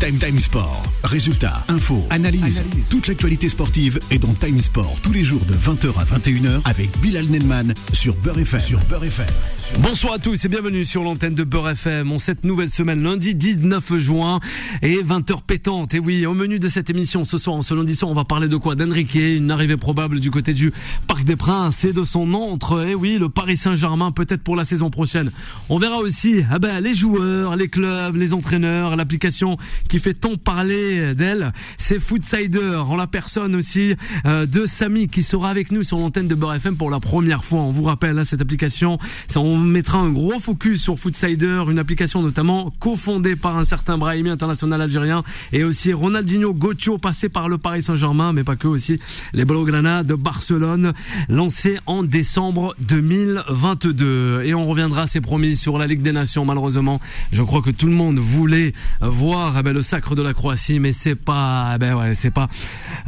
Time 0.00 0.16
Time 0.16 0.38
Sport. 0.38 0.82
Résultats, 1.02 1.64
infos, 1.66 2.04
analyse. 2.10 2.62
Toute 2.88 3.08
l'actualité 3.08 3.48
sportive 3.48 3.98
est 4.10 4.18
dans 4.18 4.32
Time 4.32 4.60
Sport 4.60 5.00
tous 5.02 5.12
les 5.12 5.24
jours 5.24 5.40
de 5.46 5.54
20h 5.54 5.88
à 5.98 6.04
21h 6.04 6.60
avec 6.66 6.96
Bilal 7.00 7.26
Nelman 7.26 7.74
sur 7.92 8.14
Beurre 8.14 8.38
FM. 8.38 8.60
Sur 8.60 8.78
Beurre 8.84 9.04
FM. 9.04 9.26
Bonsoir 9.80 10.14
à 10.14 10.18
tous 10.18 10.44
et 10.44 10.48
bienvenue 10.48 10.84
sur 10.84 11.02
l'antenne 11.02 11.34
de 11.34 11.42
Beurre 11.42 11.70
FM. 11.70 12.12
On 12.12 12.18
cette 12.18 12.44
nouvelle 12.44 12.70
semaine, 12.70 13.02
lundi 13.02 13.34
19 13.34 13.98
juin 13.98 14.38
et 14.82 15.02
20h 15.02 15.42
pétante. 15.46 15.94
Et 15.94 15.98
oui, 15.98 16.26
au 16.26 16.34
menu 16.34 16.60
de 16.60 16.68
cette 16.68 16.90
émission 16.90 17.24
ce 17.24 17.36
soir, 17.36 17.62
ce 17.64 17.74
lundi 17.74 17.96
soir, 17.96 18.10
on 18.10 18.14
va 18.14 18.24
parler 18.24 18.46
de 18.46 18.56
quoi? 18.56 18.76
D'Enrique, 18.76 19.16
une 19.16 19.50
arrivée 19.50 19.76
probable 19.76 20.20
du 20.20 20.30
côté 20.30 20.54
du 20.54 20.72
Parc 21.08 21.24
des 21.24 21.36
Princes 21.36 21.84
et 21.84 21.92
de 21.92 22.04
son 22.04 22.32
entre. 22.34 22.86
Et 22.86 22.94
oui, 22.94 23.18
le 23.18 23.28
Paris 23.28 23.56
Saint-Germain 23.56 24.12
peut-être 24.12 24.42
pour 24.42 24.54
la 24.54 24.64
saison 24.64 24.90
prochaine. 24.90 25.32
On 25.68 25.78
verra 25.78 25.98
aussi 25.98 26.44
ah 26.50 26.60
ben, 26.60 26.80
les 26.80 26.94
joueurs, 26.94 27.56
les 27.56 27.68
clubs, 27.68 28.14
les 28.14 28.32
entraîneurs, 28.32 28.94
l'application 28.94 29.58
qui 29.88 29.98
fait 29.98 30.14
tant 30.14 30.36
parler 30.36 31.14
d'elle, 31.14 31.52
c'est 31.78 32.00
Foodsider, 32.00 32.76
en 32.76 32.96
la 32.96 33.06
personne 33.06 33.54
aussi 33.54 33.94
euh, 34.26 34.46
de 34.46 34.66
Samy 34.66 35.08
qui 35.08 35.22
sera 35.22 35.50
avec 35.50 35.72
nous 35.72 35.82
sur 35.82 35.98
l'antenne 35.98 36.28
de 36.28 36.34
Beurre 36.34 36.54
FM 36.54 36.76
pour 36.76 36.90
la 36.90 37.00
première 37.00 37.44
fois. 37.44 37.60
On 37.60 37.70
vous 37.70 37.84
rappelle 37.84 38.18
hein, 38.18 38.24
cette 38.24 38.40
application, 38.40 38.98
ça, 39.26 39.40
on 39.40 39.56
mettra 39.56 39.98
un 39.98 40.10
gros 40.10 40.38
focus 40.38 40.82
sur 40.82 40.98
Foodsider, 40.98 41.64
une 41.68 41.78
application 41.78 42.22
notamment 42.22 42.72
cofondée 42.78 43.36
par 43.36 43.56
un 43.56 43.64
certain 43.64 43.98
Brahimi 43.98 44.30
international 44.30 44.82
algérien 44.82 45.24
et 45.52 45.64
aussi 45.64 45.92
Ronaldinho 45.92 46.52
Gocho 46.54 46.98
passé 46.98 47.28
par 47.28 47.48
le 47.48 47.58
Paris 47.58 47.82
Saint-Germain, 47.82 48.32
mais 48.32 48.44
pas 48.44 48.56
que 48.56 48.68
aussi 48.68 49.00
les 49.32 49.44
Blaugrana 49.44 50.04
de 50.04 50.14
Barcelone, 50.14 50.92
lancé 51.28 51.78
en 51.86 52.02
décembre 52.02 52.74
2022. 52.80 54.42
Et 54.44 54.54
on 54.54 54.66
reviendra, 54.66 55.06
c'est 55.06 55.20
promis, 55.20 55.56
sur 55.56 55.78
la 55.78 55.86
Ligue 55.86 56.02
des 56.02 56.12
Nations. 56.12 56.44
Malheureusement, 56.44 57.00
je 57.32 57.42
crois 57.42 57.62
que 57.62 57.70
tout 57.70 57.86
le 57.86 57.92
monde 57.92 58.18
voulait 58.18 58.72
voir 59.00 59.56
eh 59.58 59.62
ben, 59.62 59.72
sacre 59.82 60.14
de 60.14 60.22
la 60.22 60.34
Croatie, 60.34 60.80
mais 60.80 60.92
c'est 60.92 61.14
pas, 61.14 61.72
eh 61.74 61.78
ben 61.78 61.94
ouais, 61.96 62.14
c'est 62.14 62.30
pas 62.30 62.48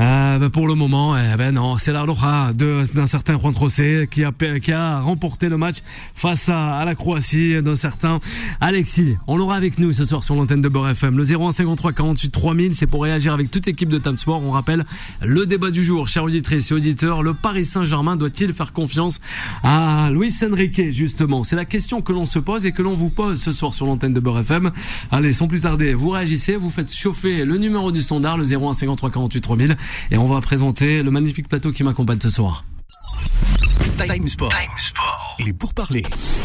euh, 0.01 0.39
ben, 0.39 0.51
pour 0.51 0.67
le 0.67 0.75
moment. 0.75 1.17
Eh 1.17 1.37
ben 1.37 1.53
non, 1.53 1.77
c'est 1.79 1.93
la 1.93 2.03
Roja 2.03 2.53
d'un 2.53 3.07
certain 3.07 3.39
Juan 3.39 3.55
José 3.57 4.09
qui 4.11 4.25
a 4.25 4.33
qui 4.61 4.73
a 4.73 5.01
remporté 5.01 5.49
le 5.49 5.57
match 5.57 5.77
face 6.15 6.49
à, 6.49 6.79
à 6.79 6.85
la 6.85 6.95
Croatie 6.95 7.63
d'un 7.63 7.77
certain 7.77 8.21
Alexis. 8.61 9.17
On 9.27 9.37
l'aura 9.37 9.57
avec 9.57 9.79
nous 9.79 9.93
ce 9.93 10.05
soir 10.05 10.25
sur 10.25 10.35
l'antenne 10.35 10.63
de 10.63 10.69
Beurre 10.69 10.91
FM. 10.91 11.17
Le 11.17 11.25
0153 11.25 11.93
48 11.93 12.31
3000, 12.31 12.75
c'est 12.75 12.87
pour 12.87 13.03
réagir 13.03 13.33
avec 13.33 13.51
toute 13.51 13.69
équipe 13.69 13.89
de 13.89 13.99
Time 13.99 14.19
Sport. 14.19 14.43
On 14.43 14.51
rappelle 14.51 14.85
le 15.23 15.47
débat 15.47 15.71
du 15.71 15.85
jour, 15.85 16.09
chers 16.09 16.25
auditrices 16.25 16.71
et 16.71 16.75
auditeurs. 16.75 17.23
Le 17.23 17.35
Paris 17.35 17.65
Saint-Germain 17.65 18.17
doit-il 18.17 18.55
faire 18.55 18.73
confiance 18.73 19.21
à 19.63 20.11
Luis 20.13 20.35
Enrique 20.43 20.91
justement? 20.91 21.45
C'est 21.45 21.57
la 21.57 21.65
question 21.65 22.03
que 22.03 22.13
l'on 22.13 22.27
se 22.27 22.39
pose 22.39 22.67
et 22.67 22.73
que 22.73 22.83
l'on 22.83 22.95
vous 22.95 23.11
pose 23.11 23.41
ce 23.41 23.53
soir 23.53 23.75
sur 23.75 23.87
l'antenne 23.87 24.13
de 24.13 24.21
Beurre 24.21 24.41
FM. 24.41 24.71
Allez, 25.11 25.33
sans 25.33 25.49
plus 25.49 25.61
tarder, 25.61 25.95
vous 25.95 26.11
réagissez, 26.11 26.57
vous 26.61 26.71
faites 26.71 26.93
chauffer 26.93 27.45
le 27.45 27.57
numéro 27.57 27.91
du 27.91 28.03
standard, 28.03 28.37
le 28.37 28.45
0153 28.45 29.11
48 29.11 29.41
3000, 29.41 29.77
et 30.11 30.19
on 30.19 30.27
va 30.27 30.41
présenter 30.41 31.03
le 31.03 31.11
magnifique 31.11 31.49
plateau 31.49 31.73
qui 31.73 31.83
m'accompagne 31.83 32.21
ce 32.21 32.31
soir. 32.31 32.65
Time 33.99 34.29
Sport. 34.29 34.53
Il 34.53 34.65
est 34.65 35.20
pour 35.59 35.75
parler. 35.75 36.03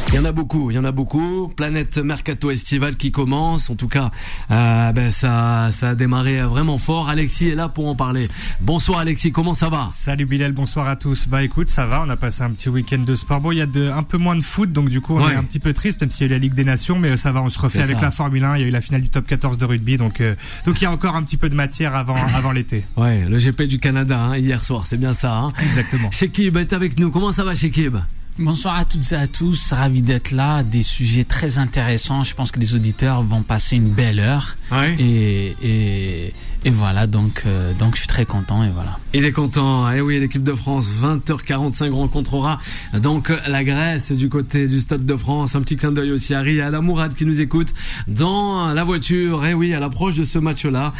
Il 0.09 0.15
y 0.15 0.19
en 0.19 0.25
a 0.25 0.31
beaucoup, 0.31 0.71
il 0.71 0.75
y 0.75 0.79
en 0.79 0.85
a 0.85 0.91
beaucoup. 0.91 1.51
Planète 1.55 1.97
Mercato 1.97 2.49
Estival 2.51 2.95
qui 2.95 3.11
commence. 3.11 3.69
En 3.69 3.75
tout 3.75 3.87
cas, 3.87 4.11
euh, 4.51 4.91
ben 4.93 5.11
ça, 5.11 5.69
ça 5.71 5.89
a 5.89 5.95
démarré 5.95 6.41
vraiment 6.43 6.77
fort. 6.77 7.09
Alexis 7.09 7.49
est 7.49 7.55
là 7.55 7.67
pour 7.69 7.87
en 7.87 7.95
parler. 7.95 8.27
Bonsoir 8.61 8.99
Alexis, 8.99 9.31
comment 9.31 9.53
ça 9.53 9.69
va? 9.69 9.89
Salut 9.91 10.25
Bilal, 10.25 10.53
bonsoir 10.53 10.87
à 10.87 10.95
tous. 10.95 11.27
Bah 11.27 11.43
écoute, 11.43 11.69
ça 11.69 11.85
va. 11.85 12.03
On 12.05 12.09
a 12.09 12.15
passé 12.17 12.43
un 12.43 12.51
petit 12.51 12.69
week-end 12.69 12.99
de 12.99 13.15
sport. 13.15 13.41
Bon, 13.41 13.51
il 13.51 13.57
y 13.57 13.61
a 13.61 13.65
de, 13.65 13.89
un 13.89 14.03
peu 14.03 14.17
moins 14.17 14.35
de 14.35 14.43
foot, 14.43 14.71
donc 14.71 14.89
du 14.89 15.01
coup 15.01 15.15
on 15.17 15.23
Ouais. 15.25 15.33
est 15.33 15.35
un 15.35 15.43
petit 15.43 15.59
peu 15.59 15.73
triste, 15.73 16.01
même 16.01 16.11
s'il 16.11 16.21
y 16.21 16.23
a 16.25 16.27
eu 16.27 16.35
la 16.35 16.39
Ligue 16.39 16.53
des 16.53 16.63
Nations, 16.65 16.97
mais 16.97 17.11
euh, 17.11 17.17
ça 17.17 17.31
va. 17.31 17.41
On 17.41 17.49
se 17.49 17.59
refait 17.59 17.81
avec 17.81 17.97
ça. 17.97 18.01
la 18.03 18.11
Formule 18.11 18.43
1. 18.43 18.57
Il 18.57 18.61
y 18.61 18.63
a 18.63 18.67
eu 18.67 18.71
la 18.71 18.81
finale 18.81 19.01
du 19.01 19.09
Top 19.09 19.27
14 19.27 19.57
de 19.57 19.65
rugby, 19.65 19.97
donc 19.97 20.21
euh, 20.21 20.35
donc 20.65 20.79
il 20.79 20.83
y 20.85 20.87
a 20.87 20.91
encore 20.91 21.15
un 21.15 21.23
petit 21.23 21.37
peu 21.37 21.49
de 21.49 21.55
matière 21.55 21.95
avant 21.95 22.15
avant 22.35 22.51
l'été. 22.51 22.85
Ouais, 22.97 23.25
le 23.27 23.37
GP 23.37 23.63
du 23.63 23.79
Canada 23.79 24.19
hein, 24.19 24.37
hier 24.37 24.63
soir, 24.63 24.87
c'est 24.87 24.97
bien 24.97 25.13
ça. 25.13 25.35
Hein 25.35 25.47
Exactement. 25.61 26.09
Shekib 26.11 26.57
est 26.57 26.73
avec 26.73 26.97
nous. 26.99 27.11
Comment 27.11 27.31
ça 27.31 27.43
va 27.43 27.55
Shekib? 27.55 27.97
Bonsoir 28.37 28.77
à 28.77 28.83
toutes 28.83 29.13
et 29.13 29.15
à 29.15 29.27
tous, 29.27 29.71
ravi 29.71 30.01
d'être 30.01 30.31
là, 30.31 30.61
des 30.61 30.83
sujets 30.83 31.23
très 31.23 31.57
intéressants, 31.57 32.25
je 32.25 32.35
pense 32.35 32.51
que 32.51 32.59
les 32.59 32.75
auditeurs 32.75 33.23
vont 33.23 33.43
passer 33.43 33.77
une 33.77 33.87
belle 33.87 34.19
heure 34.19 34.57
Ouais. 34.73 34.93
et, 34.99 35.55
et, 35.61 36.33
et 36.65 36.69
voilà, 36.69 37.07
donc, 37.07 37.43
euh, 37.45 37.71
donc 37.79 37.93
je 37.95 37.99
suis 37.99 38.09
très 38.09 38.25
content 38.25 38.61
et 38.65 38.69
voilà. 38.71 38.99
Il 39.13 39.23
est 39.23 39.31
content. 39.31 39.89
Eh 39.89 40.01
oui, 40.01 40.19
l'équipe 40.19 40.43
de 40.43 40.53
France, 40.53 40.89
20h45 41.01 41.91
rencontrera 41.91 42.59
donc 42.95 43.31
la 43.47 43.63
Grèce 43.63 44.11
du 44.11 44.27
côté 44.27 44.67
du 44.67 44.79
Stade 44.81 45.05
de 45.05 45.15
France. 45.15 45.55
Un 45.55 45.61
petit 45.61 45.77
clin 45.77 45.93
d'œil 45.93 46.11
aussi 46.11 46.33
à 46.33 46.41
Ri 46.41 46.57
et 46.57 46.61
à 46.61 46.71
la 46.71 46.81
Mourad 46.81 47.13
qui 47.15 47.25
nous 47.25 47.39
écoute 47.39 47.73
dans 48.09 48.73
la 48.73 48.83
voiture. 48.83 49.45
Eh 49.45 49.53
oui, 49.53 49.73
à 49.73 49.79
l'approche 49.79 50.15
de 50.15 50.25
ce 50.25 50.39
match-là. 50.39 50.91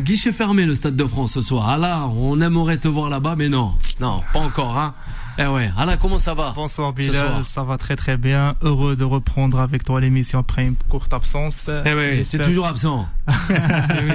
Guichet 0.00 0.32
fermé 0.32 0.66
le 0.66 0.74
Stade 0.74 0.96
de 0.96 1.04
France 1.06 1.32
ce 1.32 1.40
soir. 1.40 1.70
Ah 1.70 1.78
là, 1.78 2.06
on 2.08 2.38
aimerait 2.42 2.76
te 2.76 2.88
voir 2.88 3.08
là-bas, 3.08 3.34
mais 3.38 3.48
non. 3.48 3.72
Non, 3.98 4.20
pas 4.34 4.40
encore, 4.40 4.76
hein. 4.76 4.92
Eh 5.38 5.46
ouais. 5.46 5.70
Là, 5.76 5.96
comment 5.96 6.18
ça 6.18 6.34
va 6.34 6.52
Bonsoir. 6.54 6.92
Bilal, 6.92 7.44
ça 7.44 7.62
va 7.62 7.78
très 7.78 7.96
très 7.96 8.16
bien. 8.16 8.54
Heureux 8.62 8.96
de 8.96 9.04
reprendre 9.04 9.60
avec 9.60 9.84
toi 9.84 10.00
l'émission 10.00 10.38
après 10.38 10.66
une 10.66 10.76
courte 10.88 11.12
absence. 11.12 11.68
Eh 11.84 11.92
oui, 11.94 12.24
c'est 12.24 12.38
toujours 12.38 12.66
absent. 12.66 13.06
Eh 13.28 14.04
oui. 14.04 14.12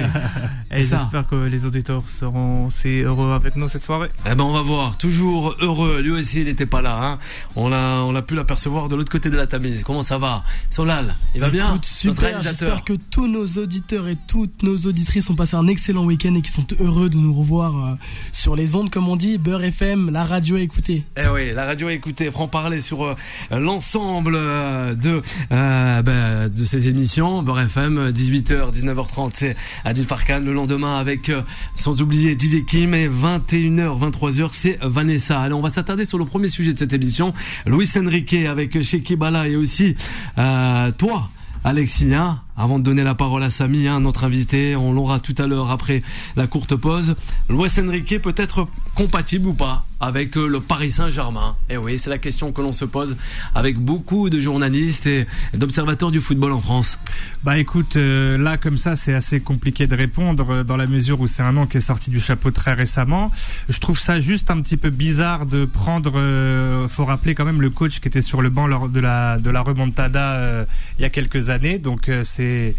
Et 0.70 0.82
j'espère 0.82 1.26
que 1.28 1.36
les 1.36 1.64
auditeurs 1.64 2.02
seront 2.08 2.66
aussi 2.66 3.00
heureux 3.00 3.32
avec 3.32 3.56
nous 3.56 3.68
cette 3.68 3.82
soirée. 3.82 4.10
Eh 4.26 4.34
ben 4.34 4.44
on 4.44 4.52
va 4.52 4.62
voir. 4.62 4.96
Toujours 4.98 5.54
heureux. 5.60 6.00
Lui 6.00 6.10
aussi, 6.10 6.40
il 6.40 6.46
n'était 6.46 6.66
pas 6.66 6.82
là. 6.82 6.98
Hein. 7.02 7.18
On 7.56 7.72
a, 7.72 8.00
on 8.00 8.14
a 8.14 8.22
pu 8.22 8.34
l'apercevoir 8.34 8.88
de 8.88 8.96
l'autre 8.96 9.10
côté 9.10 9.30
de 9.30 9.36
la 9.36 9.46
tamise. 9.46 9.82
Comment 9.82 10.02
ça 10.02 10.18
va? 10.18 10.44
Solal, 10.68 11.14
il 11.34 11.40
va 11.40 11.48
bien? 11.48 11.68
Écoute, 11.68 11.86
super, 11.86 12.42
j'espère 12.42 12.84
que 12.84 12.92
tous 13.10 13.26
nos 13.26 13.46
auditeurs 13.46 14.08
et 14.08 14.16
toutes 14.26 14.62
nos 14.62 14.76
auditrices 14.76 15.30
ont 15.30 15.34
passé 15.34 15.56
un 15.56 15.66
excellent 15.68 16.04
week-end 16.04 16.34
et 16.34 16.42
qui 16.42 16.50
sont 16.50 16.66
heureux 16.78 17.08
de 17.08 17.16
nous 17.16 17.34
revoir 17.34 17.76
euh, 17.76 17.94
sur 18.32 18.56
les 18.56 18.74
ondes, 18.76 18.90
comme 18.90 19.08
on 19.08 19.16
dit, 19.16 19.38
Beurre 19.38 19.64
FM, 19.64 20.10
la 20.10 20.24
radio 20.24 20.56
à 20.56 20.60
écouter. 20.60 21.04
Eh 21.16 21.28
oui, 21.28 21.52
la 21.54 21.64
radio 21.64 21.88
a 21.88 21.92
écouté, 21.92 22.30
franc 22.30 22.48
parler 22.48 22.80
sur 22.80 23.04
euh, 23.04 23.14
l'ensemble 23.50 24.34
euh, 24.36 24.94
de 24.94 25.22
euh, 25.52 26.02
ben, 26.02 26.48
de 26.48 26.64
ces 26.64 26.88
émissions. 26.88 27.42
Beurre 27.42 27.60
FM, 27.60 28.10
18h, 28.10 28.72
19h30, 28.98 29.30
c'est 29.34 29.56
Adil 29.84 30.04
Farkan. 30.04 30.40
Le 30.40 30.52
lendemain 30.52 30.98
avec, 30.98 31.28
euh, 31.28 31.42
sans 31.74 32.00
oublier 32.00 32.32
DJ 32.32 32.64
Kim, 32.66 32.94
et 32.94 33.08
21h, 33.08 33.98
23h, 33.98 34.48
c'est 34.52 34.78
Vanessa. 34.82 35.40
Allez, 35.40 35.54
on 35.54 35.60
va 35.60 35.70
s'attarder 35.70 36.04
sur 36.04 36.18
le 36.18 36.24
premier 36.24 36.48
sujet 36.48 36.72
de 36.72 36.78
cette 36.78 36.92
émission. 36.92 37.32
Luis 37.66 37.88
Enrique 37.96 38.34
avec 38.34 38.80
Shekibala 38.80 39.48
et 39.48 39.56
aussi 39.56 39.94
euh, 40.38 40.90
toi. 40.92 41.28
Alexis, 41.64 42.14
hein, 42.14 42.40
avant 42.56 42.78
de 42.78 42.84
donner 42.84 43.02
la 43.02 43.16
parole 43.16 43.42
à 43.42 43.50
Samy, 43.50 43.88
hein, 43.88 43.98
notre 43.98 44.22
invité, 44.22 44.76
on 44.76 44.92
l'aura 44.92 45.18
tout 45.18 45.34
à 45.38 45.48
l'heure 45.48 45.72
après 45.72 46.02
la 46.36 46.46
courte 46.46 46.76
pause. 46.76 47.16
Luis 47.50 47.70
Enrique 47.80 48.22
peut 48.22 48.34
être 48.36 48.68
compatible 48.98 49.46
ou 49.46 49.54
pas 49.54 49.84
avec 50.00 50.36
euh, 50.36 50.48
le 50.48 50.60
Paris 50.60 50.90
Saint-Germain 50.90 51.56
Et 51.70 51.76
oui, 51.76 51.98
c'est 51.98 52.10
la 52.10 52.18
question 52.18 52.52
que 52.52 52.60
l'on 52.60 52.72
se 52.72 52.84
pose 52.84 53.16
avec 53.54 53.78
beaucoup 53.78 54.28
de 54.28 54.40
journalistes 54.40 55.06
et 55.06 55.26
d'observateurs 55.54 56.10
du 56.10 56.20
football 56.20 56.52
en 56.52 56.60
France. 56.60 56.98
Bah 57.44 57.58
écoute, 57.58 57.96
euh, 57.96 58.36
là 58.38 58.56
comme 58.56 58.76
ça 58.76 58.96
c'est 58.96 59.14
assez 59.14 59.38
compliqué 59.40 59.86
de 59.86 59.94
répondre 59.94 60.50
euh, 60.50 60.64
dans 60.64 60.76
la 60.76 60.86
mesure 60.86 61.20
où 61.20 61.28
c'est 61.28 61.42
un 61.42 61.52
nom 61.52 61.66
qui 61.66 61.76
est 61.76 61.80
sorti 61.80 62.10
du 62.10 62.18
chapeau 62.18 62.50
très 62.50 62.72
récemment. 62.72 63.30
Je 63.68 63.78
trouve 63.78 64.00
ça 64.00 64.18
juste 64.18 64.50
un 64.50 64.60
petit 64.60 64.76
peu 64.76 64.90
bizarre 64.90 65.46
de 65.46 65.64
prendre, 65.64 66.88
faut 66.88 67.04
rappeler 67.04 67.36
quand 67.36 67.44
même 67.44 67.62
le 67.62 67.70
coach 67.70 68.00
qui 68.00 68.08
était 68.08 68.22
sur 68.22 68.42
le 68.42 68.50
banc 68.50 68.66
lors 68.66 68.88
de 68.88 69.00
la 69.00 69.38
de 69.38 69.50
la 69.50 69.60
remontada 69.60 70.66
il 70.98 71.02
y 71.02 71.04
a 71.04 71.10
quelques 71.10 71.50
années. 71.50 71.78
Donc 71.78 72.10
c'est, 72.22 72.74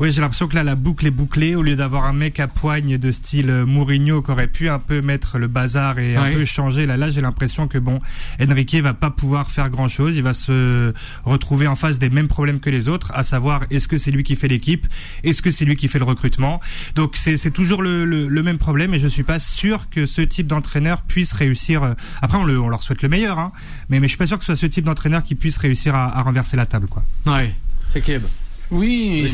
oui 0.00 0.10
j'ai 0.10 0.20
l'impression 0.20 0.48
que 0.48 0.54
là 0.54 0.62
la 0.62 0.74
boucle 0.74 1.06
est 1.06 1.10
bouclée 1.10 1.54
au 1.54 1.62
lieu 1.62 1.76
d'avoir 1.76 2.04
un 2.04 2.12
mec 2.12 2.40
à 2.40 2.48
poigne 2.48 2.98
de 2.98 3.10
style 3.10 3.48
euh, 3.50 3.64
Mourinho 3.66 4.22
qui 4.22 4.30
aurait 4.30 4.48
pu 4.48 4.68
un 4.68 4.78
peu 4.78 5.00
mettre 5.00 5.38
le 5.38 5.46
bazar 5.48 5.98
et 5.98 6.16
un 6.16 6.22
Ouais. 6.24 6.34
peu 6.34 6.44
changer. 6.44 6.86
Là 6.86 6.96
là 6.96 7.10
j'ai 7.10 7.20
l'impression 7.20 7.68
que 7.68 7.78
bon 7.78 8.00
Enrique 8.40 8.74
va 8.82 8.94
pas 8.94 9.10
pouvoir 9.10 9.50
faire 9.50 9.70
grand 9.70 9.88
chose. 9.88 10.16
Il 10.16 10.22
va 10.22 10.32
se 10.32 10.92
retrouver 11.24 11.66
en 11.66 11.76
face 11.76 11.98
des 11.98 12.10
mêmes 12.10 12.28
problèmes 12.28 12.60
que 12.60 12.70
les 12.70 12.88
autres, 12.88 13.12
à 13.14 13.22
savoir 13.22 13.62
est-ce 13.70 13.86
que 13.88 13.98
c'est 13.98 14.10
lui 14.10 14.22
qui 14.22 14.36
fait 14.36 14.48
l'équipe, 14.48 14.86
est-ce 15.22 15.42
que 15.42 15.50
c'est 15.50 15.64
lui 15.64 15.76
qui 15.76 15.88
fait 15.88 15.98
le 15.98 16.04
recrutement? 16.04 16.60
Donc 16.94 17.16
c'est 17.16 17.36
c'est 17.36 17.50
toujours 17.50 17.82
le, 17.82 18.04
le, 18.04 18.28
le 18.28 18.42
même 18.42 18.58
problème 18.58 18.94
et 18.94 18.98
je 18.98 19.08
suis 19.08 19.22
pas 19.22 19.38
sûr 19.38 19.88
que 19.90 20.06
ce 20.06 20.22
type 20.22 20.46
d'entraîneur 20.46 21.02
puisse 21.02 21.32
réussir. 21.32 21.82
euh, 21.82 21.94
Après 22.22 22.38
on, 22.38 22.44
le, 22.44 22.58
on 22.60 22.68
leur 22.68 22.82
souhaite 22.82 23.02
le 23.02 23.08
meilleur, 23.08 23.38
hein, 23.38 23.52
mais 23.88 24.00
mais 24.00 24.06
je 24.06 24.12
suis 24.12 24.18
pas 24.18 24.26
sûr 24.26 24.38
que 24.38 24.44
ce 24.44 24.54
soit 24.54 24.60
ce 24.60 24.66
type 24.66 24.84
d'entraîneur 24.86 25.22
qui 25.22 25.34
puisse 25.34 25.56
réussir 25.58 25.94
à, 25.94 26.18
à 26.18 26.22
renverser 26.22 26.56
la 26.56 26.66
table 26.66 26.86
quoi. 26.88 27.02
Ouais. 27.26 27.54
Shekib. 27.92 28.22
Oui, 28.74 29.26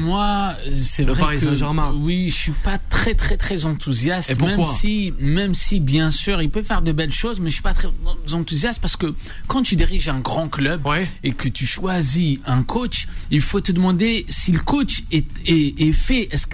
moi, 0.00 0.54
c'est 0.80 1.04
Le 1.04 1.12
vrai 1.12 1.20
Paris 1.20 1.38
que 1.38 1.94
oui, 1.96 2.30
je 2.30 2.34
suis 2.36 2.52
pas 2.64 2.78
très 2.78 3.14
très 3.14 3.36
très 3.36 3.64
enthousiaste. 3.66 4.30
Et 4.30 4.34
même 4.34 4.64
si, 4.64 5.12
même 5.20 5.54
si 5.54 5.80
bien 5.80 6.10
sûr, 6.10 6.40
il 6.42 6.50
peut 6.50 6.62
faire 6.62 6.82
de 6.82 6.92
belles 6.92 7.12
choses, 7.12 7.38
mais 7.40 7.50
je 7.50 7.54
suis 7.54 7.62
pas 7.62 7.74
très 7.74 7.88
enthousiaste 8.32 8.80
parce 8.80 8.96
que 8.96 9.14
quand 9.46 9.62
tu 9.62 9.76
diriges 9.76 10.08
un 10.08 10.20
grand 10.20 10.48
club 10.48 10.86
Ouais. 10.86 11.06
et 11.22 11.32
que 11.32 11.48
tu 11.48 11.66
choisis 11.66 12.38
un 12.46 12.62
coach, 12.62 13.06
il 13.30 13.40
faut 13.42 13.60
te 13.60 13.72
demander 13.72 14.24
si 14.28 14.52
le 14.52 14.60
coach 14.60 15.02
est 15.12 15.26
est, 15.46 15.80
est 15.80 15.92
fait. 15.92 16.28
Est-ce 16.32 16.46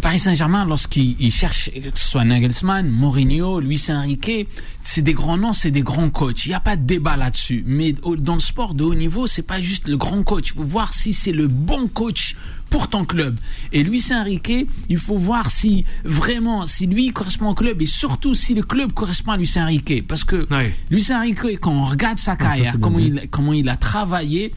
Paris 0.00 0.18
Saint-Germain, 0.18 0.64
lorsqu'il 0.64 1.30
cherche, 1.32 1.70
que 1.70 1.98
ce 1.98 2.08
soit 2.08 2.24
Nagelsmann, 2.24 2.88
Mourinho, 2.88 3.60
Luis 3.60 3.84
Enrique, 3.88 4.48
c'est 4.82 5.02
des 5.02 5.12
grands 5.14 5.36
noms, 5.36 5.52
c'est 5.52 5.70
des 5.70 5.82
grands 5.82 6.10
coachs. 6.10 6.46
Il 6.46 6.48
n'y 6.48 6.54
a 6.54 6.60
pas 6.60 6.76
de 6.76 6.84
débat 6.84 7.16
là-dessus. 7.16 7.62
Mais 7.66 7.92
dans 8.18 8.34
le 8.34 8.40
sport 8.40 8.74
de 8.74 8.84
haut 8.84 8.94
niveau, 8.94 9.26
c'est 9.26 9.42
pas 9.42 9.60
juste 9.60 9.88
le 9.88 9.96
grand 9.96 10.22
coach. 10.22 10.50
Il 10.54 10.56
faut 10.58 10.64
voir 10.64 10.92
si 10.94 11.12
c'est 11.12 11.32
le 11.32 11.46
bon 11.46 11.88
coach 11.88 12.36
pour 12.70 12.88
ton 12.88 13.04
club. 13.04 13.36
Et 13.72 13.82
Luis 13.82 14.02
Enrique, 14.12 14.66
il 14.88 14.96
faut 14.98 15.18
voir 15.18 15.50
si 15.50 15.84
vraiment, 16.04 16.64
si 16.64 16.86
lui 16.86 17.10
correspond 17.10 17.50
au 17.50 17.54
club 17.54 17.82
et 17.82 17.86
surtout 17.86 18.34
si 18.34 18.54
le 18.54 18.62
club 18.62 18.92
correspond 18.92 19.32
à 19.32 19.36
Luis 19.36 19.52
Enrique. 19.56 20.06
Parce 20.08 20.24
que 20.24 20.46
Ouais. 20.50 20.74
Luis 20.90 21.06
Enrique, 21.12 21.60
quand 21.60 21.72
on 21.72 21.84
regarde 21.84 22.18
sa 22.18 22.32
ça, 22.32 22.36
carrière, 22.36 22.72
c'est 22.72 22.80
comment, 22.80 22.96
bien 22.96 23.08
dit. 23.10 23.20
il, 23.24 23.28
comment 23.28 23.52
il 23.52 23.68
a 23.68 23.76
travaillé, 23.76 24.54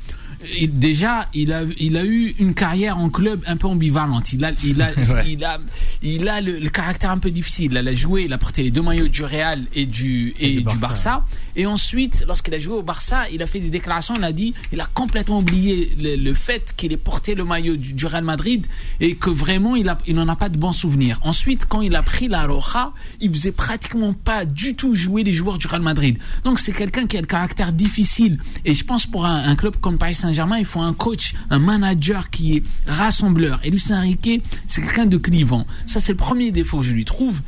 et 0.58 0.68
déjà, 0.68 1.28
il 1.34 1.52
a, 1.54 1.64
il 1.80 1.98
a 1.98 2.06
eu 2.06 2.36
une 2.40 2.54
carrière 2.54 2.98
en 2.98 3.10
club 3.10 3.42
un 3.48 3.58
peu 3.58 3.68
ambivalente. 3.68 4.34
Il 4.34 4.44
a, 4.46 4.52
il 4.64 4.82
a, 4.82 4.90
il 5.26 5.44
a, 5.44 5.60
il 6.02 6.30
a 6.30 6.42
le, 6.42 6.60
le 6.60 6.70
caractère 6.70 7.12
un 7.12 7.18
peu 7.18 7.32
difficile. 7.32 7.72
Il 7.72 7.88
a 7.88 7.96
joué, 7.96 8.24
il 8.24 8.34
a 8.34 8.38
porté 8.38 8.64
les 8.64 8.72
deux 8.72 8.82
maillots 8.82 9.08
du 9.08 9.24
Real 9.24 9.66
et 9.74 9.86
du, 9.86 10.34
et, 10.40 10.62
du, 10.62 10.78
Barça. 10.78 11.26
Et 11.56 11.66
ensuite, 11.66 12.26
lorsqu'il 12.28 12.54
a 12.54 12.60
joué 12.60 12.76
au 12.76 12.84
Barça, 12.84 13.30
il 13.30 13.42
a 13.42 13.48
fait 13.48 13.60
des 13.60 13.70
déclarations. 13.70 14.16
Il 14.18 14.24
a 14.24 14.32
dit, 14.32 14.54
il 14.72 14.82
a 14.82 14.88
complètement 14.94 15.40
oublié 15.40 15.90
le, 15.98 16.34
fait 16.34 16.74
qu'il 16.76 16.92
ait 16.92 16.98
porté 16.98 17.36
le 17.36 17.46
maillot 17.46 17.78
du, 17.78 18.06
Real 18.06 18.24
Madrid 18.24 18.68
et 19.00 19.16
que 19.16 19.30
vraiment, 19.30 19.76
il 19.76 20.16
n'en 20.16 20.28
a 20.28 20.36
pas 20.36 20.50
de 20.50 20.58
bons 20.58 20.74
souvenirs. 20.74 21.20
Ensuite, 21.24 21.66
quand 21.68 21.82
il 21.82 21.96
a 21.96 22.04
pris 22.04 22.28
la 22.28 22.46
Roja, 22.46 22.94
il 23.22 23.32
faisait 23.32 23.52
pratiquement 23.52 24.14
pas 24.14 24.46
du 24.46 24.76
tout 24.76 24.94
jouer 24.96 25.24
les 25.24 25.34
joueurs 25.34 25.58
du 25.58 25.68
Real 25.68 25.82
Madrid. 25.82 26.18
Donc, 26.44 26.60
c'est 26.60 26.74
quelqu'un 26.74 27.08
qui 27.08 27.18
a 27.18 27.22
le 27.22 27.28
caractère 27.28 27.72
difficile. 27.72 28.40
Et 28.66 28.74
je 28.74 28.84
pense 28.84 29.06
pour 29.06 29.26
un, 29.26 29.56
club 29.56 29.78
comme 29.78 29.98
Paris 29.98 30.16
Saint-Germain, 30.16 30.58
il 30.58 30.66
faut 30.66 30.82
un 30.82 30.94
coach, 30.94 31.34
un 31.50 31.60
manager 31.60 32.30
qui 32.30 32.58
est 32.58 32.64
rassembleur. 32.86 33.60
Et 33.64 33.70
Luis 33.70 33.86
Enrique, 33.92 34.44
c'est 34.68 34.82
quelqu'un 34.82 35.06
de 35.06 35.18
clivant. 35.18 35.66
Ça, 35.86 36.00
c'est 36.00 36.12
le 36.12 36.18
premier 36.18 36.52
défaut 36.52 36.80
que 36.80 36.86
je 36.86 36.94
lui 36.94 37.06
trouve. 37.06 37.40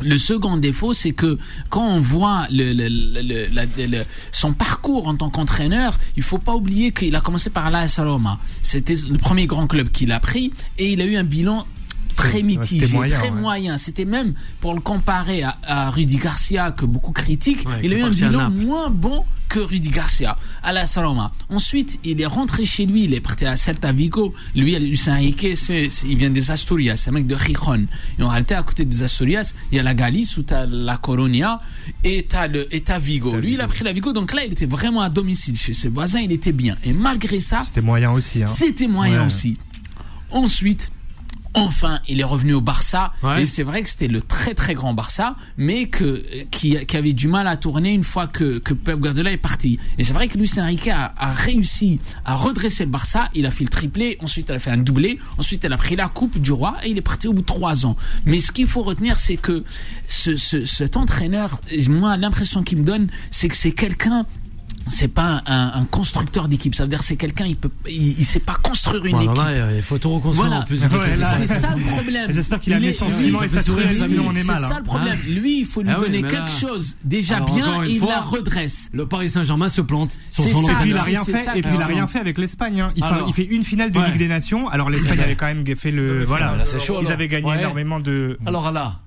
Le 0.00 0.16
second 0.16 0.56
défaut, 0.56 0.94
c'est 0.94 1.12
que 1.12 1.38
quand 1.70 1.86
on 1.86 2.00
voit 2.00 2.46
son 4.32 4.52
parcours 4.52 5.08
en 5.08 5.16
tant 5.16 5.30
qu'entraîneur, 5.30 5.98
il 6.16 6.22
faut 6.22 6.38
pas 6.38 6.54
oublier 6.54 6.92
qu'il 6.92 7.14
a 7.16 7.20
commencé 7.20 7.50
par 7.50 7.70
l'AS 7.70 7.98
Roma. 7.98 8.38
C'était 8.62 8.94
le 8.94 9.18
premier 9.18 9.46
grand 9.46 9.66
club 9.66 9.90
qu'il 9.90 10.12
a 10.12 10.20
pris 10.20 10.52
et 10.78 10.92
il 10.92 11.00
a 11.00 11.04
eu 11.04 11.16
un 11.16 11.24
bilan 11.24 11.66
très 12.16 12.42
mitigé, 12.42 12.86
moyen, 12.88 13.16
très 13.16 13.30
ouais. 13.30 13.40
moyen. 13.40 13.78
C'était 13.78 14.04
même 14.04 14.34
pour 14.60 14.74
le 14.74 14.80
comparer 14.80 15.42
à, 15.42 15.56
à 15.64 15.90
Rudy 15.90 16.16
Garcia 16.16 16.70
que 16.72 16.84
beaucoup 16.84 17.12
critiquent, 17.12 17.66
Ouais, 17.68 17.80
il 17.82 17.92
a 17.92 17.96
eu 17.96 18.00
est 18.00 18.02
un 18.04 18.10
bilan 18.10 18.50
moins 18.50 18.90
bon 18.90 19.24
que 19.48 19.60
Rudy 19.60 19.88
Garcia 19.88 20.36
à 20.62 20.72
la 20.74 20.86
Saloma. 20.86 21.32
Ensuite, 21.48 21.98
il 22.04 22.20
est 22.20 22.26
rentré 22.26 22.66
chez 22.66 22.84
lui, 22.84 23.04
il 23.04 23.14
est 23.14 23.20
parti 23.20 23.46
à 23.46 23.56
Celta 23.56 23.92
Vigo. 23.92 24.34
Lui, 24.54 24.94
c'est, 24.96 25.54
c'est- 25.56 25.88
il 26.06 26.16
vient 26.18 26.28
des 26.28 26.50
Asturias, 26.50 26.96
c'est 26.98 27.08
un 27.08 27.14
mec 27.14 27.26
de 27.26 27.34
Gijón. 27.36 27.86
Et 28.18 28.22
en 28.22 28.28
réalité, 28.28 28.54
à 28.54 28.62
côté 28.62 28.84
des 28.84 29.02
Asturias, 29.02 29.54
il 29.72 29.76
y 29.76 29.78
a 29.78 29.82
la 29.82 29.94
Galice 29.94 30.36
où 30.36 30.42
t'as 30.42 30.66
la 30.66 30.98
Coronia 30.98 31.60
et 32.04 32.26
et 32.70 32.80
t'as 32.82 32.98
Vigo. 32.98 33.36
Lui, 33.36 33.54
il 33.54 33.60
a 33.62 33.68
pris 33.68 33.84
la 33.84 33.92
Vigo, 33.94 34.12
donc 34.12 34.34
là, 34.34 34.44
il 34.44 34.52
était 34.52 34.66
vraiment 34.66 35.00
à 35.00 35.08
domicile 35.08 35.56
chez 35.56 35.72
ses 35.72 35.88
voisins, 35.88 36.20
il 36.20 36.32
était 36.32 36.52
bien. 36.52 36.76
Et 36.84 36.92
malgré 36.92 37.40
ça, 37.40 37.62
C'était 37.64 37.80
moyen 37.80 38.10
aussi. 38.12 38.42
Hein. 38.42 38.46
c'était 38.46 38.86
moyen 38.86 39.20
Ouais. 39.20 39.26
aussi. 39.26 39.56
Ensuite, 40.30 40.90
enfin, 41.54 42.00
il 42.08 42.20
est 42.20 42.24
revenu 42.24 42.52
au 42.54 42.60
Barça. 42.60 43.12
Ouais. 43.22 43.42
Et 43.42 43.46
c'est 43.46 43.62
vrai 43.62 43.82
que 43.82 43.88
c'était 43.88 44.08
le 44.08 44.22
très 44.22 44.54
très 44.54 44.74
grand 44.74 44.94
Barça, 44.94 45.36
mais 45.56 45.86
que, 45.88 46.24
qui, 46.50 46.76
qui 46.86 46.96
avait 46.96 47.12
du 47.12 47.28
mal 47.28 47.46
à 47.46 47.56
tourner 47.56 47.90
une 47.90 48.04
fois 48.04 48.26
que, 48.26 48.58
que 48.58 48.74
Pep 48.74 48.98
Guardiola 48.98 49.32
est 49.32 49.36
parti. 49.38 49.78
Et 49.98 50.04
c'est 50.04 50.12
vrai 50.12 50.28
que 50.28 50.38
Luis 50.38 50.50
Enrique 50.58 50.88
a, 50.88 51.12
a 51.16 51.30
réussi 51.30 52.00
à 52.24 52.34
redresser 52.34 52.84
le 52.84 52.90
Barça. 52.90 53.28
Il 53.34 53.46
a 53.46 53.50
fait 53.50 53.64
le 53.64 53.70
triplé, 53.70 54.16
ensuite 54.20 54.46
il 54.48 54.54
a 54.54 54.58
fait 54.58 54.70
un 54.70 54.78
doublé, 54.78 55.18
ensuite 55.38 55.64
il 55.64 55.72
a 55.72 55.76
pris 55.76 55.96
la 55.96 56.08
Coupe 56.08 56.38
du 56.38 56.52
Roi 56.52 56.76
et 56.84 56.90
il 56.90 56.98
est 56.98 57.02
parti 57.02 57.28
au 57.28 57.32
bout 57.32 57.40
de 57.42 57.46
trois 57.46 57.86
ans. 57.86 57.96
Mais 58.26 58.40
ce 58.40 58.52
qu'il 58.52 58.66
faut 58.66 58.82
retenir, 58.82 59.18
c'est 59.18 59.36
que 59.36 59.64
ce, 60.06 60.36
ce- 60.36 60.64
cet 60.64 60.96
entraîneur, 60.96 61.60
moi, 61.88 62.16
l'impression 62.16 62.62
qu'il 62.62 62.78
me 62.78 62.84
donne, 62.84 63.08
c'est 63.30 63.48
que 63.48 63.56
c'est 63.56 63.72
quelqu'un 63.72 64.24
c'est 64.90 65.08
pas 65.08 65.42
un, 65.46 65.72
un 65.74 65.84
constructeur 65.84 66.48
d'équipe. 66.48 66.74
Ça 66.74 66.84
veut 66.84 66.88
dire 66.88 67.02
c'est 67.02 67.16
quelqu'un, 67.16 67.46
il 67.46 67.56
peut, 67.56 67.70
il, 67.88 68.18
il 68.18 68.24
sait 68.24 68.40
pas 68.40 68.54
construire 68.54 69.04
une 69.04 69.16
Voilà, 69.16 69.24
équipe. 69.32 69.44
là, 69.44 69.76
il 69.76 69.82
faut 69.82 69.98
tout 69.98 70.10
reconstruire 70.10 70.48
Voilà, 70.48 70.62
en 70.62 70.66
plus. 70.66 70.82
Ouais, 70.82 70.88
c'est 71.46 71.46
ça 71.60 71.74
le 71.76 71.82
problème. 71.84 72.32
J'espère 72.32 72.60
qu'il 72.60 72.72
a 72.72 72.78
est- 72.80 72.92
son 72.92 73.10
ciment 73.10 73.42
et 73.42 73.48
ça 73.48 73.62
sa 73.62 73.72
ça 73.72 73.72
on 73.72 74.34
est 74.34 74.38
C'est 74.38 74.44
mal. 74.46 74.58
ça 74.60 74.66
hein. 74.68 74.78
le 74.78 74.84
problème. 74.84 75.18
Lui, 75.28 75.60
il 75.60 75.66
faut 75.66 75.82
lui 75.82 75.90
Ah 75.90 75.96
oui, 75.98 76.06
donner 76.06 76.22
là- 76.22 76.28
quelque 76.28 76.50
chose 76.50 76.96
déjà 77.04 77.36
Alors, 77.36 77.54
bien 77.54 77.84
et 77.84 77.90
il 77.90 77.98
fois, 77.98 78.08
la 78.08 78.20
redresse. 78.20 78.90
Le 78.92 79.06
Paris 79.06 79.28
Saint-Germain 79.30 79.68
se 79.68 79.80
plante 79.80 80.16
C'est 80.30 80.50
son 80.50 80.62
ça, 80.62 80.72
Et 80.72 80.74
puis 80.76 80.90
il 80.90 80.96
a 80.96 81.02
rien 81.02 81.24
c'est 81.24 81.32
fait. 81.32 81.44
ça 81.44 81.56
Et 81.56 81.62
puis 81.62 81.72
il 81.74 81.82
a 81.82 81.86
rien 81.86 82.06
fait 82.06 82.18
avec 82.20 82.38
l'Espagne. 82.38 82.80
hein. 82.80 82.92
Il, 82.96 83.02
fait- 83.04 83.08
Alors. 83.10 83.28
il 83.28 83.34
fait 83.34 83.44
une 83.44 83.64
finale 83.64 83.90
de 83.90 83.98
Ouais. 83.98 84.08
Ligue 84.08 84.18
des 84.18 84.28
Nations. 84.28 84.68
Alors 84.68 84.90
l'Espagne 84.90 85.20
avait 85.20 85.34
quand 85.36 85.46
même 85.46 85.64
fait 85.76 85.90
le 85.90 86.24
voilà. 86.24 86.54
c'est 86.64 86.78
Ils 87.02 87.12
avaient 87.12 87.28
gagné 87.28 87.52
énormément 87.58 88.00
de 88.00 88.38
Alors 88.46 88.70
là, 88.72 89.00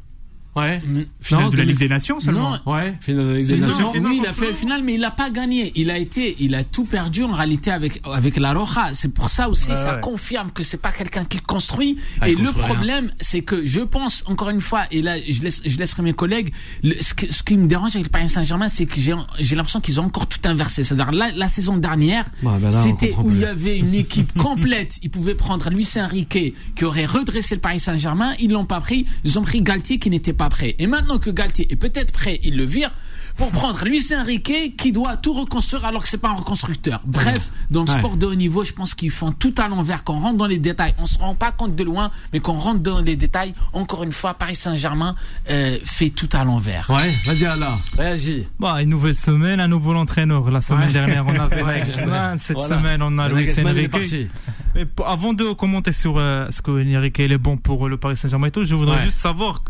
ouais. 0.55 0.81
finale 1.19 1.43
Non, 1.45 1.49
de 1.49 1.57
la 1.57 1.63
Ligue 1.65 1.77
des 1.77 1.89
Nations 1.89 2.19
seulement. 2.19 2.51
Non, 2.65 2.73
Ouais, 2.73 2.95
finale 3.01 3.25
de 3.25 3.31
la 3.31 3.37
Ligue 3.37 3.47
des 3.47 3.57
Non, 3.57 3.67
Nations. 3.67 3.91
oui, 3.95 4.19
il 4.21 4.27
a 4.27 4.33
fait 4.33 4.47
le 4.47 4.53
final, 4.53 4.83
mais 4.83 4.93
il 4.95 4.99
n'a 5.01 5.11
pas 5.11 5.29
gagné. 5.29 5.71
Il 5.75 5.89
a 5.91 5.97
été, 5.97 6.35
il 6.39 6.55
a 6.55 6.63
tout 6.63 6.85
perdu 6.85 7.23
en 7.23 7.31
réalité 7.31 7.71
avec 7.71 8.01
avec 8.05 8.37
la 8.37 8.53
Roja. 8.53 8.89
C'est 8.93 9.13
pour 9.13 9.29
ça 9.29 9.49
aussi, 9.49 9.67
ça 9.75 9.95
ouais. 9.95 10.01
confirme 10.01 10.51
que 10.51 10.63
c'est 10.63 10.77
pas 10.81 10.91
quelqu'un 10.91 11.25
qui 11.25 11.39
construit. 11.39 11.97
Ah, 12.21 12.29
et 12.29 12.35
le 12.35 12.51
problème, 12.51 13.11
c'est 13.19 13.41
que 13.41 13.65
je 13.65 13.79
pense 13.81 14.23
encore 14.27 14.49
une 14.49 14.61
fois, 14.61 14.83
et 14.91 15.01
là, 15.01 15.15
je 15.27 15.41
laisse, 15.41 15.61
je 15.65 15.77
laisserai 15.77 16.01
mes 16.03 16.13
collègues. 16.13 16.53
le- 16.83 16.99
ce, 17.01 17.13
que- 17.13 17.31
ce 17.31 17.43
qui 17.43 17.57
me 17.57 17.67
dérange 17.67 17.95
avec 17.95 18.05
le 18.07 18.11
Paris 18.11 18.29
Saint-Germain, 18.29 18.67
c'est 18.69 18.85
que 18.85 18.99
j'ai 18.99 19.13
j'ai 19.39 19.55
l'impression 19.55 19.79
qu'ils 19.81 19.99
ont 19.99 20.05
encore 20.05 20.27
tout 20.27 20.39
inversé. 20.45 20.83
C'est-à-dire 20.83 21.11
la, 21.11 21.31
la 21.31 21.47
saison 21.47 21.77
dernière, 21.77 22.25
Ouais, 22.43 22.57
ben 22.59 22.71
c'était 22.71 23.13
où 23.21 23.29
il 23.31 23.39
y 23.39 23.45
avait 23.45 23.77
une 23.77 23.93
équipe 23.93 24.37
complète. 24.37 24.99
Ils 25.03 25.09
pouvaient 25.09 25.35
prendre 25.35 25.69
Luis 25.69 25.87
Enrique 25.97 26.53
qui 26.75 26.85
aurait 26.85 27.05
redressé 27.05 27.55
le 27.55 27.61
Paris 27.61 27.79
Saint-Germain. 27.79 28.33
Ils 28.39 28.51
l'ont 28.51 28.65
pas 28.65 28.79
pris. 28.81 29.05
Ils 29.23 29.37
ont 29.39 29.43
pris 29.43 29.61
Galtier 29.61 29.99
qui 29.99 30.09
n'était 30.09 30.33
pas 30.33 30.40
prêt. 30.49 30.75
Et 30.79 30.87
maintenant 30.87 31.17
que 31.19 31.29
Galtier 31.29 31.67
est 31.71 31.75
peut-être 31.75 32.11
prêt, 32.13 32.39
ils 32.43 32.55
le 32.57 32.63
virent 32.65 32.93
pour 33.37 33.49
prendre 33.49 33.83
Luis 33.85 34.03
Enrique 34.15 34.75
qui 34.77 34.91
doit 34.91 35.15
tout 35.15 35.31
reconstruire 35.33 35.85
alors 35.85 36.03
que 36.03 36.07
c'est 36.09 36.17
pas 36.17 36.29
un 36.29 36.33
reconstructeur. 36.35 37.01
Bref, 37.07 37.49
dans 37.71 37.83
le 37.83 37.89
Ouais. 37.89 37.97
sport 37.97 38.17
de 38.17 38.25
haut 38.25 38.35
niveau, 38.35 38.63
je 38.65 38.73
pense 38.73 38.93
qu'ils 38.93 39.09
font 39.09 39.31
tout 39.31 39.53
à 39.57 39.67
l'envers. 39.69 40.03
Quand 40.03 40.15
on 40.15 40.19
rentre 40.19 40.37
dans 40.37 40.47
les 40.47 40.57
détails, 40.59 40.93
on 40.97 41.05
se 41.05 41.17
rend 41.17 41.33
pas 41.33 41.51
compte 41.51 41.75
de 41.75 41.83
loin, 41.83 42.11
mais 42.33 42.39
quand 42.41 42.53
on 42.53 42.57
rentre 42.59 42.81
dans 42.81 42.99
les 43.01 43.15
détails, 43.15 43.53
encore 43.73 44.03
une 44.03 44.11
fois, 44.11 44.33
Paris 44.33 44.55
Saint-Germain 44.55 45.15
euh, 45.49 45.77
fait 45.85 46.09
tout 46.09 46.27
à 46.33 46.43
l'envers. 46.43 46.89
Ouais, 46.89 47.13
vas-y 47.25 47.45
Allah, 47.45 47.77
réagis. 47.97 48.47
Bah, 48.59 48.81
une 48.81 48.89
nouvelle 48.89 49.15
semaine, 49.15 49.59
un 49.61 49.67
nouveau 49.69 49.95
entraîneur. 49.95 50.51
La 50.51 50.59
semaine 50.61 50.87
Ouais. 50.87 50.93
dernière, 50.93 51.25
on 51.25 51.33
avait 51.35 51.63
Ouais. 51.63 51.79
Nagelsmann. 51.79 52.37
Cette 52.37 52.57
Voilà. 52.57 52.77
semaine, 52.79 53.01
on 53.01 53.17
a 53.17 53.27
il 53.29 53.33
Enrique. 53.65 53.89
parti. 53.89 54.27
Mais 54.75 54.85
avant 55.05 55.33
de 55.33 55.53
commenter 55.53 55.93
sur 55.93 56.17
euh, 56.17 56.47
ce 56.51 56.61
que 56.61 56.71
Enrique 56.71 57.19
il 57.19 57.31
est 57.31 57.37
bon 57.37 57.55
pour 57.57 57.87
le 57.87 57.97
Paris 57.97 58.17
Saint-Germain 58.17 58.47
et 58.47 58.51
tout, 58.51 58.63
je 58.65 58.75
voudrais 58.75 58.97
Ouais. 58.97 59.05
juste 59.05 59.17
savoir 59.19 59.63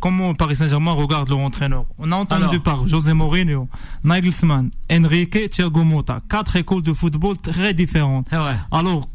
comment 0.00 0.28
le 0.28 0.34
Paris 0.34 0.56
Saint-Germain 0.56 0.92
regarde 0.92 1.28
leur 1.28 1.38
entraîneur? 1.38 1.84
On 1.98 2.10
a 2.12 2.16
entendu 2.16 2.44
Alors. 2.44 2.62
par 2.62 2.88
José 2.88 3.12
Mourinho, 3.12 3.68
Nagelsmann, 4.04 4.70
Enrique, 4.90 5.50
Thiago 5.50 5.84
Motta. 5.84 6.20
Quatre 6.28 6.56
écoles 6.56 6.82
de 6.82 6.92
football 6.92 7.36
très 7.36 7.74
différentes. 7.74 8.28
Alors, 8.70 9.08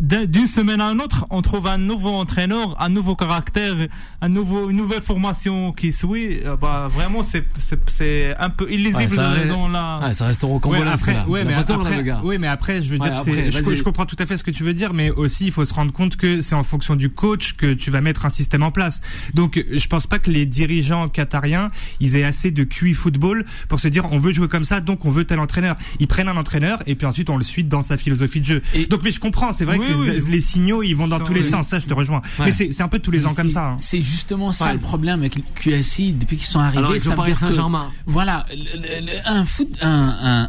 d'une 0.00 0.46
semaine 0.46 0.80
à 0.80 0.86
une 0.92 1.00
autre, 1.00 1.26
on 1.30 1.42
trouve 1.42 1.66
un 1.66 1.76
nouveau 1.78 2.10
entraîneur, 2.10 2.80
un 2.80 2.88
nouveau 2.88 3.16
caractère, 3.16 3.74
un 4.20 4.28
nouveau, 4.28 4.70
une 4.70 4.76
nouvelle 4.76 5.02
formation 5.02 5.72
qui 5.72 5.92
suit. 5.92 6.40
Euh, 6.44 6.56
Bah, 6.56 6.86
vraiment, 6.88 7.22
c'est, 7.22 7.44
c'est, 7.88 8.34
un 8.38 8.50
peu 8.50 8.70
illisible 8.70 9.16
Ouais, 9.18 9.26
reste- 9.26 9.48
dans 9.48 9.68
la. 9.68 9.98
Ah, 10.02 10.14
ça 10.14 10.26
reste 10.26 10.44
au 10.44 10.60
Ouais, 10.64 10.82
après, 10.86 11.14
là. 11.14 11.26
ouais, 11.28 11.44
mais 11.44 11.52
là, 11.52 11.64
après, 11.68 11.96
le 11.96 12.02
gars. 12.02 12.20
ouais, 12.22 12.38
mais 12.38 12.46
après, 12.46 12.82
je 12.82 12.90
veux 12.90 12.98
Ouais, 13.00 13.10
dire, 13.10 13.18
après, 13.18 13.50
je, 13.50 13.82
comprends 13.82 14.06
tout 14.06 14.16
à 14.18 14.26
fait 14.26 14.36
ce 14.36 14.44
que 14.44 14.50
tu 14.52 14.62
veux 14.62 14.74
dire, 14.74 14.92
mais 14.94 15.10
aussi, 15.10 15.46
il 15.46 15.52
faut 15.52 15.64
se 15.64 15.74
rendre 15.74 15.92
compte 15.92 16.16
que 16.16 16.40
c'est 16.40 16.54
en 16.54 16.62
fonction 16.62 16.94
du 16.96 17.10
coach 17.10 17.54
que 17.54 17.72
tu 17.74 17.90
vas 17.90 18.00
mettre 18.00 18.26
un 18.26 18.30
système 18.30 18.62
en 18.62 18.70
place. 18.70 19.00
Donc, 19.34 19.62
je 19.70 19.86
pense 19.88 20.06
pas 20.06 20.18
que 20.18 20.30
les 20.30 20.46
dirigeants 20.46 21.08
qatariens, 21.08 21.70
ils 21.98 22.16
aient 22.16 22.24
assez 22.24 22.50
de 22.52 22.62
QI 22.64 22.94
football 22.94 23.44
pour 23.68 23.80
se 23.80 23.88
dire, 23.88 24.06
on 24.12 24.18
veut 24.18 24.32
jouer 24.32 24.48
comme 24.48 24.64
ça, 24.64 24.80
donc 24.80 25.04
on 25.04 25.10
veut 25.10 25.24
tel 25.24 25.40
entraîneur. 25.40 25.76
Ils 25.98 26.06
prennent 26.06 26.28
un 26.28 26.36
entraîneur 26.36 26.80
et 26.86 26.94
puis 26.94 27.06
ensuite 27.06 27.28
on 27.30 27.36
le 27.36 27.44
suit 27.44 27.64
dans 27.64 27.82
sa 27.82 27.96
philosophie 27.96 28.40
de 28.40 28.46
jeu. 28.46 28.62
Et- 28.74 28.86
donc, 28.86 29.00
mais 29.02 29.10
je 29.10 29.20
comprends, 29.20 29.52
c'est 29.60 29.66
vrai 29.66 29.78
Oui, 29.78 29.86
que 29.86 29.92
les, 30.10 30.22
oui. 30.22 30.30
les 30.30 30.40
signaux, 30.40 30.82
ils 30.82 30.94
vont 30.94 31.06
dans 31.06 31.18
Ça, 31.18 31.24
tous 31.24 31.34
les 31.34 31.42
oui. 31.42 31.50
sens. 31.50 31.68
Ça, 31.68 31.78
je 31.78 31.84
te 31.86 31.92
rejoins. 31.92 32.22
Ouais. 32.38 32.46
Mais 32.46 32.52
c'est, 32.52 32.80
un 32.80 32.88
peu 32.88 32.98
tous 32.98 33.10
les 33.10 33.18
Mais 33.20 33.26
ans 33.26 33.34
comme 33.34 33.50
ça. 33.50 33.72
hein. 33.72 33.76
C'est 33.78 34.02
justement 34.02 34.52
ça 34.52 34.66
Ouais. 34.68 34.72
le 34.72 34.78
problème 34.78 35.20
avec 35.20 35.36
le 35.36 35.42
QSI 35.54 36.14
depuis 36.14 36.38
qu'ils 36.38 36.46
sont 36.46 36.60
arrivés. 36.60 36.78
Alors, 36.78 36.90
avec 36.92 37.02
ça 37.02 37.10
veut 37.10 37.16
Paris 37.16 37.32
dire 37.32 37.40
que- 37.40 37.46
Saint-Germain. 37.48 37.90
Voilà, 38.06 38.46
le- 38.50 39.06
le- 39.06 39.28
un, 39.28 39.44
foot, 39.44 39.68
un, 39.82 39.88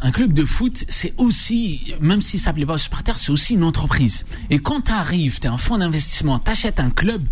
un 0.02 0.10
club 0.12 0.32
de 0.32 0.44
foot, 0.46 0.84
c'est 0.88 1.12
aussi, 1.18 1.92
même 2.00 2.22
si 2.22 2.38
ça 2.38 2.52
plaît 2.54 2.64
pas 2.64 2.74
aux 2.74 2.78
supporters, 2.78 3.18
c'est 3.18 3.32
aussi 3.32 3.52
une 3.54 3.64
entreprise. 3.64 4.24
Et 4.48 4.58
quand 4.60 4.80
tu 4.86 4.92
arrives, 4.92 5.38
tu 5.40 5.46
es 5.46 5.50
un 5.50 5.58
fonds 5.58 5.76
d'investissement, 5.78 6.38
tu 6.38 6.50
achètes 6.50 6.80
un 6.80 6.90
club, 6.90 7.22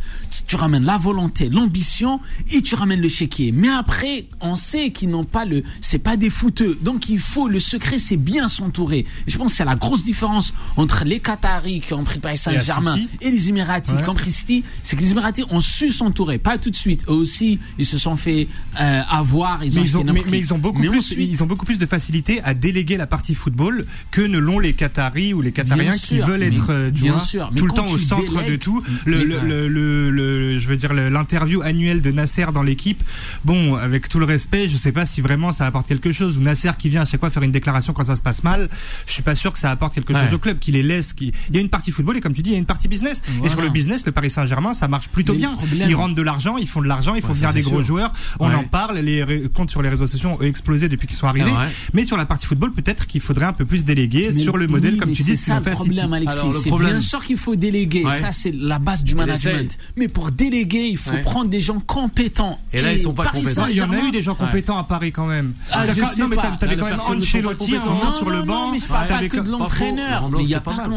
tu 0.47 0.57
ramènes 0.57 0.85
la 0.85 0.99
volonté, 0.99 1.49
l'ambition 1.49 2.21
et 2.53 2.61
tu 2.63 2.75
ramènes 2.75 3.01
le 3.01 3.09
chéquier. 3.09 3.53
Mais 3.53 3.69
après, 3.69 4.27
on 4.41 4.55
sait 4.57 4.91
qu'ils 4.93 5.09
n'ont 5.11 5.25
pas 5.25 5.45
le, 5.47 5.63
c'est 5.81 5.99
pas 5.99 6.17
des 6.19 6.29
footeux. 6.31 6.79
Donc 6.83 7.09
il 7.09 7.19
faut, 7.21 7.49
le 7.49 7.61
secret, 7.61 7.99
c'est 7.99 8.17
bien 8.19 8.49
s'entourer. 8.49 9.07
Je 9.27 9.39
pense 9.39 9.53
que 9.53 9.57
c'est 9.59 9.65
la 9.65 9.77
grosse 9.77 10.05
différence 10.05 10.53
entre 10.77 11.05
les 11.05 11.21
Qataris 11.21 11.70
qui 11.71 11.81
qui 11.81 11.95
ont 11.95 12.05
pris 12.05 12.19
Paris 12.19 12.37
Saint-Germain 12.37 12.99
et 13.21 13.31
les 13.31 13.49
Émiratis 13.49 13.95
Ouais. 13.95 14.03
qui 14.03 14.09
ont 14.09 14.15
pris 14.15 14.31
City, 14.31 14.65
c'est 14.83 14.97
que 14.97 15.03
les 15.03 15.11
Émiratis 15.12 15.45
ont 15.50 15.61
su 15.61 15.91
s'entourer, 15.93 16.39
pas 16.39 16.59
tout 16.59 16.71
de 16.71 16.77
suite. 16.77 17.05
Eux 17.09 17.12
aussi, 17.12 17.59
ils 17.79 17.87
se 17.87 17.99
sont 17.99 18.17
fait 18.17 18.49
euh, 18.81 19.00
avoir, 19.09 19.65
ils 19.65 19.79
ont 19.79 19.83
Mais 19.83 19.89
ils, 19.89 19.97
ont, 19.97 20.00
acheté 20.00 20.05
mais, 20.05 20.12
n'importe 20.12 20.31
mais 20.31 20.37
qui. 20.39 20.45
ils 20.45 20.55
ont 20.55 20.59
beaucoup 20.59 20.81
Mais 20.81 20.89
plus, 20.89 20.99
ensuite- 20.99 21.19
ils 21.31 21.43
ont 21.43 21.47
beaucoup 21.47 21.65
plus 21.67 21.79
de 21.79 21.87
facilité 21.87 22.41
à 22.43 22.55
déléguer 22.55 22.97
la 22.97 23.07
partie 23.07 23.35
football 23.35 23.85
que 24.11 24.21
ne 24.23 24.39
l'ont 24.39 24.59
les 24.59 24.75
Qataris 24.75 25.35
ou 25.35 25.43
les 25.43 25.53
Qatariens 25.53 25.97
qui 25.99 26.17
sûr, 26.17 26.27
veulent 26.27 26.43
être 26.43 26.67
euh, 26.71 26.91
bien 26.91 27.12
vois, 27.12 27.21
sûr, 27.25 27.50
tout 27.57 27.67
le 27.67 27.73
temps 27.73 27.87
au 27.87 27.99
centre 27.99 28.45
de 28.45 28.57
tout. 28.57 28.83
Le, 29.07 29.23
le, 29.25 29.69
le, 29.69 30.59
je 30.59 30.69
veux 30.69 30.77
dire 30.77 30.93
l'interview 30.95 31.62
annuelle 31.62 32.03
de 32.03 32.11
Nasser 32.11 32.47
dans 32.53 32.62
l'équipe. 32.62 33.03
Bon, 33.45 33.75
avec 33.77 34.09
tout 34.09 34.19
le 34.19 34.25
respect, 34.27 34.69
je 34.69 34.77
sais 34.77 34.93
pas 34.93 35.05
si 35.05 35.21
vraiment 35.21 35.53
ça 35.53 35.67
apporte 35.67 35.87
quelque 35.87 36.12
chose. 36.12 36.39
Ou 36.39 36.41
Nasser 36.41 36.71
qui 36.79 36.89
vient 36.89 37.03
à 37.03 37.05
chaque 37.05 37.21
fois 37.21 37.31
faire 37.31 37.43
une 37.43 37.53
déclaration 37.53 37.93
quand 37.93 38.05
ça 38.05 38.17
se 38.17 38.23
passe 38.23 38.43
mal, 38.45 38.69
je 39.07 39.12
suis 39.12 39.23
pas 39.23 39.35
sûr 39.35 39.53
que 39.53 39.59
ça 39.59 39.71
apporte 39.71 39.95
quelque 39.95 40.12
Ouais. 40.12 40.25
chose 40.25 40.35
au 40.35 40.39
club, 40.39 40.59
qui 40.59 40.73
les 40.73 40.83
laisse. 40.83 41.12
Qui... 41.12 41.33
Il 41.50 41.57
y 41.57 41.59
a 41.59 41.62
une 41.62 41.69
partie 41.69 41.90
football 41.92 42.16
et 42.16 42.21
comme 42.21 42.33
tu 42.33 42.42
dis, 42.42 42.50
il 42.50 42.52
y 42.54 42.57
a 42.57 42.59
une 42.59 42.64
partie 42.64 42.88
business. 42.88 43.23
Et 43.45 43.49
sur 43.49 43.61
le 43.61 43.69
business, 43.69 44.07
le 44.07 44.12
Paris 44.12 44.30
Saint-Germain, 44.30 44.73
ça 44.73 44.88
marche 44.88 45.09
plutôt 45.09 45.33
Mais 45.33 45.38
bien. 45.40 45.57
Ils 45.88 45.95
rentrent 45.95 46.14
de 46.14 46.23
l'argent, 46.23 46.57
ils 46.57 46.66
font 46.69 46.80
de 46.80 46.87
l'argent, 46.87 47.14
ils 47.14 47.23
font 47.23 47.28
Ouais, 47.28 47.35
venir 47.35 47.49
ça, 47.49 47.54
des 47.54 47.62
gros 47.62 47.83
joueurs. 47.83 48.12
On 48.38 48.49
Ouais. 48.49 48.54
en 48.54 48.64
parle, 48.64 48.99
les 48.99 49.49
comptes 49.54 49.71
sur 49.71 49.83
les 49.83 49.88
réseaux 49.88 50.07
sociaux 50.07 50.30
ont 50.40 50.42
explosé 50.42 50.88
depuis 50.88 51.07
qu'ils 51.07 51.16
sont 51.16 51.26
arrivés. 51.26 51.50
Ah 51.54 51.61
ouais. 51.62 51.69
Mais 51.92 52.04
sur 52.07 52.16
la 52.16 52.25
partie 52.26 52.47
football, 52.47 52.73
peut-être 52.73 53.07
qu'il 53.07 53.21
faudrait 53.21 53.47
un 53.47 53.52
peu 53.52 53.64
plus 53.64 53.85
déléguer 53.85 54.30
Mais 54.33 54.40
sur 54.42 54.57
le 54.57 54.66
oui, 54.66 54.73
modèle, 54.73 54.97
comme 54.99 55.12
tu 55.12 55.23
dis, 55.23 55.37
ce 55.37 55.45
c'est 55.45 55.45
qu'ils 55.45 55.52
ça 55.54 55.59
ont 55.61 55.62
fait 55.64 55.71
problème, 55.73 56.12
Alexis. 56.12 56.38
Alors, 56.38 56.52
le 56.52 56.59
C'est 56.61 56.69
problème- 56.69 56.90
bien 56.92 57.00
sûr 57.00 57.25
qu'il 57.25 57.38
faut 57.38 57.57
déléguer. 57.57 58.04
Ouais. 58.04 58.19
Ça, 58.19 58.33
c'est 58.33 58.52
la 58.52 58.78
base 58.78 59.02
du 59.02 59.14
management. 59.14 59.76
Mais 59.97 60.09
pour 60.09 60.30
déléguer, 60.30 60.87
il 60.90 60.97
faut 60.97 61.11
Ouais. 61.11 61.21
prendre 61.23 61.50
des 61.50 61.61
gens 61.61 61.80
compétents. 61.80 62.59
Et 62.73 62.80
là, 62.83 62.92
ils 62.92 63.00
sont 63.00 63.12
pas 63.14 63.26
compétents. 63.26 63.66
Il 63.66 63.76
y 63.76 63.83
en 63.83 63.92
a 63.92 64.00
eu 64.00 64.11
des 64.11 64.23
gens 64.23 64.35
compétents 64.35 64.78
à 64.78 64.85
Paris 64.85 65.12
quand 65.12 65.26
même. 65.26 65.52
Ah, 65.73 65.85
non, 66.19 66.28
mais 66.28 66.37
t'avais 66.59 66.76
quand 66.76 66.85
même 66.87 67.00
Ancelotti 67.00 67.37
à 67.37 67.50
un 67.50 67.54
compétents. 67.54 67.85
moment 67.87 68.04
Non, 68.07 68.12
sur 68.12 68.30
le 68.30 68.42
banc. 68.42 68.66
non, 68.66 68.73
mais 68.73 68.78
je 68.78 68.85
parle 68.87 69.07
pas 69.07 69.19
que 69.21 69.37
de 69.37 69.42
quand- 69.42 69.59
l'entraîneur. 69.59 70.30
Il 70.38 70.47
n'y 70.47 70.54
a 70.54 70.61
pas 70.61 70.73
que 70.73 70.76
mal. 70.78 70.90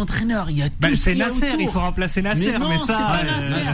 Il 0.50 0.58
y 0.58 0.62
a 0.62 0.70
tout 0.70 0.76
Bah, 0.80 0.90
ce 0.92 0.96
c'est 0.96 1.16
Nasser, 1.16 1.48
autour. 1.48 1.62
il 1.62 1.70
faut 1.70 1.80
remplacer 1.80 2.22
Nasser, 2.22 2.52
Mais 2.54 2.60
non, 2.60 2.70
mais 2.70 2.78
c'est 2.80 2.86
ça. 2.88 3.22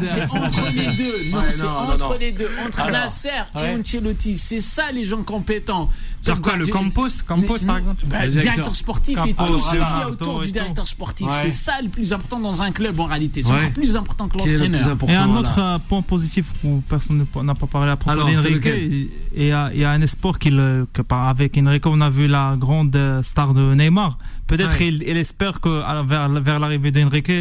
c'est 0.04 0.24
entre 0.30 0.68
les 0.76 0.96
deux. 0.96 1.30
Non, 1.32 1.38
Ouais, 1.40 1.44
c'est 1.52 1.64
entre 1.64 1.98
non. 2.10 2.18
les 2.20 2.32
deux. 2.32 2.50
Entre 2.66 2.80
Alors, 2.80 2.92
Nasser 3.02 3.30
ouais. 3.56 3.74
et 3.76 3.80
Ancelotti. 3.80 4.38
C'est 4.38 4.62
ça, 4.62 4.92
les 4.92 5.06
gens 5.06 5.24
compétents. 5.24 5.90
Genre 6.26 6.42
quoi, 6.42 6.58
le 6.58 6.66
Guardiola- 6.66 6.80
Campos 6.80 7.08
Campos, 7.26 7.58
Mais- 7.62 7.66
par 7.68 7.78
exemple 7.78 8.04
bah, 8.08 8.18
Le 8.26 8.26
le 8.36 8.42
directeur. 8.42 8.76
sportif 8.76 9.18
et 9.26 9.34
tout 9.34 9.60
ce 9.60 9.70
qu'il 9.70 9.80
y 9.80 9.82
a 9.82 9.90
voilà, 9.90 10.10
autour 10.10 10.40
tout 10.40 10.46
du 10.48 10.52
directeur 10.52 10.84
tout. 10.84 10.90
sportif. 10.90 11.28
Ouais. 11.28 11.34
C'est 11.44 11.52
ça 11.52 11.74
le 11.82 11.88
plus 11.90 12.12
important 12.12 12.40
dans 12.42 12.62
un 12.62 12.72
club 12.72 13.00
en 13.00 13.06
réalité. 13.06 13.42
C'est 13.42 13.52
Ouais. 13.54 13.60
encore 13.60 13.72
plus 13.72 13.96
important 13.96 14.28
que 14.28 14.38
Qui 14.38 14.50
est 14.50 14.58
le 14.58 14.68
l'entraîneur. 14.68 14.98
Et 15.10 15.16
un 15.16 15.30
autre 15.36 15.60
euh, 15.60 15.78
point 15.88 16.02
positif 16.02 16.46
où 16.66 16.82
personne 16.90 17.26
ne- 17.36 17.44
n'a 17.44 17.56
pas 17.56 17.68
parlé 17.68 17.92
à 17.92 17.96
propos 17.96 18.20
d'Enrique, 18.20 18.66
il 18.66 19.08
il 19.36 19.46
y, 19.48 19.52
a, 19.52 19.70
il 19.74 19.80
y 19.80 19.86
a 19.86 19.92
un 19.92 20.02
espoir 20.02 20.40
qu'il, 20.40 20.60
euh, 20.60 20.86
avec 21.10 21.58
Enrique, 21.58 21.86
on 21.86 22.02
a 22.02 22.10
vu 22.10 22.28
la 22.28 22.56
grande 22.58 22.94
euh, 22.98 23.24
star 23.24 23.54
de 23.54 23.74
Neymar. 23.74 24.18
Peut-être 24.50 24.78
Ouais. 24.80 24.88
il, 24.88 25.04
il 25.08 25.16
espère 25.18 25.62
que 25.62 25.70
vers, 26.08 26.28
vers 26.30 26.60
l'arrivée 26.60 26.92
d'Enrique, 26.92 27.32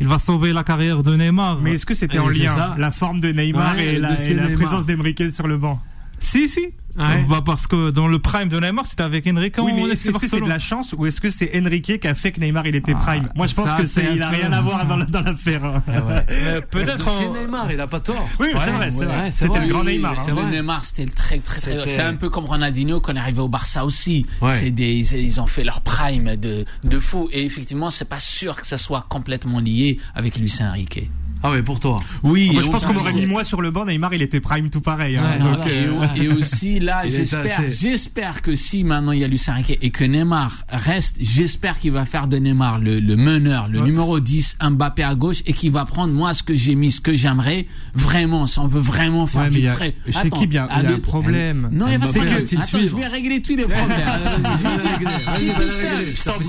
il 0.00 0.06
va 0.08 0.18
sauver 0.18 0.52
la 0.52 0.64
carrière 0.64 1.02
de 1.02 1.14
Neymar. 1.14 1.60
Mais 1.60 1.74
est-ce 1.74 1.86
que 1.86 1.94
c'était 1.94 2.18
en 2.18 2.28
lien. 2.28 2.74
La 2.78 2.90
forme 2.90 3.20
de 3.20 3.30
Neymar 3.30 3.76
Ouais, 3.76 3.94
et 3.94 3.98
la, 3.98 4.20
et 4.20 4.34
la 4.34 4.48
présence 4.48 4.86
d'Emrique 4.86 5.22
sur 5.32 5.46
le 5.46 5.58
banc? 5.58 5.78
Si, 6.24 6.48
si. 6.48 6.60
Ouais. 6.96 7.24
Bah, 7.28 7.42
parce 7.44 7.66
que 7.66 7.90
dans 7.90 8.06
le 8.06 8.20
prime 8.20 8.48
de 8.48 8.58
Neymar, 8.60 8.86
c'était 8.86 9.02
avec 9.02 9.26
Enrique. 9.26 9.56
Oui, 9.58 9.72
mais 9.74 9.82
est-ce 9.90 10.08
est-ce 10.10 10.18
que 10.18 10.28
c'est 10.28 10.40
de 10.40 10.48
la 10.48 10.60
chance 10.60 10.94
ou 10.96 11.06
est-ce 11.06 11.20
que 11.20 11.28
c'est 11.28 11.50
Enrique 11.60 11.98
qui 12.00 12.06
a 12.08 12.14
fait 12.14 12.30
que 12.30 12.38
Neymar 12.40 12.66
il 12.68 12.76
était 12.76 12.94
Ah, 12.96 13.00
prime? 13.00 13.28
Moi, 13.34 13.48
je 13.48 13.54
pense 13.54 13.68
ça, 13.68 13.74
que 13.76 13.84
c'est 13.86 14.14
il 14.14 14.22
a 14.22 14.28
rien 14.28 14.52
à 14.52 14.60
voir 14.60 14.86
dans, 14.86 14.96
la- 14.96 15.04
dans 15.06 15.22
l'affaire. 15.22 15.64
hein. 15.64 15.82
Euh, 15.88 16.60
Peut-être. 16.70 17.10
C'est 17.10 17.26
en- 17.26 17.32
Neymar, 17.34 17.72
il 17.72 17.80
a 17.80 17.88
pas 17.88 17.98
tort. 17.98 18.28
Oui, 18.38 18.46
c'est 18.52 18.56
Ouais, 18.58 18.70
vrai, 18.76 18.92
c'est 18.92 18.98
ouais, 19.00 19.06
vrai. 19.06 19.30
C'était 19.32 19.58
le 19.60 19.66
grand 19.66 19.82
Neymar. 19.84 20.12
hein. 20.12 20.22
c'est 20.24 20.30
le 20.30 20.36
vrai. 20.36 20.50
Neymar, 20.50 20.84
c'était 20.84 21.04
le 21.04 21.10
très, 21.10 21.38
très, 21.38 21.60
très. 21.60 21.86
C'est 21.88 22.00
un 22.00 22.14
peu 22.14 22.30
comme 22.30 22.44
Ronaldinho 22.44 23.00
quand 23.00 23.10
il 23.12 23.16
est 23.18 23.20
arrivé 23.20 23.40
au 23.40 23.48
Barça 23.48 23.84
aussi. 23.84 24.24
Ouais. 24.40 24.56
C'est 24.56 24.70
des, 24.70 25.14
ils, 25.16 25.40
ont 25.40 25.46
fait 25.46 25.64
leur 25.64 25.80
prime 25.80 26.36
de, 26.36 26.64
de 26.84 27.00
fou. 27.00 27.28
Et 27.32 27.44
effectivement, 27.44 27.90
c'est 27.90 28.08
pas 28.08 28.20
sûr 28.20 28.54
que 28.60 28.66
ça 28.68 28.78
soit 28.78 29.04
complètement 29.08 29.58
lié 29.58 29.98
avec 30.14 30.36
Lucien 30.38 30.70
Riquet. 30.70 31.10
Ah 31.46 31.50
ouais, 31.50 31.62
pour 31.62 31.78
toi. 31.78 32.00
Oui, 32.22 32.48
Moi, 32.54 32.62
je 32.62 32.68
pense 32.70 32.84
on 32.84 32.86
qu'on 32.88 32.96
aurait 32.96 33.12
mis 33.12 33.26
moi 33.26 33.44
sur 33.44 33.60
le 33.60 33.70
banc. 33.70 33.84
Neymar, 33.84 34.14
il 34.14 34.22
était 34.22 34.40
prime 34.40 34.70
tout 34.70 34.80
pareil. 34.80 35.18
hein. 35.18 35.32
Ouais, 35.32 35.38
Donc, 35.38 35.56
voilà. 35.58 35.70
Et, 35.70 35.86
euh, 35.86 36.22
et 36.24 36.28
aussi 36.28 36.80
là, 36.80 37.02
j'espère, 37.06 38.40
que 38.40 38.54
si 38.54 38.82
maintenant 38.82 39.12
il 39.12 39.20
y 39.20 39.24
a 39.24 39.28
Lucien 39.28 39.52
Riquet 39.52 39.78
et 39.82 39.90
que 39.90 40.04
Neymar 40.04 40.64
reste, 40.70 41.16
j'espère 41.20 41.78
qu'il 41.78 41.92
va 41.92 42.06
faire 42.06 42.28
de 42.28 42.38
Neymar 42.38 42.78
le, 42.78 42.98
le 42.98 43.16
meneur, 43.16 43.68
le 43.68 43.80
Ouais. 43.80 43.84
numéro 43.84 44.20
10, 44.20 44.56
Mbappé 44.70 45.02
à 45.02 45.14
gauche 45.14 45.42
et 45.44 45.52
qu'il 45.52 45.70
va 45.70 45.84
prendre 45.84 46.14
moi 46.14 46.32
ce 46.32 46.42
que 46.42 46.54
j'ai 46.54 46.74
mis, 46.74 46.90
ce 46.90 47.02
que 47.02 47.12
j'aimerais 47.14 47.66
vraiment, 47.94 48.46
si 48.46 48.58
on 48.58 48.66
veut 48.66 48.80
vraiment 48.80 49.26
faire 49.26 49.42
Ouais, 49.42 49.50
du 49.50 49.66
frais. 49.68 49.94
chez 50.10 50.16
Attends, 50.20 50.38
qui 50.38 50.46
bien 50.46 50.66
Il 50.78 50.82
y 50.84 50.86
a 50.86 50.90
un 50.96 50.98
problème? 50.98 51.68
Non, 51.72 51.88
il 51.88 51.92
y 51.92 51.96
a 51.96 51.98
pas 51.98 52.06
Attends, 52.06 52.78
je 52.78 52.96
vais 52.96 53.06
régler 53.06 53.42
tous 53.42 53.54
les 53.56 53.64
problèmes. 53.64 53.98
Si 55.36 55.46
tout 55.46 55.60
régler. 55.60 55.70
seul, 55.70 56.06
Je 56.14 56.22
te 56.22 56.42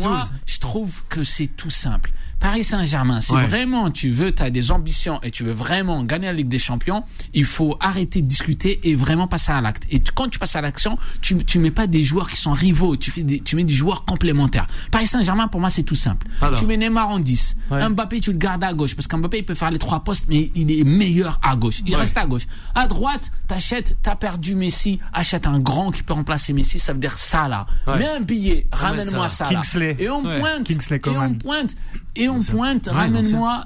jure 0.00 0.28
je 0.46 0.58
trouve 0.58 0.90
que 1.08 1.22
c'est 1.22 1.46
tout 1.46 1.70
simple. 1.70 2.10
Paris 2.40 2.64
Saint-Germain, 2.64 3.20
si 3.20 3.32
Ouais. 3.32 3.46
vraiment 3.46 3.90
tu 3.90 4.10
veux, 4.10 4.32
tu 4.32 4.42
as 4.42 4.50
des 4.50 4.70
ambitions 4.70 5.20
et 5.22 5.30
tu 5.30 5.42
veux 5.42 5.52
vraiment 5.52 6.04
gagner 6.04 6.26
la 6.26 6.32
Ligue 6.32 6.48
des 6.48 6.58
Champions, 6.58 7.02
il 7.34 7.44
faut 7.44 7.76
arrêter 7.80 8.22
de 8.22 8.26
discuter 8.28 8.78
et 8.88 8.94
vraiment 8.94 9.26
passer 9.26 9.52
à 9.52 9.60
l'acte. 9.60 9.84
Et 9.90 10.00
tu- 10.00 10.12
quand 10.12 10.28
tu 10.28 10.38
passes 10.38 10.54
à 10.54 10.60
l'action, 10.60 10.98
tu, 11.22 11.42
tu 11.44 11.58
mets 11.58 11.70
pas 11.70 11.86
des 11.86 12.04
joueurs 12.04 12.28
qui 12.30 12.36
sont 12.36 12.52
rivaux, 12.52 12.96
tu, 12.96 13.10
fais 13.10 13.22
des, 13.22 13.40
tu 13.40 13.56
mets 13.56 13.64
des 13.64 13.74
joueurs 13.74 14.04
complémentaires. 14.04 14.66
Paris 14.90 15.06
Saint-Germain, 15.06 15.48
pour 15.48 15.60
moi, 15.60 15.70
c'est 15.70 15.82
tout 15.82 15.94
simple. 15.94 16.26
Alors. 16.40 16.58
Tu 16.60 16.66
mets 16.66 16.76
Neymar 16.76 17.08
en 17.08 17.18
10. 17.18 17.56
Ouais. 17.70 17.88
Mbappé, 17.88 18.20
tu 18.20 18.32
le 18.32 18.38
gardes 18.38 18.62
à 18.64 18.72
gauche 18.74 18.94
parce 18.94 19.06
qu'Mbappé, 19.08 19.38
il 19.38 19.44
peut 19.44 19.54
faire 19.54 19.70
les 19.70 19.78
trois 19.78 20.00
postes, 20.04 20.26
mais 20.28 20.50
il 20.54 20.70
est 20.70 20.84
meilleur 20.84 21.40
à 21.42 21.56
gauche. 21.56 21.80
Il 21.86 21.94
Ouais. 21.94 22.00
reste 22.00 22.16
à 22.18 22.26
gauche. 22.26 22.46
À 22.74 22.86
droite, 22.86 23.30
t'achètes, 23.48 23.96
t'as 24.02 24.14
perdu 24.14 24.54
Messi, 24.54 25.00
achète 25.12 25.46
un 25.46 25.58
grand 25.58 25.90
qui 25.90 26.02
peut 26.02 26.12
remplacer 26.14 26.52
Messi, 26.52 26.78
ça 26.78 26.92
veut 26.92 26.98
dire 27.00 27.18
ça 27.18 27.48
là. 27.48 27.66
Mets 27.88 28.06
un 28.08 28.20
billet, 28.20 28.66
ramène-moi 28.72 29.26
ça. 29.28 29.44
là. 29.44 29.50
Kingsley. 29.50 29.96
Et 29.98 30.08
on 30.10 30.22
pointe, 30.22 30.64
Kingsley 30.68 31.00
et 31.04 31.08
on 31.16 31.34
pointe, 31.34 31.74
et 32.14 32.25
on 32.28 32.40
pointe, 32.40 32.88
ramène-moi, 32.90 33.64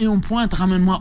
et 0.00 0.06
on 0.06 0.20
pointe, 0.20 0.52
ramène-moi. 0.54 1.00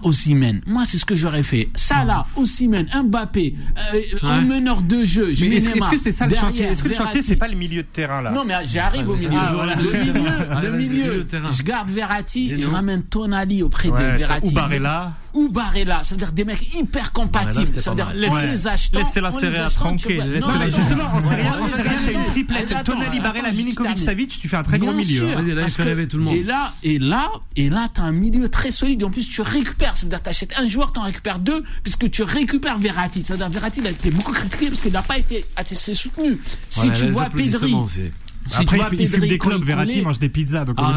Moi, 0.68 0.84
c'est 0.86 0.98
ce 0.98 1.06
que 1.06 1.16
j'aurais 1.16 1.44
fait. 1.44 1.70
Ça 1.76 2.04
là, 2.06 2.26
Osimhen, 2.36 2.88
Mbappé, 3.04 3.56
euh, 3.94 4.02
un 4.24 4.42
meneur 4.42 4.82
de 4.82 5.04
jeu. 5.04 5.34
Je 5.34 5.46
Mais 5.46 5.56
est-ce 5.56 5.90
que 5.90 5.98
c'est 5.98 6.12
ça 6.12 6.28
le 6.28 6.36
chantier? 6.36 6.66
Est-ce 6.66 6.84
que 6.84 6.90
le 6.90 6.96
chantier, 6.96 7.22
c'est 7.22 7.36
pas 7.36 7.48
le 7.48 7.56
milieu 7.56 7.84
de 7.84 7.88
terrain 7.88 8.22
là? 8.22 8.32
Non, 8.32 8.44
mais 8.46 8.56
j'arrive 8.66 9.10
au 9.10 9.16
milieu. 9.16 9.30
Ah, 9.34 9.52
voilà. 9.54 9.76
Le 9.76 9.92
milieu, 9.92 10.14
le 10.62 10.72
milieu 10.78 10.92
milieu. 10.92 11.28
Je 11.52 11.64
garde 11.64 11.90
Verratti 11.90 12.52
et 12.54 12.60
je 12.60 12.70
ramène 12.70 13.04
Tonali 13.04 13.64
auprès 13.64 13.90
de 13.90 13.96
Verratti. 13.96 14.50
Ou 14.50 14.52
Barella. 14.52 15.14
Ou 15.34 15.50
Barella. 15.50 16.04
Ça 16.04 16.16
veut 16.16 16.20
dire 16.20 16.32
des 16.32 16.46
mecs 16.46 16.74
hyper 16.74 17.12
compatibles. 17.12 17.80
Ça 17.80 17.92
veut 17.92 17.96
dire, 17.96 18.08
mal. 18.08 18.18
laisse 18.18 18.32
Ouais. 18.32 18.48
les 18.48 18.68
achetants. 18.68 19.00
Laissez 19.00 19.22
la 19.22 19.30
on 19.30 19.40
Serie 19.40 19.50
les 19.52 19.58
A 19.58 19.70
tranquille, 19.70 20.18
la-. 20.18 20.70
Justement, 20.70 21.04
en 21.14 21.22
Serie 21.22 21.42
A, 21.42 22.06
t'as 22.06 22.12
une 22.12 22.26
triplette. 22.26 22.72
attends, 22.72 22.94
Tonali, 22.94 23.20
Barella, 23.20 23.52
Milinkovic, 23.52 24.00
Savic, 24.00 24.40
tu 24.40 24.48
fais 24.48 24.58
un 24.58 24.64
très 24.64 24.78
gros 24.80 24.92
milieu. 24.92 25.04
sûr, 25.04 25.30
hein. 25.30 25.36
Vas-y, 25.42 25.48
là, 25.48 25.54
il 25.54 25.58
parce 25.62 25.76
fait 25.76 25.84
rêver 25.84 26.08
tout 26.08 26.18
le 26.18 26.24
monde. 26.24 26.36
Et 26.36 26.44
là, 26.44 26.74
et 26.84 27.00
là, 27.00 27.30
et 27.56 27.70
là, 27.70 27.90
t'as 27.94 28.04
un 28.04 28.12
milieu 28.12 28.50
très 28.50 28.72
solide. 28.72 29.02
Et 29.02 29.06
en 29.06 29.12
plus, 29.12 29.28
tu 29.28 29.42
récupères. 29.42 29.98
Ça 29.98 30.06
veut 30.06 30.10
dire, 30.10 30.22
t'achètes 30.22 30.54
un 30.58 30.68
joueur, 30.68 30.92
t'en 30.94 31.04
récupères 31.04 31.40
deux, 31.40 31.64
puisque 31.84 32.10
tu 32.10 32.24
récupères 32.24 32.78
Verratti. 32.78 33.24
Ça 33.24 33.34
veut 33.34 33.40
dire, 33.40 33.50
Verratti, 33.50 33.80
il 33.80 33.88
a 33.88 33.92
été 33.92 34.12
beaucoup 34.12 34.34
critiqué 34.34 34.68
parce 34.68 34.82
qu'il 34.82 34.92
n'a 34.92 35.02
pas 35.02 35.18
été 35.18 35.46
assez 35.56 35.94
soutenu. 35.94 36.40
Si 36.70 36.92
tu 36.92 37.10
vois 37.10 37.30
Pedri. 37.30 37.76
Si 38.46 38.62
Après, 38.62 38.80
il 38.98 39.08
fume 39.08 39.28
des 39.28 39.38
clubs. 39.38 39.64
Verratti 39.64 40.02
mange 40.02 40.20
des 40.20 40.30
pizzas. 40.30 40.66
Donc, 40.66 40.78
non, 40.78 40.88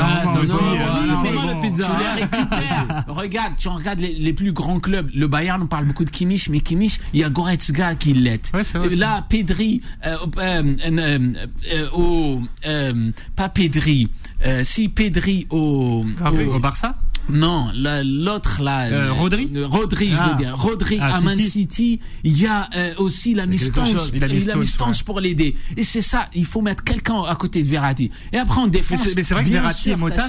aussi, 0.41 0.53
non, 0.53 0.75
euh, 0.75 1.47
la 1.47 1.55
pizza. 1.61 1.85
tu 1.85 1.93
les 2.17 2.23
récupères. 2.25 3.05
regarde, 3.09 3.53
tu 3.57 3.69
regardes 3.69 4.01
les, 4.01 4.13
les 4.13 4.33
plus 4.33 4.53
grands 4.53 4.81
clubs. 4.81 5.11
Le 5.15 5.27
Bayern, 5.27 5.63
on 5.63 5.67
parle 5.67 5.87
beaucoup 5.87 6.05
de 6.05 6.11
Kimmich, 6.11 6.49
mais 6.49 6.61
Kimmich, 6.61 7.01
il 7.13 7.21
y 7.21 7.25
a 7.25 7.31
Goretzka 7.31 7.95
qui. 7.97 8.15
Ouais, 8.15 8.41
c'est 8.65 8.97
Là, 8.97 9.25
Pedri, 9.29 9.81
euh, 10.07 10.17
euh, 10.39 10.77
euh, 10.87 11.33
euh, 11.73 12.37
euh, 12.67 13.11
pas 13.37 13.49
Pedri, 13.49 14.09
euh, 14.47 14.63
si 14.63 14.89
Pedri 14.89 15.47
au, 15.51 16.05
Ah 16.25 16.31
Au 16.33 16.59
Barça 16.59 16.97
non, 17.29 17.69
la- 17.75 18.03
l'autre 18.05 18.61
là. 18.63 18.87
Euh, 18.87 19.07
le- 19.07 19.13
Rodri 19.13 19.49
le 19.53 19.67
Rodri, 19.67 20.11
je 20.13 20.17
Ah. 20.19 20.29
veux 20.31 20.37
dire. 20.45 20.57
Rodri 20.57 20.99
Ah, 21.01 21.17
à 21.17 21.21
Man 21.21 21.35
City. 21.41 22.01
Il 22.23 22.39
y 22.41 22.47
a 22.47 22.69
euh, 22.77 22.95
aussi 22.99 23.35
la 23.35 23.47
Mistance. 23.47 24.11
Il 24.15 24.23
a 24.25 24.29
mis 24.29 24.35
Il 24.35 24.39
a 24.39 24.43
Stones, 24.53 24.61
mis 24.61 24.67
Stones 24.67 24.89
ouais. 24.91 24.95
pour 25.05 25.21
l'aider. 25.21 25.57
Et 25.77 25.85
c'est 25.85 26.01
ça, 26.01 26.29
il 26.35 26.45
faut 26.47 26.61
mettre 26.63 26.85
quelqu'un 26.85 27.23
à 27.23 27.35
côté 27.37 27.63
de 27.63 27.69
Verratti. 27.69 28.11
Et 28.33 28.39
après 28.39 28.61
en 28.61 28.67
défense. 28.67 29.07
mais 29.17 29.23
c'est 29.23 29.35
vrai 29.35 29.45
que 29.45 29.51
Verratti 29.51 29.91
et 29.91 29.97
Mota. 29.97 30.27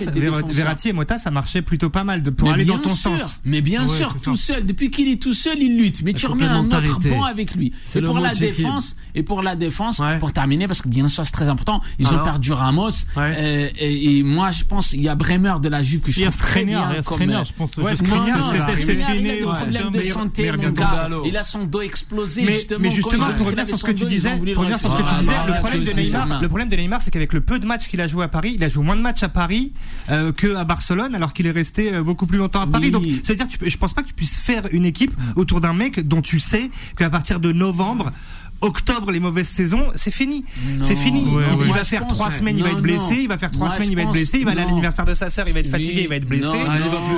Verratti 0.48 0.90
et 0.90 0.94
ça 1.20 1.32
marchait 1.32 1.62
plutôt 1.62 1.90
pas 1.90 2.04
mal 2.04 2.24
de, 2.24 2.30
pour 2.30 2.48
Mais 2.50 2.54
aller 2.56 2.66
dans 2.66 2.78
ton 2.80 2.96
sûr, 2.96 3.20
sens. 3.20 3.40
Mais 3.46 3.62
bien 3.62 3.88
Ouais, 3.88 3.98
sûr, 3.98 4.16
tout 4.22 4.36
ça. 4.36 4.56
seul. 4.56 4.66
Depuis 4.66 4.90
qu'il 4.92 5.08
est 5.08 5.22
tout 5.22 5.34
seul, 5.34 5.62
il 5.62 5.78
lutte. 5.78 6.02
Mais 6.04 6.12
La 6.12 6.18
tu 6.20 6.26
remets 6.28 6.46
un 6.46 6.66
autre 6.66 7.00
banc 7.00 7.24
avec 7.24 7.56
lui. 7.56 7.72
C'est 7.86 8.00
Et 8.00 8.02
pour 8.02 8.20
la 8.20 8.34
défense, 8.34 8.96
et 9.14 9.24
pour 9.24 9.42
la 9.44 9.56
défense, 9.56 10.00
Ouais. 10.00 10.18
pour 10.18 10.34
terminer, 10.34 10.68
parce 10.68 10.82
que 10.82 10.88
bien 10.90 11.08
sûr 11.08 11.26
c'est 11.26 11.32
très 11.32 11.48
important, 11.48 11.82
ils 12.00 12.08
ont 12.14 12.24
perdu 12.24 12.52
Ramos. 12.54 12.90
Euh, 13.18 13.70
et, 13.78 14.24
moi, 14.24 14.52
je 14.52 14.64
pense, 14.64 14.94
il 14.94 15.02
y 15.02 15.10
a 15.10 15.16
Bremer 15.16 15.56
de 15.62 15.70
la 15.70 15.84
Juve 15.84 16.02
que 16.02 16.12
je 16.12 16.22
trouve 16.24 16.38
très 16.38 16.66
bien 16.66 16.85
il 16.94 16.98
a 17.00 17.04
comme, 17.04 17.18
Skriniar, 17.18 17.44
je 17.44 17.54
pense. 17.54 17.78
Ouais, 17.78 17.92
Je- 17.92 17.96
Skriniar, 17.98 18.38
non, 18.40 18.46
non, 18.46 18.52
c'est- 18.52 18.58
Skriniar, 18.60 18.78
c'est 18.86 18.94
il 18.94 19.02
a 19.02 19.06
fini, 19.08 19.24
des 19.24 19.30
ouais. 19.30 19.42
problèmes 19.54 19.92
de 19.92 19.98
Mais- 20.00 20.04
santé, 20.06 20.44
mais 20.44 20.52
mon 20.52 20.58
regarde 20.58 20.76
gars. 20.76 20.86
Gonzalo. 20.86 21.24
Il 21.26 21.38
a 21.38 21.44
son 21.44 21.66
dos 21.66 21.82
explosé, 21.82 22.44
Mais, 22.44 22.54
justement. 22.54 22.80
mais 22.82 22.90
pour 23.36 23.46
revenir 23.48 23.68
sur 23.68 23.78
ce 23.78 23.84
que 23.84 23.92
tu 23.92 24.06
disais, 24.06 24.30
ont 24.32 24.38
voulu 24.38 24.52
le 24.52 24.56
pour 24.56 24.64
revenir 24.64 24.80
sur 24.80 24.90
ce 24.92 24.96
que 24.96 25.02
tu 25.02 25.04
refaire. 25.06 25.20
disais, 25.20 25.32
Ah, 25.36 25.46
le 25.48 25.52
bah, 25.54 25.60
problème 25.60 25.80
de 25.82 25.86
Paris 25.86 25.96
Neymar, 26.06 26.22
Saint-Germain. 26.22 26.42
le 26.42 26.48
problème 26.48 26.70
de 26.70 26.76
Neymar, 26.76 27.02
c'est 27.02 27.12
qu'avec 27.12 27.34
le 27.34 27.42
peu 27.42 27.60
de 27.60 27.66
matchs 27.66 27.88
qu'il 27.88 28.02
a 28.02 28.08
joué 28.08 28.24
à 28.24 28.28
Paris, 28.28 28.54
il 28.56 28.64
a 28.64 28.70
joué 28.70 28.84
moins 28.84 28.96
de 28.96 29.02
matchs 29.02 29.24
à 29.24 29.30
Paris 29.30 29.74
euh, 30.10 30.32
que 30.32 30.56
à 30.56 30.64
Barcelone, 30.64 31.16
alors 31.16 31.34
qu'il 31.34 31.48
est 31.48 31.52
resté 31.52 31.94
euh, 31.94 32.04
beaucoup 32.04 32.26
plus 32.28 32.38
longtemps 32.38 32.62
à 32.62 32.68
Paris. 32.68 32.92
Donc, 32.92 33.04
c'est-à-dire, 33.24 33.48
tu 33.48 33.58
peux- 33.58 33.70
je 33.70 33.78
pense 33.78 33.94
pas 33.94 34.02
que 34.04 34.08
tu 34.08 34.14
puisses 34.14 34.38
faire 34.38 34.64
une 34.72 34.86
équipe 34.86 35.14
autour 35.36 35.62
d'un 35.62 35.74
mec 35.74 36.00
dont 36.08 36.22
tu 36.22 36.40
sais 36.40 36.70
qu'à 36.98 37.10
partir 37.10 37.40
de 37.40 37.52
novembre. 37.52 38.12
Octobre, 38.66 39.12
les 39.12 39.20
mauvaises 39.20 39.48
saisons, 39.48 39.92
c'est 39.96 40.12
fini. 40.12 40.44
C'est 40.82 40.96
fini. 40.96 41.24
Ouais, 41.26 41.30
il, 41.30 41.36
ouais. 41.36 41.46
il 41.62 41.68
Moi, 41.68 41.78
va 41.78 41.84
faire 41.84 42.08
trois 42.08 42.32
semaines, 42.32 42.58
il 42.58 42.64
va 42.64 42.72
être 42.72 42.82
blessé. 42.82 43.16
Il 43.22 43.28
va 43.28 43.38
faire 43.38 43.52
trois 43.52 43.72
semaines, 43.72 43.90
il 43.92 43.96
va 43.96 44.02
être 44.04 44.12
blessé. 44.12 44.40
Il 44.40 44.46
va 44.46 44.52
aller 44.52 44.62
à 44.62 44.66
l'anniversaire 44.66 45.06
de 45.06 45.14
sa 45.14 45.30
sœur, 45.30 45.48
il 45.48 45.54
va 45.54 45.60
être 45.60 45.70
fatigué, 45.70 46.02
il 46.04 46.10
va 46.10 46.16
être 46.16 46.28
blessé. 46.28 46.58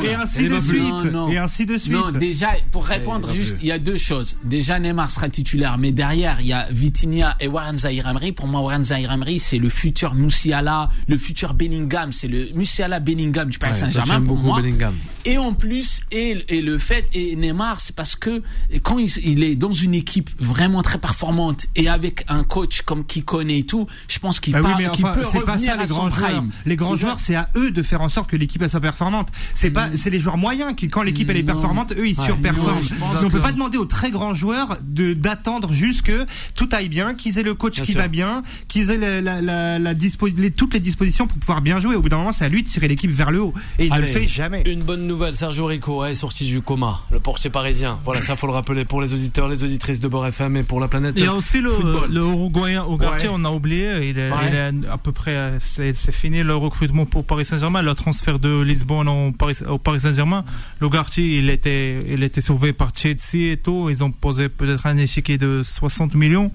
Et 0.03 0.13
ainsi 0.13 0.47
de 0.47 0.59
suite. 0.59 1.13
Et 1.31 1.37
ainsi 1.37 1.65
de 1.65 1.77
suite. 1.77 1.93
Non, 1.93 2.11
déjà, 2.11 2.49
pour 2.71 2.85
répondre, 2.85 3.31
juste, 3.31 3.57
il 3.61 3.67
y 3.67 3.71
a 3.71 3.79
deux 3.79 3.97
choses. 3.97 4.37
Déjà, 4.43 4.79
Neymar 4.79 5.11
sera 5.11 5.29
titulaire, 5.29 5.77
mais 5.77 5.91
derrière, 5.91 6.41
il 6.41 6.47
y 6.47 6.53
a 6.53 6.67
Vitinha 6.69 7.35
et 7.39 7.47
Warren 7.47 7.77
Zahir 7.77 8.07
Emery. 8.07 8.31
Pour 8.31 8.47
moi, 8.47 8.61
Warren 8.61 8.83
Zahir 8.83 9.11
Emery, 9.11 9.39
c'est 9.39 9.57
le 9.57 9.69
futur 9.69 10.15
Musiala, 10.15 10.89
le 11.07 11.17
futur 11.17 11.53
Bellingham. 11.53 12.11
C'est 12.11 12.27
le 12.27 12.49
Musiala 12.55 12.99
Bellingham 12.99 13.49
du 13.49 13.57
Paris 13.57 13.75
Saint-Germain 13.75 14.21
pour 14.21 14.37
moi. 14.37 14.61
Bellingham. 14.61 14.93
Et 15.25 15.37
en 15.37 15.53
plus, 15.53 16.01
et, 16.11 16.37
et 16.49 16.61
le 16.61 16.77
fait, 16.77 17.07
et 17.13 17.35
Neymar, 17.35 17.79
c'est 17.79 17.95
parce 17.95 18.15
que 18.15 18.41
quand 18.83 18.97
il, 18.97 19.11
il 19.23 19.43
est 19.43 19.55
dans 19.55 19.71
une 19.71 19.93
équipe 19.93 20.29
vraiment 20.39 20.81
très 20.81 20.97
performante 20.97 21.36
et 21.75 21.87
avec 21.89 22.23
un 22.27 22.43
coach 22.43 22.81
comme 22.81 23.05
qui 23.05 23.23
connaît 23.23 23.59
et 23.59 23.63
tout, 23.65 23.87
je 24.07 24.19
pense 24.19 24.39
qu'il 24.39 24.53
Bah 24.53 24.59
oui, 24.63 24.87
enfin, 24.87 25.11
peut 25.13 25.23
c'est 25.23 25.39
pas 25.41 25.53
revenir 25.53 25.71
ça 25.71 25.77
les 25.77 25.83
à 25.83 25.87
son 25.87 25.93
grands 25.95 26.09
joueurs. 26.09 26.29
prime. 26.31 26.51
Les 26.65 26.75
grands 26.75 26.95
C'est 26.95 27.01
joueurs, 27.01 27.19
c'est 27.19 27.35
à 27.35 27.49
eux 27.55 27.71
de 27.71 27.81
faire 27.83 28.01
en 28.01 28.09
sorte 28.09 28.29
que 28.29 28.35
l'équipe 28.35 28.63
soit 28.67 28.79
performante. 28.79 29.29
C'est 29.53 29.71
pas, 29.71 29.89
c'est 29.95 30.09
les 30.09 30.19
joueurs 30.19 30.37
moyens 30.37 30.73
qui, 30.75 30.87
quand 30.87 31.03
l'équipe 31.03 31.29
elle 31.29 31.37
est 31.37 31.43
performante, 31.43 31.93
eux 31.97 32.07
ils 32.07 32.17
Ouais. 32.19 32.25
surperforment. 32.25 32.79
Mais 33.13 33.25
on 33.25 33.29
peut 33.29 33.39
pas 33.39 33.51
demander 33.51 33.77
aux 33.77 33.85
très 33.85 34.11
grands 34.11 34.33
joueurs 34.33 34.77
de 34.81 35.13
d'attendre 35.13 35.71
juste 35.73 36.01
que 36.01 36.25
tout 36.55 36.69
aille 36.71 36.89
bien, 36.89 37.13
qu'ils 37.13 37.37
aient 37.39 37.43
le 37.43 37.53
coach 37.53 37.75
Bien 37.75 37.83
qui 37.85 37.91
sûr. 37.93 38.01
va 38.01 38.07
bien, 38.07 38.41
qu'ils 38.67 38.89
aient 38.91 38.97
la, 38.97 39.21
la, 39.21 39.41
la, 39.41 39.79
la 39.79 39.93
dispo- 39.93 40.33
les- 40.35 40.51
toutes 40.51 40.73
les 40.73 40.79
dispositions 40.79 41.27
pour 41.27 41.37
pouvoir 41.37 41.61
bien 41.61 41.79
jouer. 41.79 41.95
Au 41.95 42.01
bout 42.01 42.09
d'un 42.09 42.17
moment, 42.17 42.31
c'est 42.31 42.45
à 42.45 42.49
lui 42.49 42.63
de 42.63 42.67
tirer 42.67 42.87
l'équipe 42.87 43.11
vers 43.11 43.31
le 43.31 43.41
haut. 43.41 43.53
Et 43.79 43.85
il 43.87 43.93
ne 43.93 43.99
le 43.99 44.05
fait 44.05 44.27
jamais. 44.27 44.63
Une 44.65 44.83
bonne 44.83 45.05
nouvelle, 45.07 45.35
Sergio 45.35 45.65
Rico 45.65 46.03
est 46.05 46.15
sorti 46.15 46.45
du 46.45 46.61
coma, 46.61 46.99
le 47.11 47.19
portier 47.19 47.49
parisien. 47.49 47.99
Voilà, 48.05 48.21
ça 48.21 48.35
faut 48.35 48.47
le 48.47 48.53
rappeler 48.53 48.85
pour 48.85 49.01
les 49.01 49.13
auditeurs, 49.13 49.47
les 49.47 49.63
auditrices 49.63 49.99
de 49.99 50.07
Beurre 50.07 50.27
FM 50.27 50.57
et 50.57 50.63
pour 50.63 50.79
la 50.79 50.87
planète. 50.87 51.16
Il 51.17 51.23
y 51.23 51.27
a 51.27 51.33
aussi 51.33 51.59
le, 51.61 51.69
football. 51.71 52.11
le 52.11 52.21
Uruguayen 52.21 52.85
Ugarte, 52.89 53.21
Ouais. 53.21 53.29
on 53.31 53.43
a 53.45 53.49
oublié. 53.51 54.09
Il 54.09 54.19
est, 54.19 54.31
Ouais. 54.31 54.37
il 54.49 54.55
est 54.55 54.87
à 54.89 54.97
peu 54.97 55.11
près, 55.11 55.35
euh, 55.35 55.59
c'est 55.59 55.93
fini 56.11 56.43
le 56.43 56.55
recrutement 56.55 57.05
pour 57.05 57.25
Paris 57.25 57.45
Saint-Germain, 57.45 57.81
le 57.81 57.95
transfert 57.95 58.39
de 58.39 58.61
Lisbonne 58.61 59.07
au 59.09 59.31
Paris, 59.31 59.55
au 59.67 59.77
Paris 59.77 60.01
Saint-Germain. 60.01 60.45
L'Ugarte, 60.81 61.17
il 61.17 61.49
était, 61.49 62.03
il 62.07 62.23
était 62.23 62.41
sauvé 62.41 62.73
par 62.73 62.91
Chelsea 62.95 63.51
et 63.51 63.57
tout. 63.57 63.89
Ils 63.89 64.03
ont 64.03 64.11
posé 64.11 64.49
peut-être 64.49 64.85
un 64.85 64.97
échiquier 64.97 65.37
de 65.37 65.61
60 65.63 66.13
millions 66.15 66.51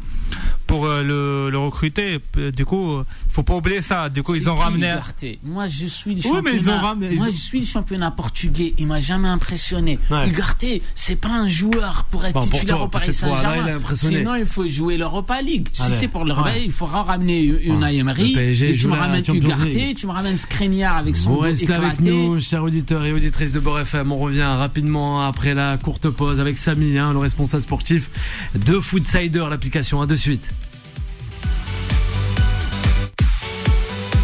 pour 0.67 0.87
euh, 0.87 1.03
le, 1.03 1.51
le 1.51 1.59
recruter. 1.59 2.21
Du 2.55 2.65
coup, 2.65 2.93
euh, 2.93 3.05
faut 3.31 3.43
pas 3.43 3.55
oublier 3.55 3.83
ça. 3.83 4.09
Du 4.09 4.23
coup, 4.23 4.35
ils 4.35 4.49
ont 4.49 4.55
ramené. 4.55 4.87
Ugarte 4.89 5.25
Moi, 5.43 5.69
je 5.69 5.87
suis 5.87 6.11
le 6.15 6.17
Oui, 6.17 6.23
championnat. 6.23 6.51
mais 6.53 6.57
ils 6.59 6.71
ont 6.71 6.79
ramené- 6.79 7.09
ils 7.13 7.17
Moi, 7.19 7.29
je 7.31 7.37
suis 7.37 7.61
le 7.61 7.67
championnat 7.67 8.11
portugais. 8.11 8.75
Il 8.79 8.87
m'a 8.87 9.01
jamais 9.01 9.29
impressionné. 9.29 9.99
Ouais. 10.11 10.29
Ugarte, 10.29 10.65
c'est 10.95 11.17
pas 11.17 11.31
un 11.31 11.49
joueur 11.49 12.05
pour 12.11 12.25
être 12.25 12.35
Bon, 12.35 12.41
pour 12.41 12.51
titulaire 12.51 12.77
toi, 12.77 12.85
au 12.87 12.89
Paris 12.89 13.13
Saint-Germain. 13.13 13.77
impressionné. 13.77 14.19
Sinon, 14.19 14.35
il 14.37 14.47
faut 14.53 14.69
jouer 14.69 14.97
l'Europa 14.97 15.41
League. 15.43 15.69
Si 15.73 15.91
c'est 15.93 16.09
pour 16.09 16.25
l'Europa 16.25 16.43
Ouais. 16.43 16.65
Il 16.65 16.73
faudra 16.73 17.03
ramener 17.03 17.45
Unai 17.45 17.99
Emery. 17.99 18.33
Le 18.33 18.39
PSG 18.39 18.71
et 18.71 18.75
tu 18.77 18.89
me 18.89 18.95
ramènes 18.95 19.25
Ugarte, 19.27 19.95
tu 19.97 20.07
me 20.07 20.13
ramènes 20.13 20.37
Skriniar 20.37 20.97
avec 20.97 21.17
son 21.17 21.31
Vous 21.31 21.37
dos 21.37 21.43
restez 21.43 21.73
avec 21.73 22.01
nous, 22.01 22.41
chers 22.41 22.63
auditeurs 22.65 23.05
et 23.05 23.13
auditrices 23.13 23.53
de 23.53 23.61
Beurre 23.61 23.81
FM. 23.81 24.13
On 24.13 24.17
revient 24.19 24.43
rapidement 24.43 25.27
après 25.27 25.55
la 25.55 25.77
courte 25.79 26.09
pause 26.09 26.41
avec 26.41 26.59
Samy, 26.59 26.99
hein, 26.99 27.13
le 27.13 27.19
responsable 27.19 27.63
sportif 27.63 28.11
de 28.55 28.81
Foodsider, 28.81 29.47
l'application. 29.49 30.03
À 30.03 30.07
de 30.07 30.17
suite. 30.17 30.49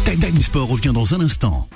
Time 0.05 0.19
Time 0.19 0.41
Sport 0.41 0.67
revient 0.67 0.91
dans 0.93 1.13
un 1.13 1.21
instant. 1.21 1.69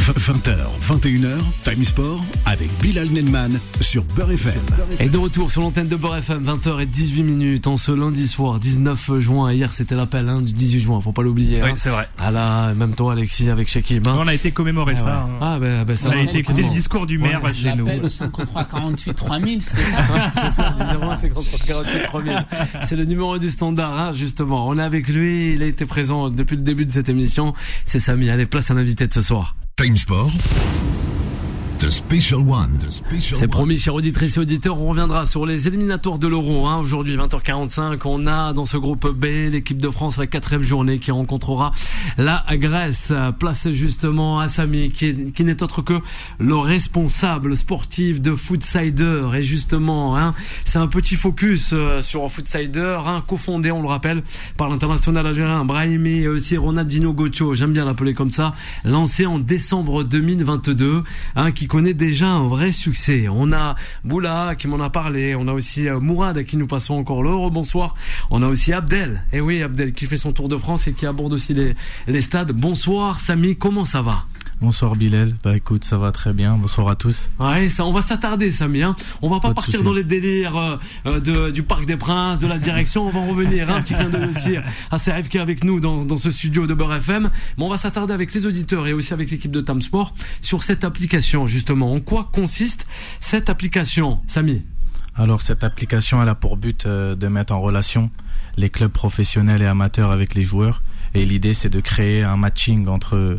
20h, 0.00 0.56
21h, 0.88 1.28
Time 1.62 1.84
Sport 1.84 2.24
avec 2.46 2.70
Bilal 2.80 3.08
Nenman 3.10 3.60
sur 3.80 4.02
Beurre 4.02 4.30
FM. 4.32 4.60
Et 4.98 5.10
de 5.10 5.18
retour 5.18 5.50
sur 5.50 5.60
l'antenne 5.60 5.88
de 5.88 5.94
Beurre 5.96 6.16
FM, 6.16 6.42
20h 6.42 6.80
et 6.80 6.86
18 6.86 7.22
minutes 7.22 7.66
en 7.66 7.76
ce 7.76 7.92
lundi 7.92 8.26
soir, 8.26 8.58
19 8.58 9.18
juin. 9.20 9.52
Hier, 9.52 9.72
c'était 9.74 9.94
l'appel 9.94 10.28
hein, 10.30 10.40
du 10.40 10.52
18 10.52 10.80
juin, 10.80 11.00
faut 11.02 11.12
pas 11.12 11.22
l'oublier. 11.22 11.60
Oui, 11.62 11.68
hein. 11.70 11.74
c'est 11.76 11.90
vrai. 11.90 12.08
Ah 12.18 12.30
là, 12.30 12.72
même 12.74 12.94
toi, 12.94 13.12
Alexis, 13.12 13.50
avec 13.50 13.68
Shekib. 13.68 14.08
hein. 14.08 14.16
On 14.18 14.26
a 14.26 14.32
été 14.34 14.50
commémorer 14.52 14.94
Ah, 14.96 15.00
ça. 15.00 15.04
ouais. 15.04 15.12
hein. 15.32 15.38
Ah, 15.42 15.58
ben, 15.60 15.84
ben, 15.84 15.94
ça 15.96 16.08
On 16.08 16.12
a 16.12 16.22
été 16.22 16.38
écouter 16.38 16.62
le 16.62 16.70
discours 16.70 17.06
du 17.06 17.18
maire 17.18 17.42
Ouais, 17.44 17.52
chez 17.54 17.74
nous. 17.74 17.84
L'appel 17.84 18.06
au 18.06 18.08
53 18.08 18.64
48 18.64 19.14
3000, 19.14 19.62
c'était 19.62 19.82
ça 19.82 20.32
C'est 20.34 20.50
ça, 20.50 20.70
du 20.70 20.82
01 20.82 21.18
53 21.18 21.58
48 21.66 22.02
3000. 22.06 22.46
C'est 22.84 22.96
le 22.96 23.04
numéro 23.04 23.38
du 23.38 23.50
standard, 23.50 23.96
hein, 23.98 24.12
justement. 24.14 24.66
On 24.66 24.78
est 24.78 24.82
avec 24.82 25.08
lui, 25.08 25.52
il 25.54 25.62
a 25.62 25.66
été 25.66 25.84
présent 25.84 26.30
depuis 26.30 26.56
le 26.56 26.62
début 26.62 26.86
de 26.86 26.90
cette 26.92 27.10
émission. 27.10 27.52
C'est 27.84 28.00
Samy, 28.00 28.30
allez, 28.30 28.46
place 28.46 28.70
à 28.70 28.74
l'invité 28.74 29.06
de 29.06 29.12
ce 29.12 29.20
soir. 29.22 29.56
Time 29.80 29.96
Sport. 29.96 31.09
The 31.80 31.88
Special 31.88 32.40
One. 32.40 32.76
The 32.76 32.90
Special 32.90 33.38
C'est 33.38 33.44
One. 33.44 33.50
promis, 33.50 33.78
chers 33.78 33.94
auditrices 33.94 34.36
et 34.36 34.40
auditeurs, 34.40 34.78
on 34.78 34.90
reviendra 34.90 35.24
sur 35.24 35.46
les 35.46 35.66
éliminatoires 35.66 36.18
de 36.18 36.28
l'Euro. 36.28 36.66
Hein. 36.66 36.76
Aujourd'hui, 36.76 37.16
20h45, 37.16 38.00
on 38.04 38.26
a 38.26 38.52
dans 38.52 38.66
ce 38.66 38.76
groupe 38.76 39.08
B 39.08 39.50
l'équipe 39.50 39.78
de 39.78 39.88
France, 39.88 40.18
la 40.18 40.26
quatrième 40.26 40.62
journée 40.62 40.98
qui 40.98 41.10
rencontrera 41.10 41.72
la 42.18 42.44
Grèce. 42.52 43.14
Place 43.38 43.70
justement 43.70 44.40
à 44.40 44.48
Samy, 44.48 44.90
qui, 44.90 45.32
qui 45.32 45.42
n'est 45.42 45.62
autre 45.62 45.80
que 45.80 45.94
le 46.38 46.54
responsable 46.54 47.56
sportif 47.56 48.20
de 48.20 48.34
Foodsider. 48.34 49.30
Et 49.34 49.42
justement, 49.42 50.18
hein, 50.18 50.34
c'est 50.66 50.78
un 50.78 50.86
petit 50.86 51.16
focus 51.16 51.70
euh, 51.72 52.02
sur 52.02 52.30
Foodsider, 52.30 52.98
hein, 53.06 53.22
cofondé, 53.26 53.70
on 53.70 53.80
le 53.80 53.88
rappelle, 53.88 54.22
par 54.58 54.68
l'international 54.68 55.26
algérien 55.26 55.64
Brahimi 55.64 56.18
et 56.18 56.28
aussi 56.28 56.58
Ronaldinho 56.58 57.14
Gocho, 57.14 57.54
j'aime 57.54 57.72
bien 57.72 57.86
l'appeler 57.86 58.12
comme 58.12 58.30
ça, 58.30 58.52
lancé 58.84 59.24
en 59.24 59.38
décembre 59.38 60.04
2022, 60.04 61.04
hein, 61.36 61.52
qui 61.52 61.69
connaît 61.70 61.94
déjà 61.94 62.28
un 62.28 62.48
vrai 62.48 62.72
succès. 62.72 63.28
On 63.30 63.52
a 63.52 63.76
Boula 64.02 64.56
qui 64.58 64.66
m'en 64.66 64.80
a 64.80 64.90
parlé, 64.90 65.36
on 65.36 65.46
a 65.46 65.52
aussi 65.52 65.88
euh, 65.88 66.00
Mourad 66.00 66.36
à 66.36 66.42
qui 66.42 66.56
nous 66.56 66.66
passons 66.66 66.94
encore 66.94 67.22
le 67.22 67.30
bonsoir. 67.48 67.94
On 68.30 68.42
a 68.42 68.48
aussi 68.48 68.72
Abdel, 68.72 69.22
et 69.32 69.40
oui 69.40 69.62
Abdel 69.62 69.92
qui 69.92 70.06
fait 70.06 70.16
son 70.16 70.32
tour 70.32 70.48
de 70.48 70.56
France 70.56 70.88
et 70.88 70.92
qui 70.92 71.06
aborde 71.06 71.32
aussi 71.32 71.54
les, 71.54 71.76
les 72.08 72.22
stades. 72.22 72.50
Bonsoir 72.50 73.20
Samy, 73.20 73.56
comment 73.56 73.84
ça 73.84 74.02
va? 74.02 74.24
Bonsoir 74.60 74.94
Bilal, 74.94 75.34
bah 75.42 75.56
écoute 75.56 75.84
ça 75.84 75.96
va 75.96 76.12
très 76.12 76.34
bien, 76.34 76.54
bonsoir 76.56 76.88
à 76.88 76.94
tous. 76.94 77.30
Ouais, 77.38 77.70
ça, 77.70 77.86
on 77.86 77.92
va 77.92 78.02
s'attarder, 78.02 78.50
Samy. 78.52 78.82
Hein. 78.82 78.94
On 79.22 79.30
va 79.30 79.40
pas, 79.40 79.54
partir 79.54 79.82
dans 79.82 79.92
les 79.94 80.04
délires 80.04 80.54
euh, 80.56 80.76
euh, 81.06 81.18
de, 81.18 81.50
du 81.50 81.62
Parc 81.62 81.86
des 81.86 81.96
Princes, 81.96 82.38
de 82.38 82.46
la 82.46 82.58
direction. 82.58 83.06
On 83.06 83.10
va 83.10 83.20
en 83.20 83.26
revenir. 83.28 83.70
hein, 83.70 83.76
Un 83.76 83.82
petit 83.82 83.94
clin 83.94 84.10
d'œil 84.10 84.28
aussi 84.28 84.56
à 84.90 84.98
CRF 84.98 85.30
qui 85.30 85.38
est 85.38 85.40
avec 85.40 85.64
nous 85.64 85.80
dans, 85.80 86.04
dans 86.04 86.18
ce 86.18 86.30
studio 86.30 86.66
de 86.66 86.74
Beurre 86.74 86.96
FM. 86.96 87.30
Mais 87.56 87.64
on 87.64 87.70
va 87.70 87.78
s'attarder 87.78 88.12
avec 88.12 88.34
les 88.34 88.44
auditeurs 88.44 88.86
et 88.86 88.92
aussi 88.92 89.14
avec 89.14 89.30
l'équipe 89.30 89.50
de 89.50 89.62
Tam 89.62 89.80
Sport 89.80 90.14
sur 90.42 90.62
cette 90.62 90.84
application, 90.84 91.46
justement. 91.46 91.90
En 91.94 92.00
quoi 92.00 92.28
consiste 92.30 92.84
cette 93.20 93.48
application, 93.48 94.20
Samy? 94.26 94.62
Alors 95.16 95.40
cette 95.42 95.64
application 95.64 96.22
elle 96.22 96.28
a 96.28 96.34
pour 96.34 96.56
but 96.56 96.86
euh, 96.86 97.14
de 97.16 97.26
mettre 97.28 97.52
en 97.52 97.60
relation 97.60 98.10
les 98.56 98.70
clubs 98.70 98.92
professionnels 98.92 99.60
et 99.60 99.66
amateurs 99.66 100.12
avec 100.12 100.34
les 100.34 100.44
joueurs 100.44 100.82
et 101.14 101.24
l'idée 101.24 101.54
c'est 101.54 101.68
de 101.70 101.80
créer 101.80 102.22
un 102.22 102.36
matching 102.36 102.88
entre 102.88 103.38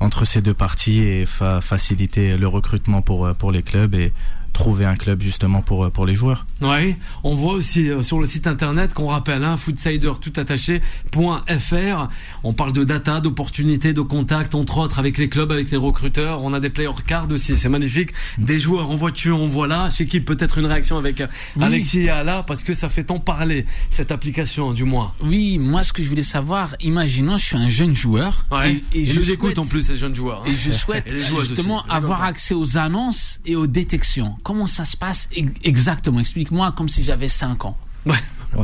entre 0.00 0.24
ces 0.24 0.40
deux 0.42 0.54
parties 0.54 1.02
et 1.02 1.26
fa- 1.26 1.60
faciliter 1.60 2.36
le 2.36 2.48
recrutement 2.48 3.02
pour 3.02 3.26
euh, 3.26 3.34
pour 3.34 3.52
les 3.52 3.62
clubs. 3.62 3.94
Et 3.94 4.12
trouver 4.52 4.84
un 4.84 4.96
club 4.96 5.20
justement 5.22 5.62
pour 5.62 5.84
euh, 5.84 5.90
pour 5.90 6.06
les 6.06 6.14
joueurs. 6.14 6.46
Oui, 6.60 6.94
on 7.24 7.34
voit 7.34 7.52
aussi 7.54 7.88
euh, 7.90 8.02
sur 8.02 8.20
le 8.20 8.26
site 8.26 8.46
internet 8.46 8.94
qu'on 8.94 9.06
rappelle, 9.06 9.44
hein, 9.44 9.56
foodsider 9.56 10.12
tout 10.20 10.32
attaché, 10.36 10.80
.fr. 11.12 12.08
On 12.44 12.52
parle 12.52 12.72
de 12.72 12.84
data, 12.84 13.20
d'opportunités, 13.20 13.92
de 13.92 14.00
contacts, 14.00 14.54
entre 14.54 14.78
autres, 14.78 14.98
avec 14.98 15.18
les 15.18 15.28
clubs, 15.28 15.50
avec 15.52 15.70
les 15.70 15.76
recruteurs. 15.76 16.42
On 16.44 16.52
a 16.52 16.60
des 16.60 16.70
player 16.70 16.90
cards 17.06 17.30
aussi, 17.30 17.56
c'est 17.56 17.68
magnifique. 17.68 18.10
Des 18.38 18.58
joueurs 18.58 18.90
en 18.90 18.94
voiture, 18.94 19.38
on 19.40 19.46
voit 19.48 19.66
là. 19.66 19.90
Chez 19.90 20.06
qui 20.06 20.20
peut-être 20.20 20.58
une 20.58 20.66
réaction 20.66 20.98
avec 20.98 21.20
euh, 21.20 21.26
Oui. 21.56 21.64
Alexis 21.64 22.00
et 22.00 22.10
Ala, 22.10 22.42
parce 22.46 22.62
que 22.62 22.74
ça 22.74 22.88
fait 22.88 23.04
tant 23.04 23.18
parler, 23.18 23.66
cette 23.90 24.12
application, 24.12 24.72
du 24.72 24.84
moins. 24.84 25.12
Oui, 25.22 25.58
moi, 25.58 25.82
ce 25.84 25.92
que 25.92 26.02
je 26.02 26.08
voulais 26.08 26.22
savoir, 26.22 26.74
imaginons, 26.80 27.36
je 27.38 27.44
suis 27.46 27.56
un 27.56 27.68
jeune 27.68 27.94
joueur. 27.94 28.44
Ouais. 28.50 28.80
Et, 28.94 29.04
je 29.04 29.18
nous 29.18 29.24
souhaite- 29.24 29.34
écoutent 29.34 29.58
en 29.58 29.64
plus, 29.66 29.82
ces 29.82 29.96
jeunes 29.96 30.14
joueurs. 30.14 30.42
hein. 30.46 30.50
Et 30.50 30.54
je 30.54 30.70
souhaite 30.82 31.10
Et 31.12 31.20
justement 31.22 31.82
avoir 31.88 32.22
accès 32.22 32.54
aux 32.54 32.76
annonces 32.78 33.40
et 33.46 33.56
aux 33.56 33.66
détections. 33.66 34.36
Comment 34.42 34.66
ça 34.66 34.84
se 34.84 34.96
passe 34.96 35.28
exactement? 35.64 36.20
Explique-moi 36.20 36.72
comme 36.72 36.88
si 36.88 37.02
j'avais 37.04 37.28
5 37.28 37.64
ans. 37.64 37.76
Ouais, 38.06 38.16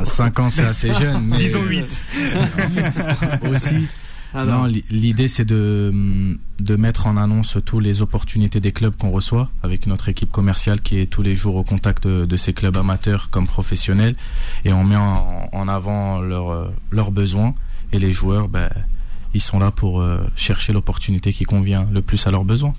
cinq 0.05 0.38
ans 0.41 0.51
c'est 0.51 0.64
assez 0.64 0.93
jeune. 0.95 1.27
mais 1.29 1.37
Disons 1.37 1.62
8. 1.62 2.05
aussi. 3.51 3.87
Alors, 4.35 4.59
Non, 4.62 4.64
li- 4.67 4.85
l'idée 4.91 5.27
c'est 5.29 5.47
de, 5.47 6.37
de 6.61 6.77
mettre 6.77 7.07
en 7.07 7.17
annonce 7.17 7.57
toutes 7.64 7.83
les 7.83 8.03
opportunités 8.03 8.61
des 8.61 8.73
clubs 8.73 8.95
qu'on 8.95 9.11
reçoit 9.11 9.49
avec 9.62 9.87
notre 9.87 10.11
équipe 10.11 10.31
commerciale 10.31 10.81
qui 10.83 10.99
est 10.99 11.07
tous 11.07 11.23
les 11.23 11.35
jours 11.35 11.57
au 11.57 11.64
contact 11.64 12.07
de, 12.07 12.27
de 12.27 12.37
ces 12.37 12.53
clubs 12.53 12.77
amateurs 12.77 13.31
comme 13.31 13.47
professionnels 13.47 14.17
et 14.67 14.73
on 14.75 14.85
met 14.85 14.97
en, 14.97 15.49
en 15.51 15.69
avant 15.69 16.21
leurs 16.21 16.51
euh, 16.51 16.69
leurs 16.91 17.11
besoins 17.11 17.55
et 17.93 17.99
les 17.99 18.12
joueurs 18.12 18.49
ben, 18.49 18.69
ils 19.33 19.41
sont 19.41 19.59
là 19.59 19.71
pour 19.71 20.03
euh, 20.03 20.19
chercher 20.37 20.75
l'opportunité 20.75 21.33
qui 21.33 21.45
convient 21.45 21.87
le 21.91 22.03
plus 22.03 22.27
à 22.27 22.31
leurs 22.31 22.45
besoins. 22.45 22.75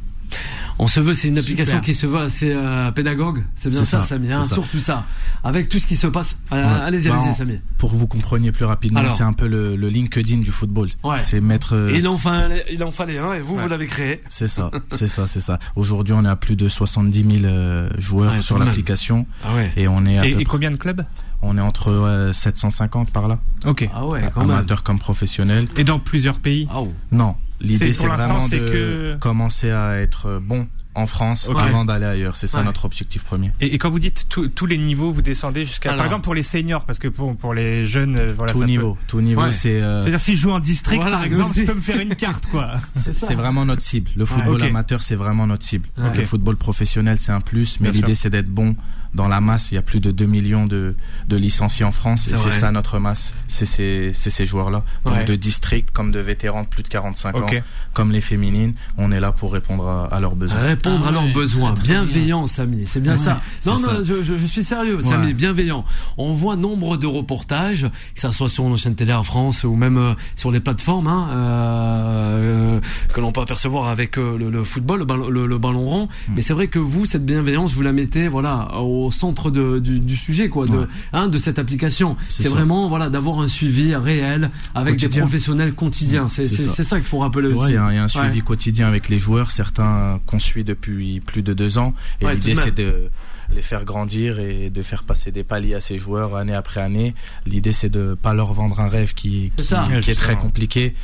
On 0.82 0.88
se 0.88 1.00
veut, 1.02 1.13
c'est 1.13 1.28
une 1.28 1.38
application 1.38 1.74
Super. 1.76 1.86
qui 1.86 1.94
se 1.94 2.06
veut 2.08 2.20
assez 2.20 2.54
euh, 2.54 2.89
pédagogue. 2.92 3.44
C'est 3.58 3.70
bien 3.70 3.84
ça, 3.84 4.02
ça, 4.02 4.08
Samy. 4.08 4.32
Hein, 4.32 4.46
surtout 4.46 4.80
ça. 4.80 5.06
Avec 5.44 5.68
tout 5.68 5.78
ce 5.80 5.86
qui 5.88 5.96
se 5.98 6.08
passe. 6.08 6.38
Euh, 6.54 6.56
Ouais. 6.63 6.82
Allez-y, 6.86 7.10
Bah, 7.10 7.18
allez-y, 7.22 7.34
Samy. 7.36 7.60
Pour 7.78 7.92
que 7.92 7.98
vous 7.98 8.08
compreniez 8.08 8.52
plus 8.54 8.63
rapidement, 8.65 9.10
c'est 9.10 9.24
un 9.24 9.34
peu 9.34 9.48
le, 9.48 9.76
le 9.76 9.89
LinkedIn 9.89 10.38
du 10.38 10.52
football. 10.52 10.89
Ouais. 11.04 11.18
C'est 11.26 11.42
mettre 11.42 11.76
euh, 11.76 11.94
Et 11.94 11.98
il 11.98 12.08
en 12.08 12.18
fallait, 12.18 12.65
il 12.72 12.82
en 12.84 12.92
fallait 12.92 13.18
un, 13.18 13.34
et 13.34 13.42
vous, 13.42 13.58
vous 13.58 13.68
l'avez 13.68 13.88
créé. 13.88 14.22
C'est 14.30 14.48
ça, 14.48 14.72
c'est 14.96 15.08
ça, 15.10 15.28
c'est 15.28 15.42
ça. 15.42 15.60
Aujourd'hui, 15.76 16.13
on 16.13 16.24
est 16.24 16.30
à 16.30 16.36
plus 16.38 16.56
de 16.56 16.70
70 16.70 17.39
000 17.42 17.46
euh, 17.46 17.89
joueurs 17.98 18.42
sur 18.42 18.58
l'application 18.58 19.26
Ah 19.46 19.56
ouais. 19.56 19.72
et 19.76 19.88
on 19.89 20.06
est 20.06 20.18
à 20.18 20.26
Et, 20.26 20.34
peu 20.36 20.42
et 20.42 20.44
combien 20.46 20.72
de 20.72 20.78
clubs? 20.78 21.04
On 21.42 21.58
est 21.58 21.62
entre 21.62 22.28
ouais, 22.28 22.34
750 22.34 23.12
par 23.12 23.28
là. 23.28 23.39
Ok. 23.65 23.89
Ah 23.94 24.06
ouais, 24.06 24.30
quand 24.34 24.42
même. 24.42 24.52
Amateurs 24.52 24.84
comme 24.84 25.00
professionnels. 25.00 25.68
Et 25.78 25.84
dans 25.84 26.00
plusieurs 26.00 26.39
pays? 26.39 26.68
Ah. 26.72 26.82
Non, 27.12 27.36
l'idée 27.62 27.78
C'est- 27.78 27.93
c'est 27.93 27.98
pour 28.00 28.08
l'instant, 28.08 28.26
vraiment 28.28 28.48
c'est 28.48 28.60
de 28.60 28.69
que- 28.69 29.17
commencer 29.19 29.72
à 29.72 29.98
être 30.00 30.39
bon 30.41 30.67
en 30.95 31.06
France 31.06 31.48
avant 31.56 31.86
d'aller 31.86 32.06
ailleurs. 32.06 32.36
C'est 32.36 32.48
ça 32.48 32.58
Ouais. 32.60 32.63
notre 32.65 32.84
objectif 32.84 33.24
premier. 33.24 33.52
Et, 33.62 33.74
et 33.74 33.78
quand 33.78 33.89
vous 33.89 34.00
dites 34.00 34.26
tous- 34.28 34.50
tous 34.50 34.65
les 34.65 34.78
niveaux, 34.78 35.12
vous 35.12 35.22
descendez 35.22 35.63
jusqu'à. 35.63 35.93
Par 35.93 36.04
exemple, 36.04 36.24
pour 36.24 36.34
les 36.36 36.41
seniors, 36.41 36.84
parce 36.84 37.00
que 37.00 37.08
pour, 37.08 37.38
pour 37.38 37.54
les 37.54 37.86
jeunes, 37.86 38.17
euh, 38.17 38.34
voilà, 38.36 38.52
tout 38.54 38.60
ça 38.60 38.65
niveau, 38.65 38.98
tout 39.08 39.22
niveau, 39.22 39.41
Ouais. 39.43 39.52
c'est 39.52 39.80
euh. 39.82 40.02
C'est-à-dire, 40.02 40.19
si 40.19 40.36
je 40.36 40.41
joue 40.41 40.52
en 40.52 40.60
district, 40.60 41.00
Voilà, 41.02 41.17
par 41.17 41.26
exemple, 41.26 41.54
je 41.56 41.62
peux 41.63 41.74
me 41.76 41.80
faire 41.82 42.00
une 42.02 42.15
carte, 42.15 42.48
quoi. 42.48 42.72
c'est 42.95 43.36
vraiment 43.36 43.65
notre 43.65 43.82
cible. 43.84 44.10
Le 44.15 44.26
football 44.26 44.62
amateur, 44.63 45.02
c'est 45.02 45.15
vraiment 45.15 45.48
notre 45.48 45.63
cible. 45.63 45.88
Le 45.98 46.26
football 46.26 46.58
professionnel, 46.58 47.17
c'est 47.19 47.32
un 47.32 47.41
plus, 47.41 47.80
mais 47.80 47.91
l'idée 47.91 48.15
c'est 48.15 48.30
d'être 48.32 48.50
bon 48.50 48.76
dans 49.13 49.28
la 49.28 49.41
masse. 49.41 49.72
Il 49.72 49.76
y 49.76 49.78
a 49.78 49.82
plus 49.82 50.00
de 50.00 50.12
2 50.12 50.26
millions 50.26 50.65
de, 50.65 50.95
de 51.28 51.36
licenciés 51.38 51.86
en 51.86 51.91
France 51.91 52.24
C'est 52.26 52.34
et 52.34 52.38
c'est 52.38 52.50
vrai. 52.50 52.60
ça 52.60 52.72
notre 52.72 53.00
masse. 53.00 53.34
C'est 53.48 53.65
ces, 53.65 54.12
c'est 54.13 54.30
ces 54.30 54.45
joueurs-là. 54.45 54.84
Donc 55.06 55.13
Ouais. 55.15 55.26
de 55.26 55.36
district 55.36 55.89
comme 55.91 56.12
de 56.12 56.19
vétérans 56.19 56.63
de 56.63 56.67
plus 56.67 56.84
de 56.84 56.88
45 56.89 57.36
ans, 57.36 57.48
comme 57.93 58.12
les 58.12 58.22
féminines, 58.22 58.74
on 58.98 59.12
est 59.12 59.19
là 59.19 59.32
pour 59.32 59.52
répondre 59.54 59.88
à, 59.88 60.06
à 60.13 60.19
leurs 60.19 60.36
besoins. 60.36 60.60
Répondre 60.60 61.02
Ah 61.06 61.10
à 61.10 61.12
leurs 61.12 61.24
ouais, 61.26 61.34
besoins. 61.34 61.74
Bienveillant, 61.74 62.45
Samy. 62.48 62.86
C'est 62.88 63.02
bien 63.02 63.13
Ouais, 63.13 63.17
ça. 63.17 63.41
Non, 63.65 63.78
ça. 63.78 63.93
non, 63.93 64.00
je, 64.04 64.22
je, 64.24 64.38
je 64.38 64.45
suis 64.45 64.63
sérieux, 64.63 64.98
Ouais. 64.98 65.04
Samy. 65.04 65.34
Bienveillant. 65.34 65.84
On 66.17 66.34
voit 66.34 66.56
nombre 66.56 66.98
de 66.98 67.08
reportages, 67.08 67.88
que 68.15 68.19
ça 68.22 68.32
soit 68.32 68.50
sur 68.50 68.63
nos 68.69 68.78
chaînes 68.78 68.95
télé 68.95 69.13
en 69.13 69.24
France 69.24 69.63
ou 69.63 69.76
même 69.76 69.98
euh, 69.98 70.13
sur 70.36 70.52
les 70.52 70.60
plateformes, 70.60 71.08
hein, 71.08 71.30
euh, 71.32 72.80
que 73.13 73.22
l'on 73.22 73.32
peut 73.32 73.41
apercevoir 73.41 73.88
avec 73.88 74.17
euh, 74.17 74.38
le, 74.38 74.50
le 74.50 74.63
football, 74.63 75.00
le 75.00 75.06
ballon, 75.06 75.30
le, 75.30 75.45
le 75.45 75.58
ballon 75.58 75.84
rond. 75.84 76.06
Mm. 76.28 76.34
Mais 76.36 76.41
c'est 76.41 76.54
vrai 76.54 76.67
que 76.67 76.80
vous, 76.80 77.06
cette 77.06 77.26
bienveillance, 77.26 77.74
vous 77.74 77.82
la 77.82 77.93
mettez, 77.93 78.28
voilà, 78.28 78.76
au 78.80 78.99
centre 79.12 79.50
de, 79.52 79.80
du, 79.80 80.00
du 80.00 80.16
sujet, 80.16 80.50
quoi, 80.50 80.66
de, 80.66 80.72
Ouais. 80.72 80.86
hein, 81.14 81.28
de 81.28 81.38
cette 81.38 81.58
application. 81.60 82.16
C'est 82.30 82.48
vraiment, 82.48 82.88
voilà, 82.88 83.10
d'avoir 83.10 83.40
un 83.40 83.48
suivi 83.48 83.96
réel 83.96 84.50
avec 84.76 84.98
des 84.98 85.10
professionnels 85.10 85.74
quotidiens. 85.74 86.28
C'est 86.30 86.48
C'est 86.48 86.84
ça. 86.84 86.98
qu'il 87.00 87.08
faut 87.08 87.20
rappeler 87.20 87.48
Ouais, 87.50 87.54
aussi. 87.54 87.72
il 87.72 87.76
y, 87.76 87.78
a 87.78 87.86
un- 87.86 87.92
il 87.92 87.96
y 87.96 88.00
a 88.00 88.04
un 88.04 88.08
suivi 88.08 88.42
quotidien 88.42 88.88
avec 88.88 89.10
les 89.10 89.20
joueurs, 89.20 89.52
certains 89.52 90.20
qu'on 90.26 90.40
suit 90.40 90.64
depuis 90.64 91.20
plus 91.22 91.42
de 91.42 91.54
deux 91.54 91.78
ans. 91.78 91.94
Et 92.22 92.26
l'idée, 92.28 92.56
c'est 92.56 92.76
de 92.76 93.10
les 93.54 93.62
faire 93.62 93.86
grandir 93.86 94.40
et 94.40 94.70
de 94.70 94.84
faire 94.84 95.04
passer 95.04 95.32
des 95.32 95.44
paliers 95.44 95.76
à 95.76 95.82
ces 95.82 95.98
joueurs 95.98 96.36
année 96.36 96.54
après 96.54 96.82
année. 96.82 97.16
L'idée, 97.46 97.72
c'est 97.72 97.90
de 97.90 98.16
pas 98.22 98.34
leur 98.34 98.54
vendre 98.54 98.80
un 98.80 98.88
rêve 98.88 99.14
qui, 99.14 99.52
qui, 99.56 99.64
ça. 99.64 99.88
qui 100.02 100.12
est 100.12 100.16
très 100.16 100.36
compliqué 100.36 100.96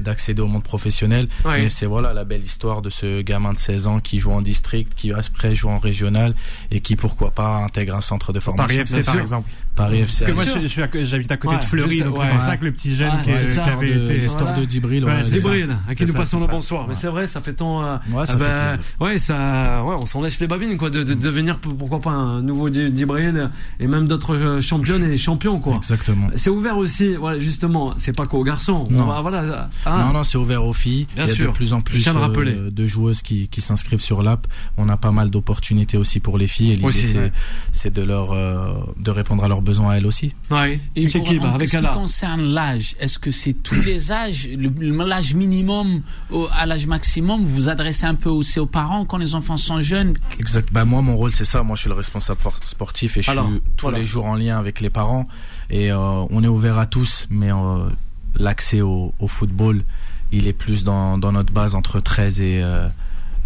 d'accéder 0.00 0.42
au 0.42 0.46
monde 0.46 0.64
professionnel. 0.64 1.28
Ouais. 1.44 1.62
Mais 1.62 1.70
c'est 1.70 1.86
voilà 1.86 2.12
la 2.12 2.24
belle 2.24 2.42
histoire 2.42 2.82
de 2.82 2.90
ce 2.90 3.22
gamin 3.22 3.52
de 3.52 3.58
16 3.58 3.86
ans 3.86 4.00
qui 4.00 4.18
joue 4.18 4.32
en 4.32 4.42
district, 4.42 4.92
qui 4.94 5.12
après 5.12 5.54
joue 5.54 5.68
en 5.68 5.78
régional 5.78 6.34
et 6.70 6.80
qui 6.80 6.96
pourquoi 6.96 7.30
pas 7.30 7.56
intègre 7.56 7.96
un 7.96 8.00
centre 8.00 8.32
de 8.32 8.40
formation. 8.40 8.66
Paris 8.66 8.78
FC, 8.78 9.02
par 9.02 9.18
exemple. 9.18 9.48
Paris 9.84 10.00
FC. 10.00 10.24
Parce 10.26 10.44
que 10.44 10.52
moi, 10.54 11.02
j'habite 11.04 11.30
à 11.32 11.36
côté 11.36 11.54
Ouais, 11.54 11.60
de 11.60 11.64
Fleury, 11.64 12.00
donc 12.00 12.16
ouais. 12.18 12.24
c'est 12.26 12.32
pour 12.32 12.40
ça 12.40 12.56
que 12.56 12.64
le 12.64 12.72
petit 12.72 12.94
jeune 12.94 13.10
Ah, 13.12 13.22
qui, 13.22 13.46
ça. 13.48 13.64
avait 13.64 13.94
de- 13.94 14.04
été. 14.04 14.18
l'histoire 14.18 14.44
Voilà. 14.44 14.58
de 14.60 14.64
ça. 14.64 14.70
Djibril, 14.70 15.76
à 15.88 15.94
qui 15.94 16.04
nous 16.06 16.12
passons 16.14 16.40
le 16.40 16.46
bonsoir. 16.46 16.86
Mais 16.88 16.94
c'est 16.94 17.06
vrai, 17.08 17.26
ça 17.26 17.40
fait 17.40 17.52
ton. 17.54 17.82
euh, 17.82 17.96
Ouais, 18.12 18.26
ça 18.26 18.34
ah 18.36 18.38
fait 18.38 18.76
plaisir. 18.78 18.78
ouais, 19.00 19.18
ça, 19.18 19.84
ouais, 19.84 19.94
on 20.00 20.06
s'en 20.06 20.22
lèche 20.22 20.38
les 20.40 20.46
babines, 20.46 20.76
quoi, 20.78 20.90
de, 20.90 21.02
de 21.04 21.14
devenir 21.14 21.58
pourquoi 21.58 22.00
pas 22.00 22.10
un 22.10 22.42
nouveau 22.42 22.68
Djibril 22.72 23.50
et 23.80 23.86
même 23.86 24.06
d'autres 24.08 24.34
euh, 24.36 24.60
championnes 24.60 25.04
et 25.04 25.16
champions, 25.16 25.58
quoi. 25.60 25.76
Exactement. 25.76 26.28
C'est 26.36 26.50
ouvert 26.50 26.76
aussi, 26.76 27.14
voilà, 27.16 27.38
justement, 27.38 27.94
c'est 27.98 28.12
pas 28.16 28.26
qu'aux 28.26 28.44
garçons. 28.44 28.86
On 28.90 28.92
Non. 28.92 29.06
va, 29.06 29.20
voilà. 29.20 29.68
ah, 29.86 30.04
Non, 30.06 30.12
non, 30.12 30.24
c'est 30.24 30.38
ouvert 30.38 30.64
aux 30.64 30.72
filles. 30.72 31.06
Bien 31.14 31.24
Il 31.24 31.28
y 31.28 31.32
a 31.32 31.34
sûr. 31.34 31.50
de 31.52 31.56
plus 31.56 31.72
en 31.72 31.80
plus 31.80 32.06
euh, 32.08 32.70
de 32.70 32.86
joueuses 32.86 33.22
qui, 33.22 33.48
qui 33.48 33.60
s'inscrivent 33.60 34.00
sur 34.00 34.22
l'app. 34.22 34.46
On 34.76 34.88
a 34.88 34.96
pas 34.96 35.10
mal 35.10 35.30
d'opportunités 35.30 35.96
aussi 35.96 36.20
pour 36.20 36.38
les 36.38 36.46
filles. 36.46 36.72
Et 36.72 36.74
l'idée, 36.76 36.86
Aussi, 36.86 37.08
c'est, 37.12 37.18
ouais. 37.18 37.32
c'est 37.72 37.92
de 37.92 38.02
leur 38.02 38.32
euh, 38.32 38.74
de 38.98 39.10
répondre 39.10 39.42
à 39.44 39.48
leurs 39.48 39.62
besoins 39.62 39.71
à 39.80 39.94
elles 39.96 40.06
aussi. 40.06 40.34
Ouais. 40.50 40.78
Et 40.96 41.08
pour- 41.08 41.24
qui, 41.26 41.38
bah, 41.38 41.46
en 41.48 41.54
avec 41.54 41.68
ce 41.68 41.72
qui 41.72 41.76
Allah. 41.78 41.90
concerne 41.94 42.42
l'âge, 42.52 42.94
est-ce 43.00 43.18
que 43.18 43.30
c'est 43.30 43.52
tous 43.54 43.80
les 43.82 44.10
âges, 44.12 44.48
l'âge 44.80 45.34
minimum 45.34 46.02
au- 46.30 46.48
à 46.52 46.66
l'âge 46.66 46.86
maximum, 46.86 47.44
vous 47.44 47.54
vous 47.54 47.68
adressez 47.68 48.06
un 48.06 48.14
peu 48.14 48.28
aussi 48.30 48.58
aux 48.60 48.66
parents 48.66 49.04
quand 49.04 49.18
les 49.18 49.34
enfants 49.34 49.56
sont 49.56 49.80
jeunes? 49.80 50.14
Exact. 50.38 50.68
Bah 50.72 50.84
moi, 50.84 51.02
mon 51.02 51.16
rôle, 51.16 51.32
c'est 51.32 51.44
ça. 51.44 51.62
Moi, 51.62 51.76
je 51.76 51.82
suis 51.82 51.88
le 51.90 51.94
responsable 51.96 52.40
por- 52.40 52.58
sportif 52.64 53.16
et 53.16 53.22
je 53.22 53.30
Alors, 53.30 53.48
suis 53.48 53.60
tous 53.76 53.86
voilà. 53.86 53.98
les 53.98 54.06
jours 54.06 54.26
en 54.26 54.34
lien 54.34 54.58
avec 54.58 54.80
les 54.80 54.90
parents. 54.90 55.26
Et 55.70 55.90
euh, 55.90 55.98
on 55.98 56.42
est 56.44 56.48
ouvert 56.48 56.78
à 56.78 56.86
tous, 56.86 57.26
mais 57.30 57.50
euh, 57.52 57.88
l'accès 58.36 58.80
au, 58.80 59.14
au 59.18 59.28
football, 59.28 59.82
il 60.32 60.48
est 60.48 60.52
plus 60.52 60.84
dans, 60.84 61.18
dans 61.18 61.32
notre 61.32 61.52
base 61.52 61.74
entre 61.74 62.00
13 62.00 62.40
et 62.40 62.60
euh, 62.62 62.88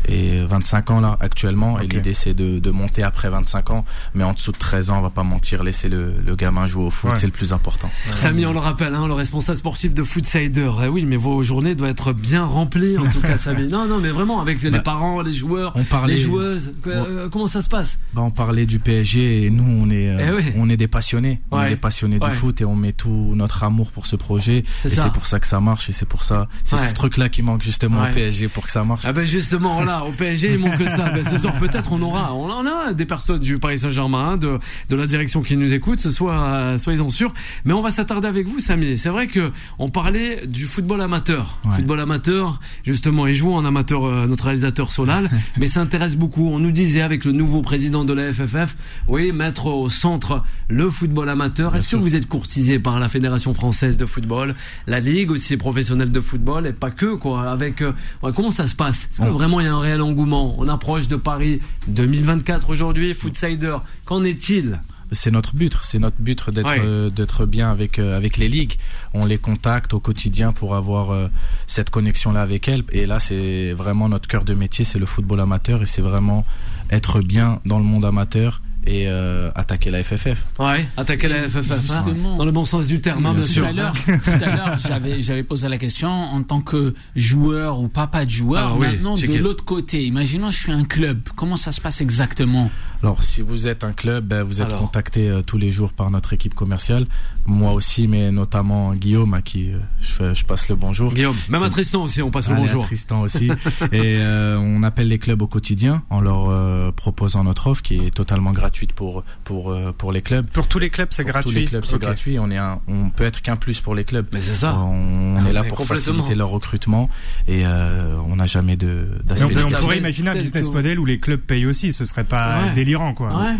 et 0.08 0.44
25 0.44 0.90
ans 0.90 1.00
là 1.00 1.16
actuellement 1.20 1.80
et 1.80 1.86
l'idée 1.88 2.14
c'est 2.14 2.34
de, 2.34 2.58
de 2.58 2.70
monter 2.70 3.02
après 3.02 3.28
25 3.28 3.70
ans 3.70 3.84
mais 4.14 4.24
en 4.24 4.32
dessous 4.32 4.52
de 4.52 4.58
13 4.58 4.90
ans 4.90 4.98
on 4.98 5.02
va 5.02 5.10
pas 5.10 5.22
mentir 5.24 5.62
laisser 5.64 5.88
le, 5.88 6.12
le 6.24 6.36
gamin 6.36 6.66
jouer 6.66 6.84
au 6.84 6.90
foot 6.90 7.10
Ouais. 7.10 7.16
c'est 7.16 7.26
le 7.26 7.32
plus 7.32 7.52
important 7.52 7.90
Samy, 8.14 8.44
on 8.46 8.52
le 8.52 8.58
rappelle, 8.58 8.94
hein, 8.94 9.06
le 9.06 9.12
responsable 9.12 9.58
sportif 9.58 9.94
de 9.94 10.02
Foodsider. 10.02 10.70
Eh 10.84 10.88
oui, 10.88 11.04
mais 11.04 11.16
vos 11.16 11.42
journées 11.42 11.74
doivent 11.76 11.90
être 11.90 12.12
bien 12.12 12.44
remplies, 12.44 12.98
en 12.98 13.08
tout 13.10 13.20
cas, 13.20 13.38
Samy. 13.38 13.66
Non, 13.70 13.86
non, 13.86 13.98
mais 13.98 14.08
vraiment, 14.10 14.40
avec 14.40 14.60
les 14.62 14.70
Bah, 14.70 14.80
parents, 14.80 15.20
les 15.22 15.30
joueurs, 15.32 15.72
on 15.76 15.84
parlait 15.84 16.14
les 16.14 16.20
joueuses. 16.20 16.72
Euh, 16.86 17.28
comment 17.28 17.46
ça 17.46 17.62
se 17.62 17.68
passe? 17.68 18.00
Bah, 18.14 18.22
on 18.22 18.30
parlait 18.30 18.66
du 18.66 18.78
PSG 18.80 19.44
et 19.44 19.50
nous 19.50 19.64
on 19.64 19.90
est 19.90 20.08
euh, 20.08 20.26
Eh 20.28 20.32
oui. 20.32 20.52
on 20.56 20.68
est 20.68 20.76
des 20.76 20.88
passionnés, 20.88 21.40
on 21.52 21.60
est 21.62 21.68
des 21.70 21.76
passionnés 21.76 22.18
Ouais. 22.20 22.30
du 22.30 22.34
foot 22.34 22.60
et 22.60 22.64
on 22.64 22.74
met 22.74 22.92
tout 22.92 23.32
notre 23.36 23.62
amour 23.62 23.92
pour 23.92 24.06
ce 24.06 24.16
projet 24.16 24.64
C'est 24.82 24.92
et 24.92 24.96
c'est 24.96 25.12
pour 25.12 25.26
ça 25.26 25.38
que 25.38 25.46
ça 25.46 25.60
marche 25.60 25.88
et 25.90 25.92
c'est 25.92 26.06
pour 26.08 26.24
ça 26.24 26.48
c'est 26.64 26.76
Ouais. 26.76 26.88
ce 26.88 26.94
truc 26.94 27.16
là 27.18 27.28
qui 27.28 27.42
manque 27.42 27.62
justement 27.62 28.02
Ouais. 28.02 28.10
au 28.10 28.14
PSG 28.14 28.48
pour 28.48 28.64
que 28.64 28.70
ça 28.72 28.82
marche. 28.84 29.04
Ah 29.06 29.12
ben 29.12 29.24
justement, 29.24 29.82
voilà, 29.86 30.04
au 30.04 30.10
PSG, 30.10 30.54
il 30.54 30.58
manque 30.58 30.78
que 30.78 30.88
ça. 30.88 31.10
Ben, 31.10 31.24
ce 31.24 31.38
soir, 31.38 31.54
peut-être, 31.60 31.92
on 31.92 32.02
aura, 32.02 32.34
on 32.34 32.50
en 32.50 32.66
a 32.66 32.92
des 32.92 33.06
personnes 33.06 33.38
du 33.38 33.58
Paris 33.58 33.78
Saint-Germain, 33.78 34.36
de, 34.36 34.58
de 34.88 34.96
la 34.96 35.06
direction 35.06 35.42
qui 35.42 35.56
nous 35.56 35.72
écoute, 35.72 36.00
ce 36.00 36.10
soir, 36.10 36.42
euh, 36.44 36.76
soyez-en 36.76 37.08
sûrs. 37.08 37.32
Mais 37.64 37.72
on 37.72 37.80
va 37.82 37.92
s'attarder 37.92 38.26
avec 38.26 38.48
vous, 38.48 38.58
Samy. 38.58 38.98
C'est 38.98 39.10
vrai 39.10 39.28
que 39.28 39.52
on 39.78 39.88
parlait 39.88 40.44
du 40.44 40.66
football 40.66 41.00
amateur. 41.00 41.60
Ouais. 41.64 41.76
Football 41.76 42.00
amateur, 42.00 42.58
justement, 42.84 43.28
il 43.28 43.36
joue 43.36 43.52
en 43.52 43.64
amateur, 43.64 44.04
euh, 44.04 44.26
notre 44.26 44.46
réalisateur 44.46 44.90
Solal, 44.90 45.30
mais 45.56 45.68
ça 45.68 45.82
intéresse 45.82 46.16
beaucoup. 46.16 46.48
On 46.48 46.58
nous 46.58 46.72
disait 46.72 47.02
avec 47.02 47.24
le 47.24 47.30
nouveau 47.30 47.62
président 47.62 48.04
de 48.04 48.12
la 48.12 48.32
FFF, 48.32 48.76
oui, 49.06 49.30
mettre 49.30 49.66
au 49.66 49.88
centre 49.88 50.42
le 50.68 50.90
football 50.90 51.28
amateur. 51.28 51.76
Est-ce 51.76 51.90
que 51.90 51.96
vous 51.96 52.16
êtes 52.16 52.26
courtisé 52.26 52.80
par 52.80 52.98
la 52.98 53.08
Fédération 53.08 53.54
française 53.54 53.98
de 53.98 54.04
football, 54.04 54.56
la 54.88 54.98
Ligue 54.98 55.30
aussi 55.30 55.56
professionnelle 55.56 56.10
de 56.10 56.20
football, 56.20 56.66
et 56.66 56.72
pas 56.72 56.90
que, 56.90 57.14
quoi, 57.14 57.48
avec, 57.48 57.82
euh, 57.82 57.92
ouais, 58.24 58.32
comment 58.34 58.50
ça 58.50 58.66
se 58.66 58.74
passe? 58.74 59.08
Est-ce 59.12 59.20
que 59.20 59.32
vraiment 59.32 59.60
il 59.60 59.66
y 59.66 59.68
a 59.68 59.74
un 59.74 59.75
réel 59.80 60.02
engouement? 60.02 60.54
On 60.58 60.68
approche 60.68 61.08
de 61.08 61.16
Paris 61.16 61.60
2024 61.88 62.70
aujourd'hui, 62.70 63.14
Footsider. 63.14 63.76
Qu'en 64.04 64.24
est-il? 64.24 64.80
C'est 65.12 65.30
notre 65.30 65.54
but, 65.54 65.72
c'est 65.84 66.00
notre 66.00 66.16
but 66.18 66.50
d'être 66.50 66.66
Ouais. 66.68 66.80
euh, 66.84 67.10
d'être 67.10 67.46
bien 67.46 67.70
avec 67.70 68.00
euh, 68.00 68.16
avec 68.16 68.36
les 68.38 68.48
ligues. 68.48 68.74
On 69.14 69.24
les 69.24 69.38
contacte 69.38 69.94
au 69.94 70.00
quotidien 70.00 70.52
pour 70.52 70.74
avoir 70.74 71.12
euh, 71.12 71.28
cette 71.68 71.90
connexion 71.90 72.32
là 72.32 72.42
avec 72.42 72.66
elles 72.66 72.82
et 72.90 73.06
là 73.06 73.20
c'est 73.20 73.72
vraiment 73.72 74.08
notre 74.08 74.26
cœur 74.28 74.42
de 74.42 74.52
métier, 74.52 74.84
c'est 74.84 74.98
le 74.98 75.06
football 75.06 75.38
amateur 75.40 75.80
et 75.80 75.86
c'est 75.86 76.02
vraiment 76.02 76.44
être 76.90 77.20
bien 77.20 77.60
dans 77.64 77.78
le 77.78 77.84
monde 77.84 78.04
amateur 78.04 78.60
et 78.86 79.06
euh, 79.08 79.50
attaquer 79.54 79.90
la 79.90 80.02
FFF. 80.04 80.44
Ouais, 80.58 80.86
attaquer 80.96 81.28
la 81.28 81.48
FFF, 81.48 81.90
hein, 81.90 82.02
Justement. 82.04 82.36
dans 82.36 82.44
le 82.44 82.52
bon 82.52 82.64
sens 82.64 82.86
du 82.86 83.00
terme, 83.00 83.26
hein, 83.26 83.32
bien 83.32 83.42
tout 83.42 83.48
sûr. 83.48 83.64
à 83.66 83.72
l'heure, 83.72 83.94
tout 84.04 84.30
à 84.30 84.56
l'heure, 84.56 84.78
j'avais 84.86 85.20
j'avais 85.20 85.42
posé 85.42 85.68
la 85.68 85.78
question 85.78 86.08
en 86.10 86.42
tant 86.42 86.60
que 86.60 86.94
joueur 87.14 87.80
ou 87.80 87.88
papa 87.88 88.24
de 88.24 88.30
joueur. 88.30 88.64
Alors 88.66 88.78
oui, 88.78 88.86
Maintenant, 88.86 89.16
j'ai 89.16 89.26
de 89.28 89.38
l'autre 89.38 89.64
côté, 89.64 90.04
imaginons 90.04 90.50
je 90.50 90.58
suis 90.58 90.72
un 90.72 90.84
club. 90.84 91.20
Comment 91.34 91.56
ça 91.56 91.72
se 91.72 91.80
passe 91.80 92.00
exactement? 92.00 92.70
Alors, 93.02 93.22
si 93.22 93.42
vous 93.42 93.68
êtes 93.68 93.84
un 93.84 93.92
club, 93.92 94.24
ben, 94.26 94.42
vous 94.42 94.60
êtes 94.62 94.68
Alors. 94.68 94.80
contacté 94.80 95.28
euh, 95.28 95.42
tous 95.42 95.58
les 95.58 95.70
jours 95.70 95.92
par 95.92 96.10
notre 96.10 96.32
équipe 96.32 96.54
commerciale. 96.54 97.06
Moi 97.44 97.72
aussi, 97.72 98.08
mais 98.08 98.32
notamment 98.32 98.94
Guillaume, 98.94 99.34
à 99.34 99.42
qui 99.42 99.70
euh, 99.70 99.78
je, 100.00 100.06
fais- 100.12 100.34
je 100.34 100.44
passe 100.44 100.68
le 100.68 100.76
bonjour. 100.76 101.12
Guillaume, 101.12 101.36
même 101.48 101.62
à 101.62 101.68
Tristan 101.70 102.02
aussi, 102.02 102.22
on 102.22 102.30
passe 102.30 102.48
le 102.48 102.54
Allez, 102.54 102.62
à 102.62 102.66
bonjour. 102.66 102.84
Tristan 102.86 103.20
aussi. 103.20 103.46
et 103.92 104.16
euh, 104.18 104.56
on 104.58 104.82
appelle 104.82 105.08
les 105.08 105.18
clubs 105.18 105.40
au 105.42 105.46
quotidien 105.46 106.02
en 106.10 106.20
leur 106.20 106.48
euh, 106.48 106.90
proposant 106.90 107.44
notre 107.44 107.66
offre 107.68 107.82
qui 107.82 107.96
est 107.98 108.10
totalement 108.10 108.52
gratuite 108.52 108.75
pour 108.84 109.24
pour 109.44 109.70
euh, 109.72 109.92
pour 109.96 110.12
les 110.12 110.20
clubs. 110.20 110.46
Pour 110.50 110.68
tous 110.68 110.78
les 110.78 110.90
clubs, 110.90 111.08
c'est 111.10 111.22
Pour 111.22 111.32
gratuit. 111.32 111.50
Tous 111.52 111.58
les 111.58 111.64
clubs, 111.64 111.84
c'est 111.86 111.98
gratuit. 111.98 112.38
On 112.38 112.50
est 112.50 112.58
un, 112.58 112.80
on 112.88 113.08
peut 113.10 113.24
être 113.24 113.40
qu'un 113.40 113.56
plus 113.56 113.80
pour 113.80 113.94
les 113.94 114.04
clubs. 114.04 114.26
Mais 114.32 114.42
c'est 114.42 114.52
ça. 114.54 114.74
On, 114.78 115.36
Ah, 115.38 115.48
est 115.48 115.52
là 115.52 115.62
mais 115.62 115.68
pour 115.68 115.86
faciliter 115.86 116.34
leur 116.34 116.48
recrutement 116.50 117.08
et 117.48 117.66
euh, 117.66 118.16
on 118.26 118.36
n'a 118.36 118.46
jamais 118.46 118.76
de 118.76 119.08
Mais 119.30 119.42
on, 119.62 119.66
on 119.66 119.70
pourrait 119.70 119.98
imaginer 119.98 120.30
un 120.30 120.34
business 120.36 120.70
model 120.70 120.98
où 120.98 121.04
les 121.06 121.18
clubs 121.18 121.40
payent 121.40 121.66
aussi, 121.66 121.92
ce 121.92 122.04
serait 122.04 122.24
pas 122.24 122.64
Ouais. 122.66 122.72
délirant 122.74 123.14
quoi. 123.14 123.28
Ouais. 123.40 123.54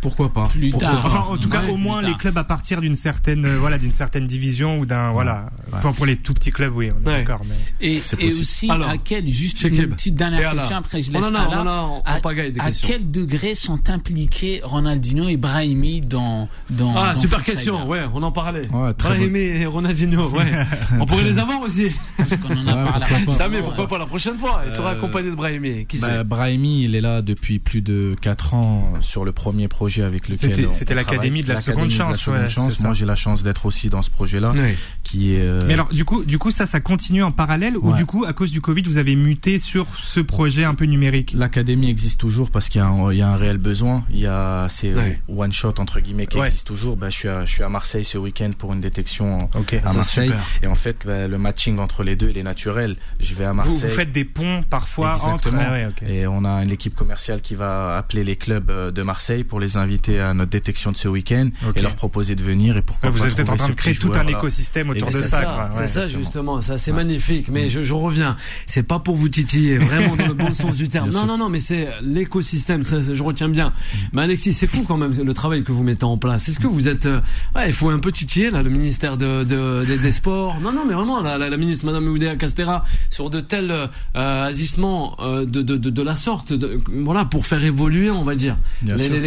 Pourquoi 0.00 0.32
pas 0.32 0.48
Plus 0.48 0.70
Pourquoi 0.70 0.88
tard. 0.88 1.02
pas 1.02 1.08
Enfin, 1.08 1.24
en 1.32 1.36
tout 1.36 1.48
cas, 1.48 1.62
Ouais, 1.62 1.70
au 1.70 1.76
moins 1.76 2.00
les 2.02 2.14
clubs 2.14 2.36
à 2.38 2.44
partir 2.44 2.80
d'une 2.80 2.94
certaine, 2.96 3.44
euh, 3.44 3.58
voilà, 3.58 3.76
d'une 3.78 3.92
certaine 3.92 4.26
division 4.26 4.78
ou 4.78 4.86
d'un, 4.86 5.12
voilà. 5.12 5.50
Ouais. 5.72 5.78
Pour, 5.80 5.92
pour 5.92 6.06
les 6.06 6.16
tout 6.16 6.32
petits 6.34 6.50
clubs, 6.52 6.74
oui, 6.74 6.88
on 6.90 7.02
est 7.02 7.06
Ouais. 7.12 7.18
d'accord. 7.18 7.42
Mais... 7.46 7.86
Et, 7.88 8.00
et 8.18 8.32
aussi, 8.32 8.70
Alors, 8.70 8.88
à 8.88 8.96
quel, 8.98 9.28
juste 9.28 9.62
une 9.62 9.88
petite 9.88 10.14
Et 10.14 10.16
dernière 10.16 10.52
question, 10.52 10.76
après 10.78 11.02
je 11.02 11.12
laisse 11.12 11.22
en 11.24 11.34
a, 11.34 11.40
Allah. 11.40 11.48
on 11.50 11.60
en 11.60 11.66
a 11.66 11.70
en- 11.80 11.96
en 11.98 12.02
à, 12.04 12.66
à 12.66 12.70
quel 12.72 13.10
degré 13.10 13.54
sont 13.54 13.90
impliqués 13.90 14.60
Ronaldinho 14.64 15.28
et 15.28 15.36
Brahimi 15.36 16.00
dans, 16.00 16.48
dans, 16.70 16.94
Ah, 16.96 17.14
dans 17.14 17.20
super 17.20 17.42
question, 17.42 17.86
ouais, 17.86 18.00
on 18.14 18.22
en 18.22 18.32
parlait. 18.32 18.68
Ouais, 18.70 18.94
très 18.94 19.10
Brahimi 19.10 19.38
et 19.38 19.66
Ronaldinho, 19.66 20.28
ouais. 20.30 20.50
on 21.00 21.04
pourrait 21.06 21.24
les 21.24 21.38
avoir 21.38 21.60
aussi. 21.60 21.88
Parce 22.16 22.36
qu'on 22.36 22.56
en 22.56 22.66
a 22.68 22.74
parlé 22.74 23.06
pourquoi 23.24 23.34
Samy, 23.34 23.56
pas 23.88 23.98
la 23.98 24.06
prochaine 24.06 24.38
fois 24.38 24.62
Il 24.66 24.72
sera 24.72 24.90
Euh, 24.90 24.92
accompagné 24.96 25.30
de 25.30 25.34
Brahimi. 25.34 25.84
Qui 25.86 25.98
Bah, 25.98 26.24
Brahimi, 26.24 26.84
il 26.84 26.94
est 26.94 27.00
là 27.00 27.22
depuis 27.22 27.58
plus 27.58 27.82
de 27.82 28.16
4 28.20 28.54
ans 28.54 28.92
sur 29.00 29.24
le 29.24 29.32
premier 29.32 29.68
projet. 29.68 29.89
Projet 29.90 30.02
avec 30.06 30.28
lequel 30.28 30.68
C'était- 30.72 30.94
l'académie 30.94 31.42
de 31.42 31.48
la 31.48 31.56
seconde 31.56 31.90
chance, 31.90 32.18
seconde 32.20 32.40
ouais, 32.42 32.48
chance. 32.48 32.80
Moi, 32.80 32.92
j'ai 32.94 33.04
la 33.06 33.16
chance 33.16 33.42
d'être 33.42 33.66
aussi 33.66 33.88
dans 33.88 34.02
ce 34.02 34.10
projet-là, 34.10 34.52
Oui. 34.54 34.74
qui 35.02 35.34
est. 35.34 35.40
euh, 35.40 35.64
Mais 35.66 35.74
alors, 35.74 35.88
du 35.88 36.04
coup, 36.04 36.24
du 36.24 36.38
coup, 36.38 36.50
ça, 36.50 36.66
ça 36.66 36.80
continue 36.80 37.22
en 37.22 37.32
parallèle 37.32 37.76
ou 37.76 37.92
du 37.94 38.06
coup, 38.06 38.24
à 38.24 38.32
cause 38.32 38.50
du 38.52 38.60
Covid, 38.60 38.82
vous 38.82 38.98
avez 38.98 39.16
muté 39.16 39.58
sur 39.58 39.86
ce 40.00 40.20
projet 40.20 40.64
un 40.64 40.74
peu 40.74 40.84
numérique? 40.84 41.34
L'académie 41.36 41.90
existe 41.90 42.20
toujours 42.20 42.50
parce 42.50 42.68
qu'il 42.68 42.80
y, 42.80 42.84
a 42.84 42.86
un- 42.86 43.12
il 43.12 43.18
y 43.18 43.22
a 43.22 43.28
un 43.28 43.36
réel 43.36 43.58
besoin. 43.58 44.04
Il 44.10 44.18
y 44.20 44.26
a 44.26 44.68
ces 44.68 44.94
Ouais. 44.94 45.20
one 45.28 45.52
shot 45.52 45.74
entre 45.78 46.00
guillemets 46.00 46.26
qui 46.26 46.38
existent 46.38 46.66
toujours. 46.68 46.96
Bah, 46.96 47.10
je 47.10 47.16
suis 47.16 47.28
à, 47.28 47.44
je 47.46 47.52
suis 47.52 47.62
à 47.62 47.68
Marseille 47.68 48.04
ce 48.04 48.18
week-end 48.18 48.50
pour 48.56 48.72
une 48.72 48.80
détection 48.80 49.48
Ok. 49.56 49.74
à 49.84 49.92
Marseille. 49.92 50.32
Et 50.62 50.66
en 50.66 50.74
fait, 50.74 50.98
bah, 51.06 51.26
le 51.26 51.38
matching 51.38 51.78
entre 51.78 52.02
les 52.04 52.16
deux, 52.16 52.30
il 52.30 52.38
est 52.38 52.42
naturel. 52.42 52.96
Je 53.18 53.34
vais 53.34 53.44
à 53.44 53.52
Marseille. 53.52 53.74
vous 53.74 53.88
faites 53.88 54.12
des 54.12 54.24
ponts 54.24 54.62
parfois 54.68 55.12
entre. 55.12 55.48
Exactement. 55.48 55.62
Ah 55.66 55.72
ouais, 55.72 55.86
ok. 55.86 56.02
Et 56.08 56.26
on 56.26 56.44
a 56.44 56.64
l'équipe 56.64 56.94
commerciale 56.94 57.40
qui 57.40 57.54
va 57.54 57.96
appeler 57.96 58.24
les 58.24 58.36
clubs 58.36 58.70
euh, 58.70 58.90
de 58.90 59.02
Marseille 59.02 59.44
pour 59.44 59.60
les 59.60 59.76
inviter 59.80 60.20
à 60.20 60.34
notre 60.34 60.50
détection 60.50 60.92
de 60.92 60.96
ce 60.96 61.08
week-end 61.08 61.48
et 61.76 61.80
leur 61.82 61.96
proposer 61.96 62.34
de 62.34 62.42
venir 62.42 62.76
et 62.76 62.82
pourquoi 62.82 63.10
Ouais, 63.10 63.16
vous 63.16 63.22
pas 63.34 63.40
êtes 63.42 63.48
en 63.50 63.56
train 63.56 63.68
de 63.68 63.74
créer 63.74 63.94
tout 63.94 64.12
un 64.14 64.26
écosystème 64.26 64.90
autour 64.90 65.08
Et 65.08 65.12
de 65.12 65.22
c'est 65.22 65.28
ça. 65.28 65.70
c'est 65.72 65.86
ça 65.86 66.06
justement, 66.08 66.60
ça 66.60 66.78
c'est 66.78 66.92
magnifique. 66.92 67.48
Mais 67.48 67.68
je, 67.68 67.82
je 67.82 67.94
reviens, 67.94 68.36
c'est 68.66 68.82
pas 68.82 68.98
pour 68.98 69.16
vous 69.16 69.28
titiller, 69.28 69.78
vraiment 69.78 70.16
dans 70.16 70.26
le 70.28 70.34
bon 70.34 70.54
sens 70.54 70.76
du 70.76 70.88
terme. 70.88 71.10
Non, 71.10 71.26
non, 71.26 71.38
non, 71.38 71.48
mais 71.48 71.60
c'est 71.60 71.88
l'écosystème, 72.02 72.82
ça, 72.82 72.98
je 73.02 73.22
retiens 73.22 73.48
bien. 73.48 73.72
Mais 74.12 74.22
Alexis, 74.22 74.52
c'est 74.52 74.66
fou 74.66 74.84
quand 74.86 74.96
même 74.96 75.12
le 75.12 75.34
travail 75.34 75.64
que 75.64 75.72
vous 75.72 75.82
mettez 75.82 76.04
en 76.04 76.16
place. 76.18 76.48
Est-ce 76.48 76.58
que 76.58 76.66
vous 76.66 76.88
êtes, 76.88 77.06
euh, 77.06 77.20
ouais, 77.54 77.68
il 77.68 77.72
faut 77.72 77.90
un 77.90 77.98
peu 77.98 78.12
titiller 78.12 78.50
là, 78.50 78.62
le 78.62 78.70
ministère 78.70 79.16
de, 79.16 79.44
de- 79.44 79.84
des- 79.86 79.98
des 79.98 80.12
Sports? 80.12 80.60
Non, 80.60 80.72
non, 80.72 80.84
mais 80.86 80.94
vraiment, 80.94 81.20
la, 81.22 81.56
ministre 81.56 81.86
Madame 81.86 82.06
Oudéa 82.08 82.36
Castera 82.36 82.84
sur 83.10 83.30
de 83.30 83.40
tels 83.40 83.70
euh, 83.70 84.46
agissements 84.46 85.16
euh, 85.20 85.44
de, 85.44 85.62
de, 85.62 86.02
la 86.02 86.16
sorte, 86.16 86.52
voilà, 86.88 87.24
pour 87.24 87.46
faire 87.46 87.62
évoluer, 87.64 88.10
on 88.10 88.24
va 88.24 88.34
dire, 88.34 88.56
les, 88.84 89.08
sûr. 89.08 89.20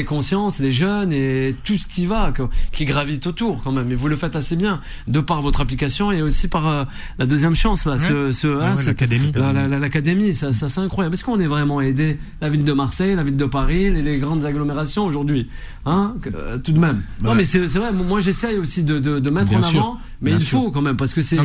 Les, 0.60 0.72
jeunes 0.72 1.14
et 1.14 1.56
tout 1.64 1.78
ce 1.78 1.88
qui 1.88 2.06
va, 2.06 2.34
qui 2.72 2.86
gravite 2.86 3.28
autour 3.28 3.62
quand 3.62 3.72
même. 3.72 3.92
Et 3.92 3.96
vous 3.96 4.08
le 4.08 4.16
faites 4.16 4.36
assez 4.36 4.56
bien, 4.56 4.80
de 5.08 5.20
par 5.20 5.42
votre 5.42 5.62
application 5.62 6.12
et 6.12 6.22
aussi 6.22 6.48
par 6.48 6.68
euh, 6.68 6.84
la 7.20 7.26
deuxième 7.26 7.56
chance 7.56 7.86
là, 7.86 7.98
ce, 8.00 8.32
ce, 8.32 8.48
Ouais, 8.48 8.64
hein, 8.64 8.76
ouais, 8.76 8.86
l'académie. 8.86 9.32
la- 9.36 9.54
la- 9.54 9.68
la- 9.68 9.80
l'académie, 9.80 10.34
ça, 10.36 10.54
ça 10.54 10.70
c'est 10.70 10.80
incroyable. 10.82 11.14
Est-ce 11.16 11.24
qu'on 11.24 11.40
est 11.40 11.48
vraiment 11.48 11.82
aidé? 11.82 12.18
La 12.42 12.50
ville 12.50 12.64
de 12.66 12.74
Marseille, 12.74 13.16
la 13.16 13.24
ville 13.24 13.38
de 13.38 13.46
Paris, 13.46 13.92
les, 13.92 14.02
les 14.02 14.18
grandes 14.18 14.46
agglomérations 14.46 15.06
aujourd'hui, 15.06 15.48
hein, 15.86 16.16
euh, 16.34 16.58
tout 16.58 16.72
de 16.72 16.80
même. 16.80 17.02
Non 17.22 17.36
mais 17.36 17.44
c'est 17.46 17.60
vrai. 17.60 17.92
Moi 17.94 18.22
j'essaye 18.22 18.58
aussi 18.58 18.84
de, 18.84 19.00
de, 19.00 19.20
de 19.20 19.30
mettre 19.30 19.50
Bien 19.50 19.60
en 19.60 19.64
sûr. 19.64 19.80
avant, 19.80 19.98
mais 20.22 20.32
il 20.32 20.42
sûr. 20.42 20.60
faut 20.62 20.72
quand 20.72 20.82
même 20.82 20.98
parce 20.98 21.14
que 21.14 21.22
c'est 21.22 21.36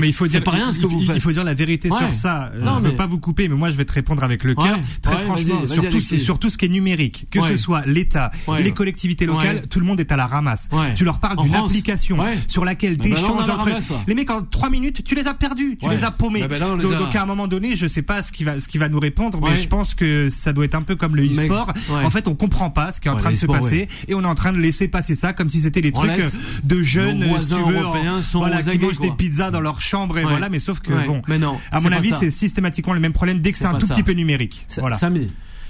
pas 0.41 0.51
rien 0.51 0.73
ce 0.73 0.79
que 0.79 0.87
vous 0.87 1.01
faites. 1.01 1.17
Il 1.17 1.21
faut 1.23 1.33
dire 1.33 1.45
la 1.45 1.55
vérité 1.55 1.91
Ouais. 1.91 1.99
sur 1.99 2.13
ça. 2.15 2.53
Euh, 2.55 2.65
Non, 2.65 2.77
je 2.79 2.83
veux 2.85 2.89
mais- 2.91 2.97
pas 2.97 3.07
vous 3.07 3.19
couper, 3.19 3.49
mais 3.49 3.55
moi 3.57 3.71
je 3.71 3.77
vais 3.77 3.85
te 3.85 3.93
répondre 3.93 4.23
avec 4.23 4.45
le 4.45 4.55
cœur. 4.55 4.65
Ouais. 4.65 4.83
Très 5.03 5.15
Ouais, 5.17 5.21
franchement, 5.23 5.67
sur, 5.67 5.77
tout, 5.83 5.87
Alexis. 5.87 6.21
sur 6.21 6.39
tout 6.39 6.51
ce 6.51 6.59
qui 6.59 6.67
est 6.67 6.69
numérique, 6.69 7.27
que 7.31 7.39
Ouais. 7.39 7.49
ce 7.51 7.57
soit 7.57 7.83
l'État, 7.87 8.31
Ouais. 8.47 8.63
les 8.63 8.73
collectivités 8.73 8.88
locales, 9.27 9.57
Ouais. 9.57 9.67
tout 9.69 9.81
le 9.81 9.87
monde 9.87 10.01
est 10.01 10.11
à 10.13 10.17
la 10.17 10.27
ramasse. 10.27 10.69
Ouais. 10.73 10.95
Tu 10.95 11.05
leur 11.05 11.19
parles 11.19 11.39
d'une 11.39 11.55
application 11.55 12.19
Ouais. 12.19 12.39
sur 12.47 12.65
laquelle 12.65 12.97
ben 12.97 13.13
entre 13.53 13.65
ramasse, 13.65 13.91
là. 13.91 14.03
les 14.07 14.15
mecs 14.15 14.31
en 14.31 14.43
trois 14.43 14.71
minutes, 14.71 15.03
tu 15.05 15.15
les 15.15 15.27
as 15.27 15.35
perdus, 15.35 15.77
tu 15.81 15.89
les 15.89 16.05
as 16.05 16.11
paumés. 16.11 16.47
Ben 16.49 16.59
là, 16.59 16.75
les 16.77 16.83
donc, 16.83 16.93
a- 16.93 16.99
donc, 16.99 17.17
à 17.17 17.23
un 17.23 17.27
moment 17.27 17.47
donné, 17.49 17.77
je 17.77 17.87
sais 17.87 18.03
pas 18.03 18.23
ce 18.23 18.33
qui 18.33 18.45
va 18.45 18.61
ce 18.61 18.69
qui 18.69 18.79
va 18.79 18.89
nous 18.89 19.01
répondre, 19.01 19.41
mais 19.43 19.57
je 19.57 19.69
pense 19.69 19.95
que 19.95 20.29
ça 20.31 20.53
doit 20.53 20.65
être 20.65 20.75
un 20.75 20.83
peu 20.83 20.97
comme 20.97 21.17
le 21.17 21.27
e-sport. 21.27 21.73
En 21.91 22.11
fait, 22.11 22.29
on 22.29 22.35
comprend 22.35 22.71
pas 22.71 22.93
ce 22.93 23.01
qui 23.01 23.09
est 23.09 23.11
en 23.11 23.17
train 23.17 23.31
de 23.31 23.37
se 23.37 23.47
passer 23.47 23.89
et 24.09 24.15
on 24.15 24.23
est 24.23 24.27
en 24.27 24.35
train 24.35 24.53
de 24.53 24.59
laisser 24.59 24.89
passer 24.89 25.15
ça 25.15 25.33
comme 25.33 25.51
si 25.51 25.61
c'était 25.61 25.81
On 25.95 26.01
trucs 26.01 26.17
laisse 26.17 26.37
de 26.65 26.83
jeunes, 26.83 27.23
si 27.41 27.49
tu 27.49 27.55
veux, 27.55 27.87
en- 27.87 27.93
voilà, 28.35 28.63
qui 28.63 28.79
mangent 28.79 29.01
des 29.01 29.11
pizzas 29.13 29.51
dans 29.51 29.61
leur 29.61 29.81
chambre 29.81 30.19
et 30.19 30.23
voilà, 30.23 30.49
mais 30.49 30.59
sauf 30.59 30.81
que 30.81 30.93
bon. 31.07 31.23
À 31.71 31.81
mon 31.81 31.93
avis, 31.93 32.13
c'est 32.19 32.31
systématiquement 32.31 32.95
le 32.95 33.01
même 33.01 33.13
problème 33.13 33.41
dès 33.41 33.53
que 33.53 33.59
c'est 33.59 33.67
un 33.67 33.75
tout 33.79 33.87
petit 33.87 34.03
peu 34.03 34.13
numérique. 34.13 34.67
Voilà. 34.79 34.97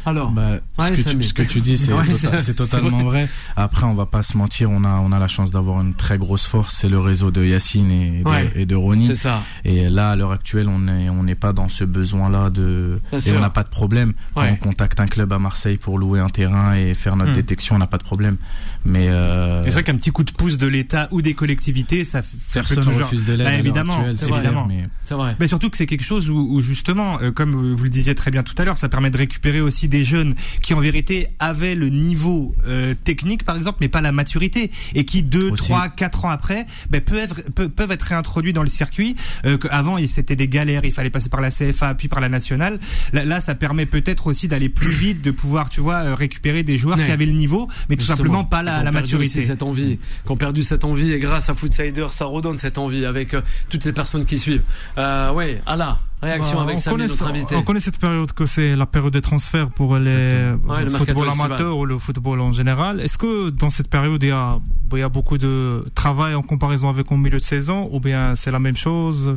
Alors. 0.06 0.30
Bah, 0.30 0.58
Ouais, 0.78 0.96
ce, 0.96 1.02
que 1.02 1.10
tu, 1.10 1.22
ce 1.22 1.34
que 1.34 1.42
tu 1.42 1.60
dis, 1.60 1.76
c'est 1.76 1.92
Ouais, 1.92 2.04
tota- 2.04 2.54
totalement 2.54 3.02
vrai. 3.04 3.28
Après, 3.56 3.84
on 3.84 3.94
va 3.94 4.06
pas 4.06 4.22
se 4.22 4.36
mentir, 4.36 4.70
on 4.70 4.84
a, 4.84 5.00
on 5.00 5.10
a 5.12 5.18
la 5.18 5.26
chance 5.28 5.50
d'avoir 5.50 5.80
une 5.82 5.94
très 5.94 6.18
grosse 6.18 6.46
force, 6.46 6.74
c'est 6.76 6.88
le 6.88 6.98
réseau 6.98 7.30
de 7.30 7.44
Yacine 7.44 7.90
et 7.90 8.22
de, 8.22 8.28
Ouais. 8.28 8.50
et 8.54 8.64
de 8.66 8.74
Ronnie. 8.74 9.06
C'est 9.06 9.14
ça. 9.16 9.42
Et 9.64 9.88
là, 9.88 10.10
à 10.10 10.16
l'heure 10.16 10.32
actuelle, 10.32 10.68
on 10.68 10.78
n'est 10.78 11.10
on 11.10 11.22
n'est 11.24 11.34
pas 11.34 11.52
dans 11.52 11.68
ce 11.68 11.84
besoin-là 11.84 12.50
de. 12.50 12.96
Bien 13.10 13.18
et 13.18 13.22
sûr. 13.22 13.36
on 13.36 13.40
n'a 13.40 13.50
pas 13.50 13.62
de 13.64 13.68
problème. 13.68 14.12
Quand 14.34 14.46
on 14.48 14.56
contacte 14.56 15.00
un 15.00 15.06
club 15.06 15.32
à 15.32 15.38
Marseille 15.38 15.76
pour 15.78 15.98
louer 15.98 16.20
un 16.20 16.28
terrain 16.30 16.74
et 16.74 16.94
faire 16.94 17.16
notre 17.16 17.32
Hmm. 17.32 17.34
détection, 17.34 17.74
on 17.76 17.78
n'a 17.78 17.86
pas 17.86 17.98
de 17.98 18.04
problème. 18.04 18.36
Mais 18.84 19.08
euh, 19.08 19.62
C'est 19.64 19.70
vrai 19.70 19.82
qu'un 19.82 19.96
petit 19.96 20.10
coup 20.10 20.22
de 20.24 20.30
pouce 20.30 20.56
de 20.56 20.66
l'État 20.66 21.08
ou 21.10 21.20
des 21.20 21.34
collectivités, 21.34 22.04
ça, 22.04 22.22
personne 22.54 22.84
toujours. 22.84 23.00
refuse 23.00 23.26
de 23.26 23.32
l'aide. 23.34 23.46
Bah, 23.46 23.54
évidemment, 23.54 23.96
actuelle, 23.96 24.16
c'est 24.18 24.26
vrai. 24.28 24.42
mais 24.68 24.84
C'est 25.04 25.14
vrai. 25.14 25.36
Mais 25.40 25.46
surtout 25.48 25.68
que 25.68 25.76
c'est 25.76 25.86
quelque 25.86 26.04
chose 26.04 26.30
où, 26.30 26.36
où 26.54 26.60
justement, 26.60 27.18
euh, 27.20 27.32
comme 27.32 27.74
vous 27.74 27.82
le 27.84 27.90
disiez 27.90 28.14
très 28.14 28.30
bien 28.30 28.42
tout 28.42 28.54
à 28.56 28.64
l'heure, 28.64 28.76
ça 28.76 28.88
permet 28.88 29.10
de 29.10 29.18
récupérer 29.18 29.60
aussi 29.60 29.87
des 29.88 30.04
jeunes 30.04 30.34
qui 30.62 30.74
en 30.74 30.80
vérité 30.80 31.28
avaient 31.38 31.74
le 31.74 31.88
niveau 31.88 32.54
euh, 32.66 32.94
technique 33.04 33.44
par 33.44 33.56
exemple, 33.56 33.78
mais 33.80 33.88
pas 33.88 34.00
la 34.00 34.12
maturité, 34.12 34.70
et 34.94 35.04
qui 35.04 35.22
deux, 35.22 35.50
Aussi. 35.50 35.64
trois, 35.64 35.88
quatre 35.88 36.24
ans 36.24 36.30
après, 36.30 36.66
ben, 36.90 37.00
peuvent, 37.00 37.18
être, 37.18 37.50
peuvent, 37.68 37.90
être 37.92 38.02
réintroduits 38.02 38.52
dans 38.52 38.62
le 38.62 38.68
circuit. 38.68 39.16
Euh, 39.44 39.58
avant, 39.70 39.98
il- 39.98 40.08
c'était 40.08 40.36
des 40.36 40.48
galères, 40.48 40.84
il 40.84 40.92
fallait 40.92 41.10
passer 41.10 41.28
par 41.28 41.40
la 41.40 41.50
CFA 41.50 41.94
puis 41.94 42.08
par 42.08 42.20
la 42.20 42.28
nationale. 42.28 42.78
Là, 43.12 43.24
là 43.24 43.40
ça 43.40 43.54
permet 43.54 43.86
peut-être 43.86 44.26
aussi 44.26 44.48
d'aller 44.48 44.68
plus 44.68 44.90
vite, 44.92 45.22
de 45.22 45.30
pouvoir, 45.30 45.68
tu 45.70 45.80
vois, 45.80 45.96
euh, 46.04 46.14
récupérer 46.14 46.62
des 46.62 46.76
joueurs 46.76 46.98
Ouais. 46.98 47.06
qui 47.06 47.10
avaient 47.12 47.26
le 47.26 47.32
niveau, 47.32 47.68
mais 47.88 47.96
tout 47.96 48.04
simplement 48.06 48.44
pas 48.44 48.62
la, 48.62 48.82
la 48.82 48.90
maturité. 48.92 49.44
cette 49.44 49.62
envie, 49.62 49.98
qui 50.24 50.30
ont 50.32 50.36
perdu 50.36 50.62
cette 50.62 50.84
envie 50.84 51.12
et 51.12 51.18
grâce 51.18 51.48
à 51.48 51.54
Foodsider, 51.54 52.06
ça 52.10 52.24
redonne 52.26 52.58
cette 52.58 52.78
envie 52.78 53.04
avec 53.04 53.34
euh, 53.34 53.42
toutes 53.68 53.84
les 53.84 53.92
personnes 53.92 54.24
qui 54.26 54.38
suivent. 54.38 54.62
Euh, 54.98 55.32
ouais, 55.32 55.60
Allah, 55.66 56.00
réaction 56.22 56.56
Bah, 56.58 56.62
avec 56.64 56.76
on 56.76 56.78
Samy, 56.78 56.96
connaît, 56.96 57.08
notre 57.08 57.26
invité. 57.26 57.56
on 57.56 57.62
connaît 57.62 57.80
cette 57.80 57.98
période 57.98 58.32
que 58.32 58.46
c'est 58.46 58.74
la 58.76 58.86
période 58.86 59.12
des 59.12 59.22
transferts 59.22 59.70
pour 59.70 59.96
les. 59.96 60.52
Ouais, 60.66 60.84
le 60.84 60.90
football 60.90 61.28
amateur 61.28 61.76
ou 61.78 61.84
le 61.86 61.98
football 61.98 62.40
en 62.40 62.52
général. 62.52 63.00
Est-ce 63.00 63.18
que 63.18 63.50
dans 63.50 63.70
cette 63.70 63.88
période 63.88 64.22
il 64.22 64.28
y 64.28 64.32
a, 64.32 64.58
il 64.92 64.98
y 64.98 65.02
a 65.02 65.08
beaucoup 65.08 65.38
de 65.38 65.84
travail 65.94 66.34
en 66.34 66.42
comparaison 66.42 66.88
avec 66.88 67.10
au 67.12 67.16
milieu 67.16 67.38
de 67.38 67.44
saison 67.44 67.88
ou 67.92 68.00
bien 68.00 68.34
c'est 68.36 68.50
la 68.50 68.58
même 68.58 68.76
chose? 68.76 69.36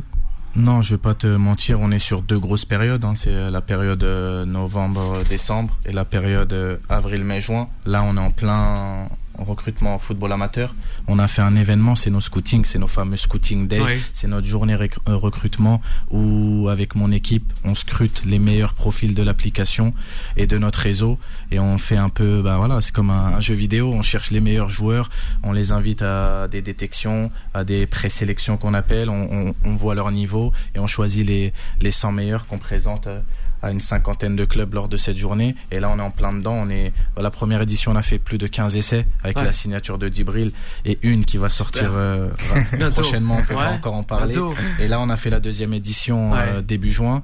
Non, 0.54 0.82
je 0.82 0.96
vais 0.96 0.98
pas 0.98 1.14
te 1.14 1.26
mentir, 1.26 1.80
on 1.80 1.90
est 1.92 1.98
sur 1.98 2.20
deux 2.20 2.38
grosses 2.38 2.66
périodes. 2.66 3.04
hein. 3.06 3.14
C'est 3.16 3.50
la 3.50 3.62
période 3.62 4.02
euh, 4.04 4.44
novembre-décembre 4.44 5.78
et 5.86 5.92
la 5.92 6.04
période 6.04 6.52
euh, 6.52 6.76
avril-mai-juin. 6.90 7.68
Là, 7.86 8.02
on 8.06 8.16
est 8.18 8.20
en 8.20 8.30
plein 8.30 9.06
recrutement 9.38 9.94
en 9.94 9.98
football 9.98 10.32
amateur. 10.32 10.74
On 11.08 11.18
a 11.18 11.28
fait 11.28 11.42
un 11.42 11.54
événement, 11.56 11.96
c'est 11.96 12.10
nos 12.10 12.20
scootings, 12.20 12.64
c'est 12.64 12.78
nos 12.78 12.86
fameux 12.88 13.16
scouting 13.16 13.66
day. 13.68 13.78
C'est 14.12 14.28
notre 14.28 14.46
journée 14.46 14.74
réc- 14.74 14.98
euh, 15.08 15.16
recrutement 15.16 15.80
où, 16.10 16.68
avec 16.68 16.94
mon 16.94 17.10
équipe, 17.12 17.52
on 17.64 17.74
scrute 17.74 18.22
les 18.24 18.38
meilleurs 18.38 18.74
profils 18.74 19.14
de 19.14 19.22
l'application 19.22 19.94
et 20.36 20.46
de 20.46 20.58
notre 20.58 20.80
réseau. 20.80 21.18
Et 21.50 21.58
on 21.58 21.78
fait 21.78 21.96
un 21.96 22.08
peu, 22.08 22.42
bah 22.42 22.56
voilà, 22.58 22.80
c'est 22.80 22.92
comme 22.92 23.10
un, 23.10 23.34
un 23.36 23.40
jeu 23.40 23.54
vidéo. 23.54 23.92
On 23.92 24.02
cherche 24.02 24.30
les 24.30 24.40
meilleurs 24.40 24.70
joueurs, 24.70 25.10
on 25.42 25.52
les 25.52 25.72
invite 25.72 26.02
à 26.02 26.48
des 26.48 26.62
détections, 26.62 27.30
à 27.54 27.64
des 27.64 27.86
présélections 27.86 28.56
qu'on 28.56 28.74
appelle. 28.74 29.08
On, 29.08 29.28
on, 29.32 29.54
on 29.64 29.76
voit 29.76 29.94
leur 29.94 30.10
niveau 30.10 30.52
et 30.74 30.78
on 30.78 30.86
choisit 30.86 31.26
les, 31.26 31.52
les 31.80 31.90
100 31.90 32.12
meilleurs 32.12 32.46
qu'on 32.46 32.58
présente 32.58 33.06
euh, 33.06 33.20
à 33.62 33.70
une 33.70 33.80
cinquantaine 33.80 34.36
de 34.36 34.44
clubs 34.44 34.72
lors 34.74 34.88
de 34.88 34.96
cette 34.96 35.16
journée. 35.16 35.54
Et 35.70 35.80
là, 35.80 35.90
on 35.94 35.98
est 35.98 36.02
en 36.02 36.10
plein 36.10 36.32
dedans. 36.32 36.54
On 36.54 36.68
est, 36.68 36.92
la 37.16 37.30
première 37.30 37.60
édition, 37.62 37.92
on 37.92 37.96
a 37.96 38.02
fait 38.02 38.18
plus 38.18 38.38
de 38.38 38.46
15 38.46 38.76
essais 38.76 39.06
avec 39.22 39.36
Ouais. 39.38 39.44
la 39.44 39.52
signature 39.52 39.98
de 39.98 40.08
Dibril 40.08 40.52
et 40.84 40.98
une 41.02 41.24
qui 41.24 41.36
va 41.38 41.48
sortir 41.48 41.90
euh, 41.94 42.28
prochainement. 42.92 43.38
On 43.40 43.42
peut 43.44 43.54
pas 43.54 43.70
encore 43.70 43.94
en 43.94 44.02
parler. 44.02 44.32
Bientôt. 44.32 44.54
Et 44.80 44.88
là, 44.88 45.00
on 45.00 45.08
a 45.10 45.16
fait 45.16 45.30
la 45.30 45.40
deuxième 45.40 45.72
édition 45.72 46.34
euh, 46.34 46.60
début 46.60 46.90
juin. 46.92 47.22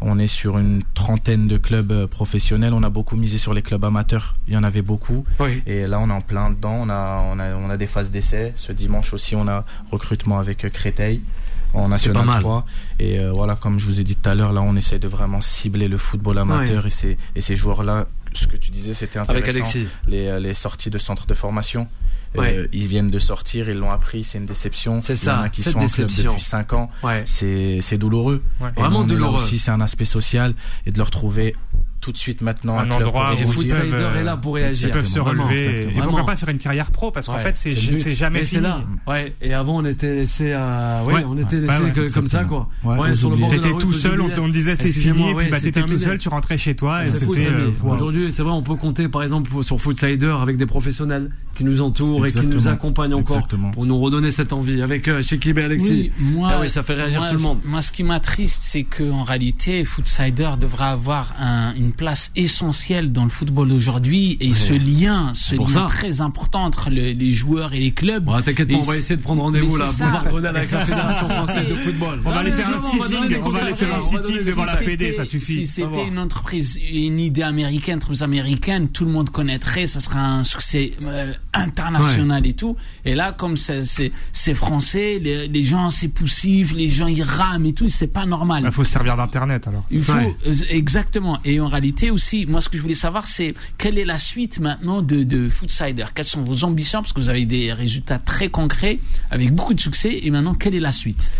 On 0.00 0.18
est 0.18 0.26
sur 0.26 0.58
une 0.58 0.82
trentaine 0.94 1.48
de 1.48 1.56
clubs 1.56 1.90
euh, 1.92 2.06
professionnels. 2.06 2.72
On 2.72 2.82
a 2.82 2.90
beaucoup 2.90 3.16
misé 3.16 3.38
sur 3.38 3.54
les 3.54 3.62
clubs 3.62 3.84
amateurs. 3.84 4.34
Il 4.46 4.54
y 4.54 4.56
en 4.56 4.64
avait 4.64 4.82
beaucoup. 4.82 5.24
Et 5.66 5.86
là, 5.86 5.98
on 6.00 6.10
est 6.10 6.12
en 6.12 6.20
plein 6.20 6.50
dedans. 6.50 6.76
On 6.82 6.88
a, 6.90 7.22
on 7.32 7.38
a, 7.38 7.54
on 7.54 7.70
a 7.70 7.76
des 7.76 7.86
phases 7.86 8.10
d'essai. 8.10 8.52
Ce 8.56 8.72
dimanche 8.72 9.12
aussi, 9.12 9.34
on 9.36 9.48
a 9.48 9.64
recrutement 9.90 10.38
avec 10.38 10.70
Créteil 10.72 11.22
en 11.74 11.88
National 11.88 12.24
pas 12.24 12.32
mal. 12.32 12.40
3. 12.42 12.66
Et 12.98 13.18
euh, 13.18 13.32
voilà, 13.32 13.54
comme 13.56 13.78
je 13.78 13.86
vous 13.86 14.00
ai 14.00 14.04
dit 14.04 14.16
tout 14.16 14.28
à 14.28 14.34
l'heure, 14.34 14.52
là, 14.52 14.62
on 14.62 14.74
essaie 14.76 14.98
de 14.98 15.08
vraiment 15.08 15.40
cibler 15.40 15.88
le 15.88 15.98
football 15.98 16.38
amateur 16.38 16.86
et 16.86 16.90
ces, 16.90 17.18
et 17.36 17.40
ces 17.40 17.56
joueurs-là. 17.56 18.06
Ce 18.34 18.46
que 18.46 18.56
tu 18.56 18.70
disais, 18.70 18.92
c'était 18.94 19.18
intéressant. 19.18 19.42
Avec 19.44 19.54
Alexis. 19.54 19.86
Les, 20.06 20.26
euh, 20.28 20.38
les 20.38 20.52
sorties 20.54 20.90
de 20.90 20.98
centres 20.98 21.26
de 21.26 21.34
formation. 21.34 21.88
Ouais. 22.36 22.54
Euh, 22.58 22.68
ils 22.74 22.86
viennent 22.86 23.10
de 23.10 23.18
sortir, 23.18 23.70
ils 23.70 23.78
l'ont 23.78 23.90
appris, 23.90 24.22
c'est 24.22 24.36
une 24.36 24.44
déception. 24.44 25.00
C'est 25.00 25.14
Il 25.14 25.26
y 25.26 25.30
en 25.30 25.34
ça, 25.36 25.40
a 25.42 25.48
qui 25.48 25.62
cette 25.62 25.72
sont 25.72 25.78
en 25.78 25.86
club 25.88 26.06
déception. 26.08 26.32
depuis 26.32 26.44
5 26.44 26.72
ans. 26.74 26.90
Ouais. 27.02 27.22
C'est 27.24 27.78
c'est 27.80 27.96
douloureux. 27.96 28.42
Ouais. 28.60 28.68
Vraiment 28.76 29.02
douloureux. 29.04 29.36
aussi, 29.36 29.58
c'est 29.58 29.70
un 29.70 29.80
aspect 29.80 30.04
social 30.04 30.54
et 30.84 30.90
de 30.92 30.98
leur 30.98 31.10
trouver 31.10 31.56
tout 32.08 32.12
de 32.12 32.16
suite 32.18 32.40
maintenant 32.40 32.78
Un 32.78 32.90
endroit 32.90 33.34
où 33.34 33.36
ils 33.38 33.46
Foodsider 33.52 33.74
euh, 33.92 34.20
est 34.20 34.24
là 34.24 34.38
pour 34.38 34.58
Ils 34.58 34.62
réagir. 34.62 34.90
peuvent 34.92 35.04
se 35.06 35.18
relever. 35.18 35.62
exactement. 35.62 35.90
Et 35.98 36.06
pourquoi 36.06 36.24
pas 36.24 36.36
faire 36.36 36.48
une 36.48 36.56
carrière 36.58 36.90
pro 36.90 37.10
Parce 37.10 37.26
qu'en 37.26 37.34
Ouais, 37.34 37.40
fait, 37.40 37.54
c'est 37.58 37.70
jamais 37.72 38.38
Mais 38.38 38.44
fini. 38.44 38.46
c'est 38.46 38.60
là. 38.62 38.82
Ouais. 39.06 39.34
Et 39.42 39.52
avant, 39.52 39.76
on 39.76 39.84
était 39.84 40.14
laissé 40.14 40.52
à, 40.52 41.02
ouais, 41.04 41.12
Ouais. 41.16 41.24
on 41.28 41.36
était 41.36 41.60
laissé 41.60 41.90
que- 41.94 42.10
comme 42.14 42.26
ça, 42.28 42.44
quoi. 42.44 42.66
Ouais, 42.82 43.14
sur 43.14 43.28
le 43.30 43.36
T'étais 43.50 43.74
tout 43.78 43.92
seul, 43.92 44.20
on, 44.22 44.30
on 44.40 44.48
disait 44.48 44.74
c'est 44.74 44.88
fini, 44.88 45.28
et 45.30 45.34
puis 45.34 45.50
bah, 45.50 45.60
t'étais 45.60 45.82
tout 45.82 45.98
seul, 45.98 46.16
tu 46.16 46.30
rentrais 46.30 46.56
chez 46.56 46.74
toi. 46.74 47.00
euh. 47.04 47.70
Aujourd'hui, 47.84 48.32
c'est 48.32 48.42
vrai, 48.42 48.52
on 48.52 48.62
peut 48.62 48.76
compter 48.76 49.08
par 49.08 49.22
exemple 49.22 49.50
sur 49.62 49.78
Foodsider 49.80 50.34
avec 50.40 50.56
des 50.56 50.66
professionnels 50.66 51.30
qui 51.54 51.64
nous 51.64 51.82
entourent 51.82 52.24
et 52.26 52.30
qui 52.30 52.46
nous 52.46 52.68
accompagnent 52.68 53.14
encore 53.14 53.46
pour 53.72 53.84
nous 53.84 53.98
redonner 53.98 54.30
cette 54.30 54.52
envie. 54.54 54.80
Avec 54.80 55.08
euh, 55.08 55.20
Shekib 55.20 55.58
et 55.58 55.62
Alexis. 55.64 55.90
Oui, 55.90 56.12
moi, 56.32 56.52
Ah 56.62 56.68
ça 56.68 56.82
fait 56.82 56.94
réagir 56.94 57.20
moi, 57.20 57.28
tout 57.28 57.34
le 57.36 57.40
monde. 57.42 57.58
Moi, 57.64 57.82
ce 57.82 57.92
qui 57.92 58.02
m'attriste, 58.04 58.60
c'est 58.62 58.84
que 58.84 59.10
en 59.10 59.22
réalité, 59.24 59.84
Foodsider 59.84 60.50
devra 60.60 60.90
avoir 60.90 61.34
un- 61.40 61.74
une 61.74 61.92
place 61.98 62.30
essentielle 62.36 63.12
dans 63.12 63.24
le 63.24 63.30
football 63.30 63.72
aujourd'hui 63.72 64.38
et 64.40 64.54
ce 64.54 64.72
lien, 64.72 65.32
ce 65.34 65.56
lien 65.56 65.68
ça. 65.68 65.86
très 65.88 66.20
important 66.22 66.64
entre 66.64 66.88
le- 66.88 67.12
les 67.12 67.32
joueurs 67.32 67.74
et 67.74 67.80
les 67.80 67.90
clubs. 67.90 68.24
Bon, 68.24 68.40
t'inquiète 68.40 68.70
on 68.72 68.78
va 68.78 68.96
essayer 68.96 69.16
de 69.16 69.22
prendre 69.22 69.42
rendez-vous 69.42 69.76
là 69.76 69.86
pour 69.86 69.94
voir 70.38 70.54
avec 70.56 70.70
la 70.70 70.86
Fédération 70.86 71.26
ça. 71.28 71.34
française 71.34 71.68
de 71.68 71.74
football. 71.74 72.20
On 72.24 72.30
va 72.30 72.38
aller 72.40 72.52
faire 72.52 72.74
un 72.74 72.78
sitting, 72.78 73.36
on 73.42 73.48
va 73.50 73.60
aller 73.64 73.74
faire 73.74 73.94
un 73.94 74.00
sitting 74.00 74.40
Si 74.40 74.46
devant 74.46 74.64
la 74.64 74.76
Fédé, 74.76 75.12
ça 75.12 75.24
suffit. 75.26 75.52
Si 75.54 75.66
c'était 75.66 76.06
une 76.06 76.18
entreprise, 76.18 76.78
une 76.90 77.18
idée 77.20 77.42
américaine, 77.42 77.96
entreprise 77.96 78.22
américaine, 78.22 78.88
tout 78.88 79.04
le 79.04 79.10
monde 79.10 79.30
connaîtrait, 79.30 79.86
ça 79.86 80.00
serait 80.00 80.18
un 80.20 80.44
succès 80.44 80.92
euh, 81.02 81.34
international 81.52 82.46
et 82.46 82.52
tout. 82.52 82.76
Et 83.04 83.14
là, 83.14 83.32
comme 83.32 83.56
c'est 83.56 84.54
français, 84.54 85.18
les, 85.20 85.48
les 85.48 85.64
gens 85.64 85.90
c'est 85.90 86.08
poussif, 86.08 86.72
les 86.74 86.88
gens 86.88 87.06
ils 87.08 87.22
rament 87.22 87.66
et 87.66 87.72
tout, 87.72 87.88
c'est 87.88 88.06
pas 88.12 88.24
normal. 88.26 88.62
Il 88.64 88.72
faut 88.72 88.84
se 88.84 88.92
servir 88.92 89.16
d'internet 89.16 89.66
alors. 89.66 89.84
Il 89.90 90.02
faut 90.04 90.12
euh, 90.12 90.54
exactement. 90.70 91.38
Et 91.44 91.60
en 91.60 91.66
réalité 91.66 91.87
aussi, 92.10 92.46
moi 92.46 92.60
ce 92.60 92.68
que 92.68 92.76
je 92.76 92.82
voulais 92.82 92.94
savoir, 92.94 93.26
c'est 93.26 93.54
quelle 93.76 93.98
est 93.98 94.04
la 94.04 94.18
suite 94.18 94.58
maintenant 94.60 95.02
de, 95.02 95.24
de 95.24 95.48
Foodsider? 95.48 96.06
Quelles 96.14 96.24
sont 96.24 96.42
vos 96.42 96.64
ambitions? 96.64 97.02
Parce 97.02 97.12
que 97.12 97.20
vous 97.20 97.28
avez 97.28 97.46
des 97.46 97.72
résultats 97.72 98.18
très 98.18 98.48
concrets, 98.48 98.98
avec 99.30 99.52
beaucoup 99.52 99.74
de 99.74 99.80
succès. 99.80 100.20
Et 100.22 100.30
maintenant, 100.30 100.54
quelle 100.54 100.74
est 100.74 100.80
la 100.80 100.92
suite? 100.92 101.32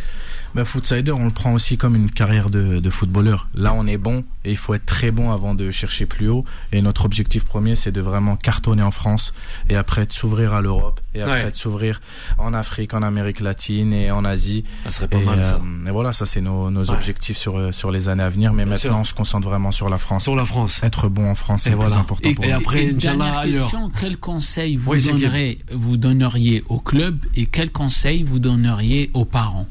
Bah, 0.55 0.65
Footsider, 0.65 1.13
on 1.13 1.27
le 1.27 1.31
prend 1.31 1.53
aussi 1.53 1.77
comme 1.77 1.95
une 1.95 2.11
carrière 2.11 2.51
de, 2.51 2.81
de 2.81 2.91
footballeur. 2.91 3.49
Là, 3.55 3.75
on 3.75 3.87
est 3.87 3.99
bon 3.99 4.25
et 4.45 4.51
il 4.51 4.57
faut 4.57 4.75
être 4.75 4.87
très 4.87 5.11
bon 5.11 5.31
avant 5.31 5.55
de 5.55 5.71
chercher 5.71 6.07
plus 6.07 6.29
haut. 6.29 6.45
Et 6.73 6.81
notre 6.83 7.05
objectif 7.05 7.45
premier, 7.45 7.77
c'est 7.77 7.93
de 7.93 8.01
vraiment 8.01 8.35
cartonner 8.35 8.83
en 8.83 8.91
France 8.91 9.35
et 9.69 9.77
après 9.77 10.07
de 10.07 10.13
s'ouvrir 10.13 10.55
à 10.55 10.61
l'Europe 10.63 11.01
et 11.15 11.21
après 11.23 11.45
Ouais. 11.45 11.51
de 11.51 11.57
s'ouvrir 11.57 12.01
en 12.39 12.55
Afrique, 12.55 12.95
en 12.95 13.03
Amérique 13.03 13.41
latine 13.41 13.93
et 13.93 14.11
en 14.11 14.25
Asie. 14.25 14.65
Ça 14.85 14.91
serait 14.91 15.09
pas 15.09 15.19
Et, 15.19 15.25
mal 15.25 15.45
ça. 15.45 15.61
euh, 15.63 15.89
et 15.89 15.91
voilà, 15.91 16.13
ça 16.13 16.25
c'est 16.27 16.41
nos, 16.41 16.71
nos 16.71 16.85
Ouais. 16.85 16.91
objectifs 16.97 17.37
sur, 17.37 17.59
euh, 17.59 17.71
sur 17.73 17.91
les 17.91 18.09
années 18.09 18.23
à 18.23 18.31
venir. 18.31 18.53
Mais 18.55 18.65
Bien 18.65 18.73
maintenant, 18.73 18.91
sûr. 18.91 18.99
on 19.01 19.05
se 19.05 19.15
concentre 19.15 19.49
vraiment 19.49 19.71
sur 19.71 19.89
la 19.91 19.99
France. 19.99 20.25
Sur 20.25 20.35
la 20.37 20.45
France. 20.47 20.81
Être 20.83 21.09
bon 21.09 21.31
en 21.31 21.35
France, 21.35 21.63
c'est 21.65 21.71
voilà. 21.71 21.91
plus 21.91 22.01
important 22.01 22.29
Et- 22.31 22.35
pour 22.35 22.45
et 22.45 22.51
nous. 22.53 22.57
après, 22.57 22.85
une 22.85 22.97
dernière 22.97 23.39
ailleurs. 23.39 23.65
question 23.71 23.93
quel 24.01 24.17
conseil 24.17 24.77
vous 24.77 24.93
Oui, 24.93 25.05
donnerez, 25.05 25.59
vous 25.73 25.97
donneriez 25.99 26.65
au 26.69 26.81
club 26.81 27.19
et 27.37 27.47
quel 27.47 27.71
conseil 27.71 28.23
vous 28.25 28.39
donneriez 28.39 29.11
aux 29.15 29.25
parents? 29.27 29.67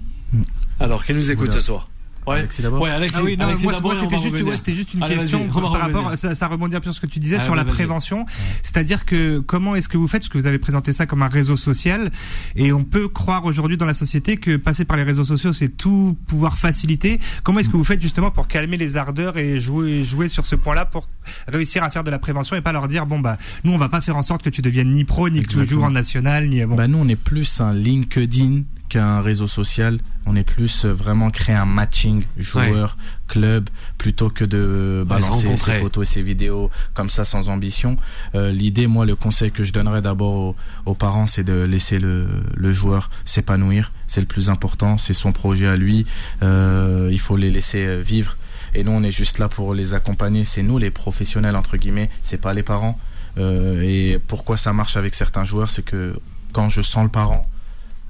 Alors, 0.80 1.04
qui 1.06 1.14
nous 1.14 1.32
écoute 1.32 1.48
Oula. 1.50 1.56
ce 1.56 1.62
soir 1.62 1.90
Ouais. 2.28 2.40
Alexis 2.40 2.62
d'abord 2.62 2.82
Ouais, 2.82 2.90
Alexis. 2.90 3.18
Ah 3.18 3.24
oui, 3.24 3.38
non, 3.38 3.46
Alexis 3.46 3.64
moi, 3.64 3.80
moi, 3.80 3.96
c'était 3.96 4.20
juste, 4.20 4.42
ouais, 4.44 4.58
c'était 4.58 4.74
juste 4.74 4.94
une 4.94 5.02
Allez, 5.02 5.16
question 5.16 5.48
par 5.48 5.72
rapport, 5.72 6.18
ça, 6.18 6.36
ça 6.36 6.48
rebondit 6.50 6.76
un 6.76 6.82
peu 6.82 6.92
sur 6.92 6.96
ce 6.96 7.00
que 7.00 7.08
tu 7.08 7.20
disais 7.20 7.38
Ah, 7.40 7.44
sur 7.46 7.56
la 7.56 7.64
prévention. 7.64 8.26
C'est-à-dire 8.64 9.06
que 9.06 9.40
comment 9.40 9.76
est-ce 9.78 9.88
que 9.88 9.96
vous 9.96 10.08
faites, 10.10 10.24
parce 10.24 10.30
que 10.30 10.38
vous 10.38 10.46
avez 10.46 10.60
présenté 10.60 10.92
ça 10.92 11.06
comme 11.06 11.24
un 11.24 11.30
réseau 11.30 11.56
social, 11.56 12.12
et 12.58 12.74
on 12.74 12.84
peut 12.84 13.08
croire 13.08 13.46
aujourd'hui 13.46 13.78
dans 13.78 13.86
la 13.86 13.94
société 13.94 14.36
que 14.36 14.58
passer 14.58 14.84
par 14.84 14.98
les 14.98 15.04
réseaux 15.04 15.24
sociaux, 15.24 15.54
c'est 15.54 15.70
tout 15.70 16.18
pouvoir 16.28 16.58
faciliter. 16.58 17.22
Comment 17.44 17.60
est-ce 17.62 17.70
que 17.70 17.78
vous 17.78 17.86
faites 17.86 18.02
justement 18.02 18.30
pour 18.30 18.50
calmer 18.50 18.76
les 18.76 18.98
ardeurs 18.98 19.38
et 19.38 19.58
jouer, 19.58 20.04
jouer 20.04 20.28
sur 20.28 20.46
ce 20.46 20.58
point-là 20.58 20.84
pour 20.84 21.08
réussir 21.48 21.82
à 21.84 21.90
faire 21.92 22.04
de 22.04 22.12
la 22.12 22.20
prévention 22.20 22.58
et 22.58 22.62
pas 22.62 22.74
leur 22.74 22.90
dire 22.90 23.06
bon 23.06 23.20
bah 23.20 23.38
nous 23.64 23.72
on 23.72 23.78
va 23.78 23.88
pas 23.88 24.02
faire 24.02 24.18
en 24.18 24.24
sorte 24.24 24.44
que 24.44 24.50
tu 24.50 24.62
deviennes 24.62 24.92
ni 24.92 25.06
pro 25.06 25.30
ni 25.30 25.42
que 25.44 25.48
tu 25.48 25.66
joues 25.66 25.82
en 25.82 25.92
national 25.92 26.50
ni 26.50 26.66
bon. 26.66 26.76
Bah 26.76 26.88
nous 26.88 26.98
on 26.98 27.08
est 27.08 27.16
plus 27.16 27.62
un 27.62 27.74
LinkedIn 27.74 28.64
qu'un 28.90 29.22
réseau 29.22 29.48
social. 29.48 30.00
On 30.26 30.36
est 30.36 30.44
plus 30.44 30.86
euh, 30.86 30.94
vraiment 30.94 31.30
créer 31.30 31.56
un 31.56 31.66
matching 31.66 32.26
joueur 32.38 32.98
club 33.28 33.70
plutôt 33.98 34.30
que 34.30 34.44
de 34.44 35.06
balancer 35.08 35.56
ses 35.56 35.80
photos 35.80 36.10
et 36.10 36.14
ses 36.14 36.22
vidéos 36.22 36.70
comme 36.94 37.10
ça 37.10 37.26
sans 37.26 37.50
ambition. 37.50 37.98
Euh, 38.36 38.52
L'idée, 38.52 38.88
moi, 38.88 39.06
le 39.06 39.16
conseil 39.16 39.52
que 39.52 39.64
je 39.64 39.72
donnerais 39.72 40.02
d'abord 40.02 40.34
aux, 40.34 40.56
aux 40.86 40.94
parents, 40.96 41.28
c'est 41.28 41.44
de 41.44 41.64
laisser 41.64 42.00
le, 42.00 42.28
le 42.56 42.72
joueur 42.74 43.10
s'épanouir. 43.26 43.92
C'est 44.08 44.22
le 44.22 44.28
plus 44.28 44.50
important. 44.50 44.98
C'est 44.98 45.14
son 45.14 45.32
projet 45.32 45.68
à 45.68 45.78
lui. 45.78 46.06
Euh, 46.44 47.10
il 47.12 47.20
faut 47.20 47.38
les 47.38 47.52
laisser 47.52 48.02
vivre. 48.02 48.38
Et 48.74 48.84
nous, 48.84 48.92
on 48.92 49.04
est 49.04 49.12
juste 49.12 49.40
là 49.40 49.48
pour 49.48 49.74
les 49.74 49.94
accompagner. 49.94 50.46
C'est 50.46 50.64
nous 50.64 50.78
les 50.78 50.92
professionnels 50.92 51.56
entre 51.56 51.78
guillemets. 51.78 52.10
C'est 52.24 52.42
pas 52.42 52.54
les 52.54 52.64
parents. 52.64 53.00
Euh, 53.38 53.82
et 53.82 54.20
pourquoi 54.28 54.58
ça 54.58 54.74
marche 54.74 54.98
avec 54.98 55.14
certains 55.16 55.46
joueurs, 55.46 55.70
c'est 55.70 55.84
que 55.84 56.20
quand 56.54 56.70
je 56.70 56.82
sens 56.82 57.04
le 57.04 57.10
parent. 57.10 57.48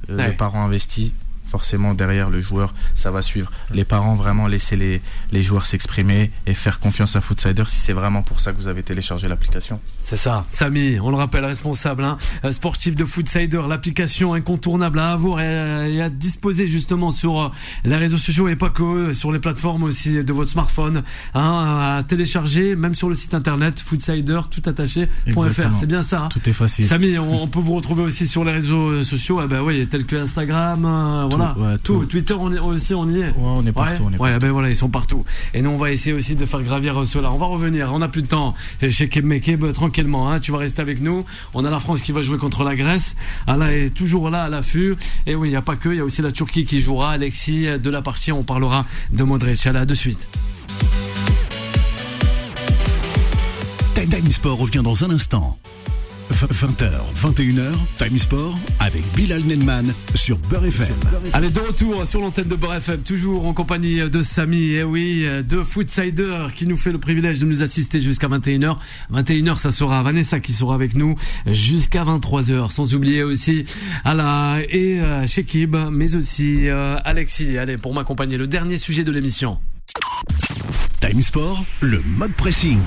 Le 0.08 0.36
parent 0.36 0.66
investi, 0.66 1.14
forcément 1.58 1.96
derrière 1.96 2.30
le 2.30 2.40
joueur, 2.40 2.76
ça 2.94 3.10
va 3.10 3.24
suivre. 3.24 3.52
Les 3.74 3.84
parents 3.84 4.14
vraiment 4.14 4.46
laisser 4.46 4.76
les, 4.76 5.02
les 5.32 5.42
joueurs 5.42 5.66
s'exprimer 5.66 6.30
et 6.46 6.54
faire 6.54 6.80
confiance 6.80 7.16
à 7.16 7.22
Foodsider 7.22 7.64
si 7.68 7.78
c'est 7.78 7.94
vraiment 7.94 8.22
pour 8.22 8.40
ça 8.40 8.52
que 8.52 8.58
vous 8.62 8.68
avez 8.68 8.84
téléchargé 8.84 9.28
l'application. 9.28 9.80
C'est 10.04 10.18
ça. 10.18 10.46
Samy, 10.52 11.00
on 11.00 11.10
le 11.10 11.18
rappelle, 11.18 11.44
responsable, 11.46 12.04
hein, 12.04 12.20
euh, 12.46 12.52
sportif 12.52 12.96
de 12.96 13.06
Foodsider, 13.06 13.60
l'application 13.68 14.36
incontournable 14.36 15.00
à 15.00 15.14
avoir 15.14 15.40
et, 15.42 15.96
et 15.96 16.02
à 16.04 16.10
disposer 16.10 16.68
justement 16.68 17.10
sur 17.10 17.42
euh, 17.42 17.50
les 17.86 17.96
réseaux 17.96 18.20
sociaux 18.20 18.48
et 18.50 18.56
pas 18.56 18.70
que, 18.70 18.84
euh, 18.84 19.14
sur 19.16 19.32
les 19.32 19.40
plateformes 19.40 19.82
aussi 19.82 20.24
de 20.24 20.34
votre 20.34 20.52
smartphone, 20.52 21.02
hein, 21.34 21.96
à 21.98 22.04
télécharger, 22.04 22.76
même 22.76 22.94
sur 22.94 23.10
le 23.10 23.16
site 23.16 23.34
internet 23.34 23.80
foodsider, 23.80 24.42
tout. 24.52 24.62
C'est 25.80 25.88
bien 25.88 26.04
ça. 26.04 26.22
hein 26.22 26.30
Tout 26.30 26.48
est 26.48 26.54
facile. 26.54 26.86
Samy, 26.86 27.18
on, 27.18 27.44
on 27.44 27.48
peut 27.48 27.60
vous 27.60 27.74
retrouver 27.74 28.04
aussi 28.04 28.28
sur 28.28 28.44
les 28.46 28.52
réseaux 28.52 29.04
sociaux, 29.04 29.40
ah 29.42 29.48
ben 29.48 29.62
oui, 29.62 29.88
tels 29.88 30.06
que 30.06 30.16
Instagram, 30.18 30.86
euh, 30.86 31.26
voilà, 31.30 31.47
ouais, 31.58 31.78
tout. 31.84 32.00
tout. 32.00 32.06
Twitter, 32.06 32.34
on 32.34 32.52
est 32.54 32.60
aussi, 32.60 32.94
on 32.94 33.08
y 33.10 33.22
est. 33.22 33.28
Ouais, 33.28 33.34
on 33.38 33.66
est 33.66 33.72
partout. 33.72 34.04
Ouais, 34.04 34.10
on 34.10 34.10
est 34.10 34.12
ouais, 34.14 34.30
partout. 34.30 34.40
ben 34.40 34.52
voilà, 34.52 34.70
ils 34.70 34.76
sont 34.76 34.90
partout. 34.90 35.26
Et 35.54 35.62
nous, 35.62 35.70
on 35.70 35.78
va 35.78 35.92
essayer 35.92 36.14
aussi 36.14 36.36
de 36.36 36.46
faire 36.46 36.62
gravir 36.64 37.06
cela. 37.06 37.32
On 37.32 37.38
va 37.38 37.46
revenir. 37.46 37.92
On 37.94 38.00
n'a 38.00 38.08
plus 38.08 38.22
de 38.22 38.28
temps 38.28 38.54
chez 38.90 39.10
Keb 39.10 39.26
Mekeb, 39.26 39.72
tranquillement. 39.74 40.32
Hein, 40.32 40.40
tu 40.40 40.52
vas 40.52 40.60
rester 40.60 40.82
avec 40.82 41.02
nous. 41.02 41.26
On 41.54 41.66
a 41.66 41.70
la 41.70 41.80
France 41.80 42.02
qui 42.02 42.12
va 42.12 42.22
jouer 42.22 42.38
contre 42.38 42.64
la 42.64 42.76
Grèce. 42.76 43.16
Allah 43.46 43.74
est 43.74 43.94
toujours 43.94 44.30
là 44.30 44.44
à 44.44 44.50
l'affût. 44.50 44.96
Et 45.26 45.36
oui, 45.36 45.50
il 45.50 45.52
n'y 45.52 45.58
a 45.58 45.62
pas 45.62 45.76
que. 45.76 45.90
Il 45.90 45.98
y 45.98 46.02
a 46.02 46.06
aussi 46.06 46.22
la 46.22 46.32
Turquie 46.32 46.66
qui 46.66 46.82
jouera. 46.82 47.12
Alexis, 47.12 47.68
de 47.80 47.90
la 47.90 48.02
partie, 48.02 48.32
on 48.32 48.44
parlera 48.44 48.86
de 49.12 49.24
Modric. 49.24 49.66
Allez, 49.66 49.80
à 49.80 49.86
de 49.86 49.96
suite. 49.96 50.28
Time 54.10 54.32
Sport 54.32 54.58
revient 54.58 54.82
dans 54.84 55.04
un 55.04 55.12
instant. 55.12 55.58
20h, 56.46 56.92
21h, 57.16 57.74
Time 57.98 58.18
Sport 58.20 58.60
avec 58.80 59.02
Bilal 59.16 59.42
Nenman 59.42 59.92
sur 60.14 60.38
Beurre 60.38 60.66
FM. 60.66 60.94
Allez, 61.34 61.50
de 61.50 61.60
retour 61.60 62.06
sur 62.06 62.22
l'antenne 62.22 62.48
de 62.48 62.56
Beurre 62.56 62.76
FM, 62.76 63.02
toujours 63.02 63.48
en 63.48 63.54
compagnie 63.54 64.08
de 64.08 64.22
Samy, 64.22 64.74
et 64.74 64.84
oui, 64.84 65.26
de 65.26 65.64
Foodsider 65.64 66.48
qui 66.56 66.68
nous 66.68 66.78
fait 66.78 66.92
le 66.92 67.00
privilège 67.00 67.40
de 67.40 67.46
nous 67.48 67.64
assister 67.64 68.02
jusqu'à 68.02 68.28
21h. 68.28 68.78
21h, 69.12 69.58
ça 69.58 69.72
sera 69.72 70.04
Vanessa 70.04 70.40
qui 70.40 70.54
sera 70.54 70.76
avec 70.76 70.94
nous 70.94 71.16
jusqu'à 71.48 72.04
23h. 72.04 72.70
Sans 72.70 72.94
oublier 72.94 73.24
aussi 73.24 73.66
Ala 74.06 74.60
et 74.70 75.00
euh, 75.00 75.26
Shekib, 75.26 75.76
mais 75.92 76.16
aussi 76.16 76.70
euh, 76.70 77.00
Alexis. 77.04 77.58
Allez, 77.58 77.78
pour 77.78 77.96
m'accompagner, 77.96 78.38
le 78.38 78.46
dernier 78.46 78.78
sujet 78.78 79.04
de 79.04 79.12
l'émission. 79.12 79.58
Time 81.02 81.24
Sport, 81.24 81.66
le 81.82 82.00
mode 82.04 82.34
pressing. 82.34 82.78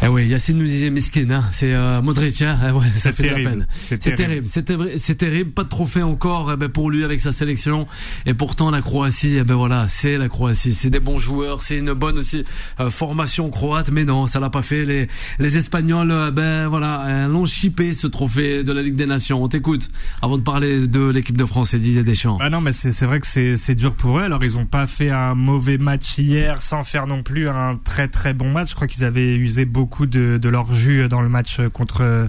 Eh 0.00 0.06
oui, 0.06 0.28
Yacine 0.28 0.58
nous 0.58 0.64
disait 0.64 0.90
Miskin, 0.90 1.28
hein, 1.32 1.44
c'est 1.50 1.74
euh, 1.74 2.00
Modric, 2.00 2.40
hein, 2.42 2.56
eh 2.68 2.70
ouais, 2.70 2.86
ça 2.94 3.12
fait 3.12 3.24
de 3.24 3.28
la 3.28 3.34
terrible. 3.34 3.50
peine. 3.50 3.66
C'est 3.80 3.98
terrible. 3.98 4.16
terrible, 4.16 4.46
c'est 4.46 4.64
terrible, 4.64 5.18
terrible, 5.18 5.50
pas 5.50 5.64
de 5.64 5.68
trophée 5.68 6.02
encore 6.02 6.52
eh 6.52 6.56
ben, 6.56 6.68
pour 6.68 6.88
lui 6.88 7.02
avec 7.02 7.20
sa 7.20 7.32
sélection. 7.32 7.88
Et 8.24 8.32
pourtant 8.32 8.70
la 8.70 8.80
Croatie, 8.80 9.38
eh 9.38 9.42
ben 9.42 9.56
voilà, 9.56 9.88
c'est 9.88 10.16
la 10.16 10.28
Croatie, 10.28 10.72
c'est 10.72 10.88
des 10.88 11.00
bons 11.00 11.18
joueurs, 11.18 11.64
c'est 11.64 11.78
une 11.78 11.94
bonne 11.94 12.18
aussi 12.18 12.44
euh, 12.78 12.90
formation 12.90 13.50
croate, 13.50 13.90
mais 13.90 14.04
non, 14.04 14.28
ça 14.28 14.38
l'a 14.38 14.50
pas 14.50 14.62
fait. 14.62 14.84
Les 14.84 15.08
les 15.40 15.58
Espagnols, 15.58 16.12
euh, 16.12 16.30
ben 16.30 16.68
voilà, 16.68 17.04
euh, 17.06 17.26
l'ont 17.28 17.44
chippé 17.44 17.92
ce 17.92 18.06
trophée 18.06 18.62
de 18.62 18.72
la 18.72 18.82
Ligue 18.82 18.94
des 18.94 19.06
Nations. 19.06 19.42
On 19.42 19.48
t'écoute 19.48 19.90
avant 20.22 20.38
de 20.38 20.42
parler 20.42 20.86
de 20.86 21.10
l'équipe 21.10 21.36
de 21.36 21.44
France 21.44 21.74
et 21.74 21.80
Didier 21.80 22.04
Deschamps. 22.04 22.38
Ah 22.40 22.50
non, 22.50 22.60
mais 22.60 22.72
c'est 22.72 22.92
c'est 22.92 23.06
vrai 23.06 23.18
que 23.18 23.26
c'est 23.26 23.56
c'est 23.56 23.74
dur 23.74 23.96
pour 23.96 24.20
eux. 24.20 24.22
Alors 24.22 24.44
ils 24.44 24.56
ont 24.56 24.66
pas 24.66 24.86
fait 24.86 25.10
un 25.10 25.34
mauvais 25.34 25.76
match 25.76 26.16
hier, 26.18 26.62
sans 26.62 26.84
faire 26.84 27.08
non 27.08 27.24
plus 27.24 27.48
un 27.48 27.80
très 27.82 28.06
très 28.06 28.32
bon 28.32 28.52
match. 28.52 28.70
Je 28.70 28.74
crois 28.76 28.86
qu'ils 28.86 29.04
avaient 29.04 29.34
usé 29.34 29.64
beaucoup 29.64 29.87
de, 30.06 30.38
de 30.38 30.48
leur 30.48 30.72
jus 30.72 31.08
dans 31.08 31.20
le 31.20 31.28
match 31.28 31.60
contre 31.72 32.28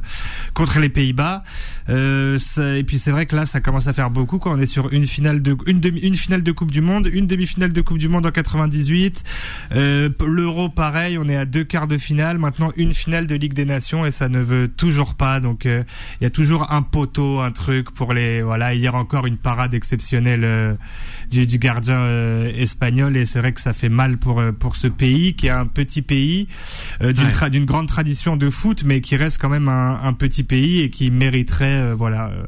contre 0.53 0.79
les 0.79 0.89
Pays-Bas. 0.89 1.43
Euh, 1.89 2.37
ça- 2.37 2.77
et 2.77 2.83
puis 2.83 2.99
c'est 2.99 3.11
vrai 3.11 3.25
que 3.25 3.35
là, 3.35 3.45
ça 3.45 3.61
commence 3.61 3.87
à 3.87 3.93
faire 3.93 4.09
beaucoup. 4.11 4.37
Quand 4.37 4.53
on 4.53 4.59
est 4.59 4.65
sur 4.67 4.91
une 4.93 5.05
finale 5.07 5.41
de 5.41 5.55
une 5.65 5.79
demi 5.79 5.99
une 6.01 6.15
finale 6.15 6.43
de 6.43 6.51
Coupe 6.51 6.71
du 6.71 6.81
Monde, 6.81 7.09
une 7.11 7.25
demi-finale 7.27 7.73
de 7.73 7.81
Coupe 7.81 7.97
du 7.97 8.07
Monde 8.09 8.25
en 8.25 8.31
98, 8.31 9.23
euh, 9.73 10.09
l'Euro 10.25 10.69
pareil. 10.69 11.17
On 11.17 11.27
est 11.27 11.35
à 11.35 11.45
deux 11.45 11.63
quarts 11.63 11.87
de 11.87 11.97
finale. 11.97 12.37
Maintenant 12.37 12.71
une 12.75 12.93
finale 12.93 13.25
de 13.27 13.35
Ligue 13.35 13.53
des 13.53 13.65
Nations 13.65 14.05
et 14.05 14.11
ça 14.11 14.29
ne 14.29 14.39
veut 14.39 14.67
toujours 14.67 15.15
pas. 15.15 15.39
Donc 15.39 15.65
euh, 15.65 15.83
il 16.21 16.23
y 16.23 16.27
a 16.27 16.29
toujours 16.29 16.71
un 16.71 16.81
poteau, 16.83 17.39
un 17.41 17.51
truc 17.51 17.91
pour 17.91 18.13
les 18.13 18.41
voilà. 18.41 18.73
Hier 18.75 18.93
encore 18.95 19.25
une 19.25 19.37
parade 19.37 19.73
exceptionnelle 19.73 20.43
euh, 20.43 20.75
du, 21.31 21.47
du 21.47 21.57
gardien 21.57 21.97
euh, 21.99 22.51
espagnol 22.55 23.17
et 23.17 23.25
c'est 23.25 23.39
vrai 23.39 23.51
que 23.53 23.61
ça 23.61 23.73
fait 23.73 23.89
mal 23.89 24.17
pour 24.17 24.39
euh, 24.39 24.51
pour 24.51 24.75
ce 24.75 24.87
pays 24.87 25.33
qui 25.35 25.47
est 25.47 25.51
un 25.51 25.65
petit 25.65 26.01
pays 26.01 26.47
euh, 27.01 27.13
d'une 27.13 27.25
Ouais. 27.29 27.31
D'une 27.49 27.65
grande 27.65 27.87
tradition 27.87 28.37
de 28.37 28.49
foot, 28.49 28.83
mais 28.85 29.01
qui 29.01 29.15
reste 29.15 29.37
quand 29.39 29.49
même 29.49 29.67
un, 29.69 29.99
un 30.03 30.13
petit 30.13 30.43
pays 30.43 30.79
et 30.81 30.89
qui 30.89 31.11
mériterait 31.11 31.77
euh, 31.91 31.95
voilà 31.95 32.27
euh, 32.29 32.43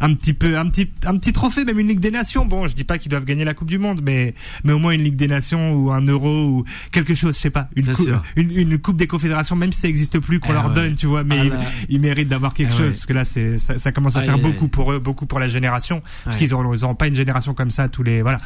un 0.00 0.14
petit 0.14 0.32
peu 0.32 0.56
un 0.58 0.66
petit 0.68 0.90
un 1.04 1.16
petit 1.18 1.32
trophée, 1.32 1.64
même 1.64 1.78
une 1.78 1.88
Ligue 1.88 2.00
des 2.00 2.10
Nations. 2.10 2.44
Bon, 2.46 2.66
je 2.66 2.74
dis 2.74 2.84
pas 2.84 2.98
qu'ils 2.98 3.10
doivent 3.10 3.24
gagner 3.24 3.44
la 3.44 3.54
Coupe 3.54 3.68
du 3.68 3.78
Monde, 3.78 4.00
mais 4.04 4.34
mais 4.64 4.72
au 4.72 4.78
moins 4.78 4.92
une 4.92 5.02
Ligue 5.02 5.16
des 5.16 5.28
Nations 5.28 5.74
ou 5.74 5.92
un 5.92 6.00
Euro 6.02 6.46
ou 6.48 6.64
quelque 6.92 7.14
chose, 7.14 7.36
je 7.36 7.40
sais 7.40 7.50
pas, 7.50 7.68
une 7.76 7.86
coupe, 7.86 8.06
sûr. 8.06 8.22
une, 8.36 8.50
une 8.50 8.78
Coupe 8.78 8.96
des 8.96 9.06
Confédérations, 9.06 9.56
même 9.56 9.72
si 9.72 9.80
ça 9.80 9.88
existe 9.88 10.18
plus, 10.18 10.40
qu'on 10.40 10.50
Eh 10.50 10.54
leur 10.54 10.68
ouais. 10.68 10.74
donne, 10.74 10.94
tu 10.94 11.06
vois, 11.06 11.24
mais 11.24 11.50
Ah 11.52 11.58
ils, 11.88 12.00
méritent 12.00 12.28
d'avoir 12.28 12.54
quelque 12.54 12.72
Eh 12.72 12.76
chose 12.76 12.80
ouais. 12.86 12.90
parce 12.90 13.06
que 13.06 13.12
là 13.12 13.24
c'est 13.24 13.58
ça, 13.58 13.78
ça 13.78 13.92
commence 13.92 14.16
à 14.16 14.20
Aïe, 14.20 14.26
faire 14.26 14.34
aïe, 14.36 14.42
beaucoup 14.42 14.64
aïe. 14.64 14.70
pour 14.70 14.92
eux, 14.92 14.98
beaucoup 14.98 15.26
pour 15.26 15.38
la 15.38 15.48
génération, 15.48 16.02
parce 16.24 16.36
qu'ils 16.36 16.52
auront, 16.54 16.72
ils 16.74 16.96
pas 16.96 17.06
une 17.06 17.14
génération 17.16 17.52
comme 17.54 17.70
ça 17.70 17.88
tous 17.88 18.02
les 18.02 18.22
voilà. 18.22 18.38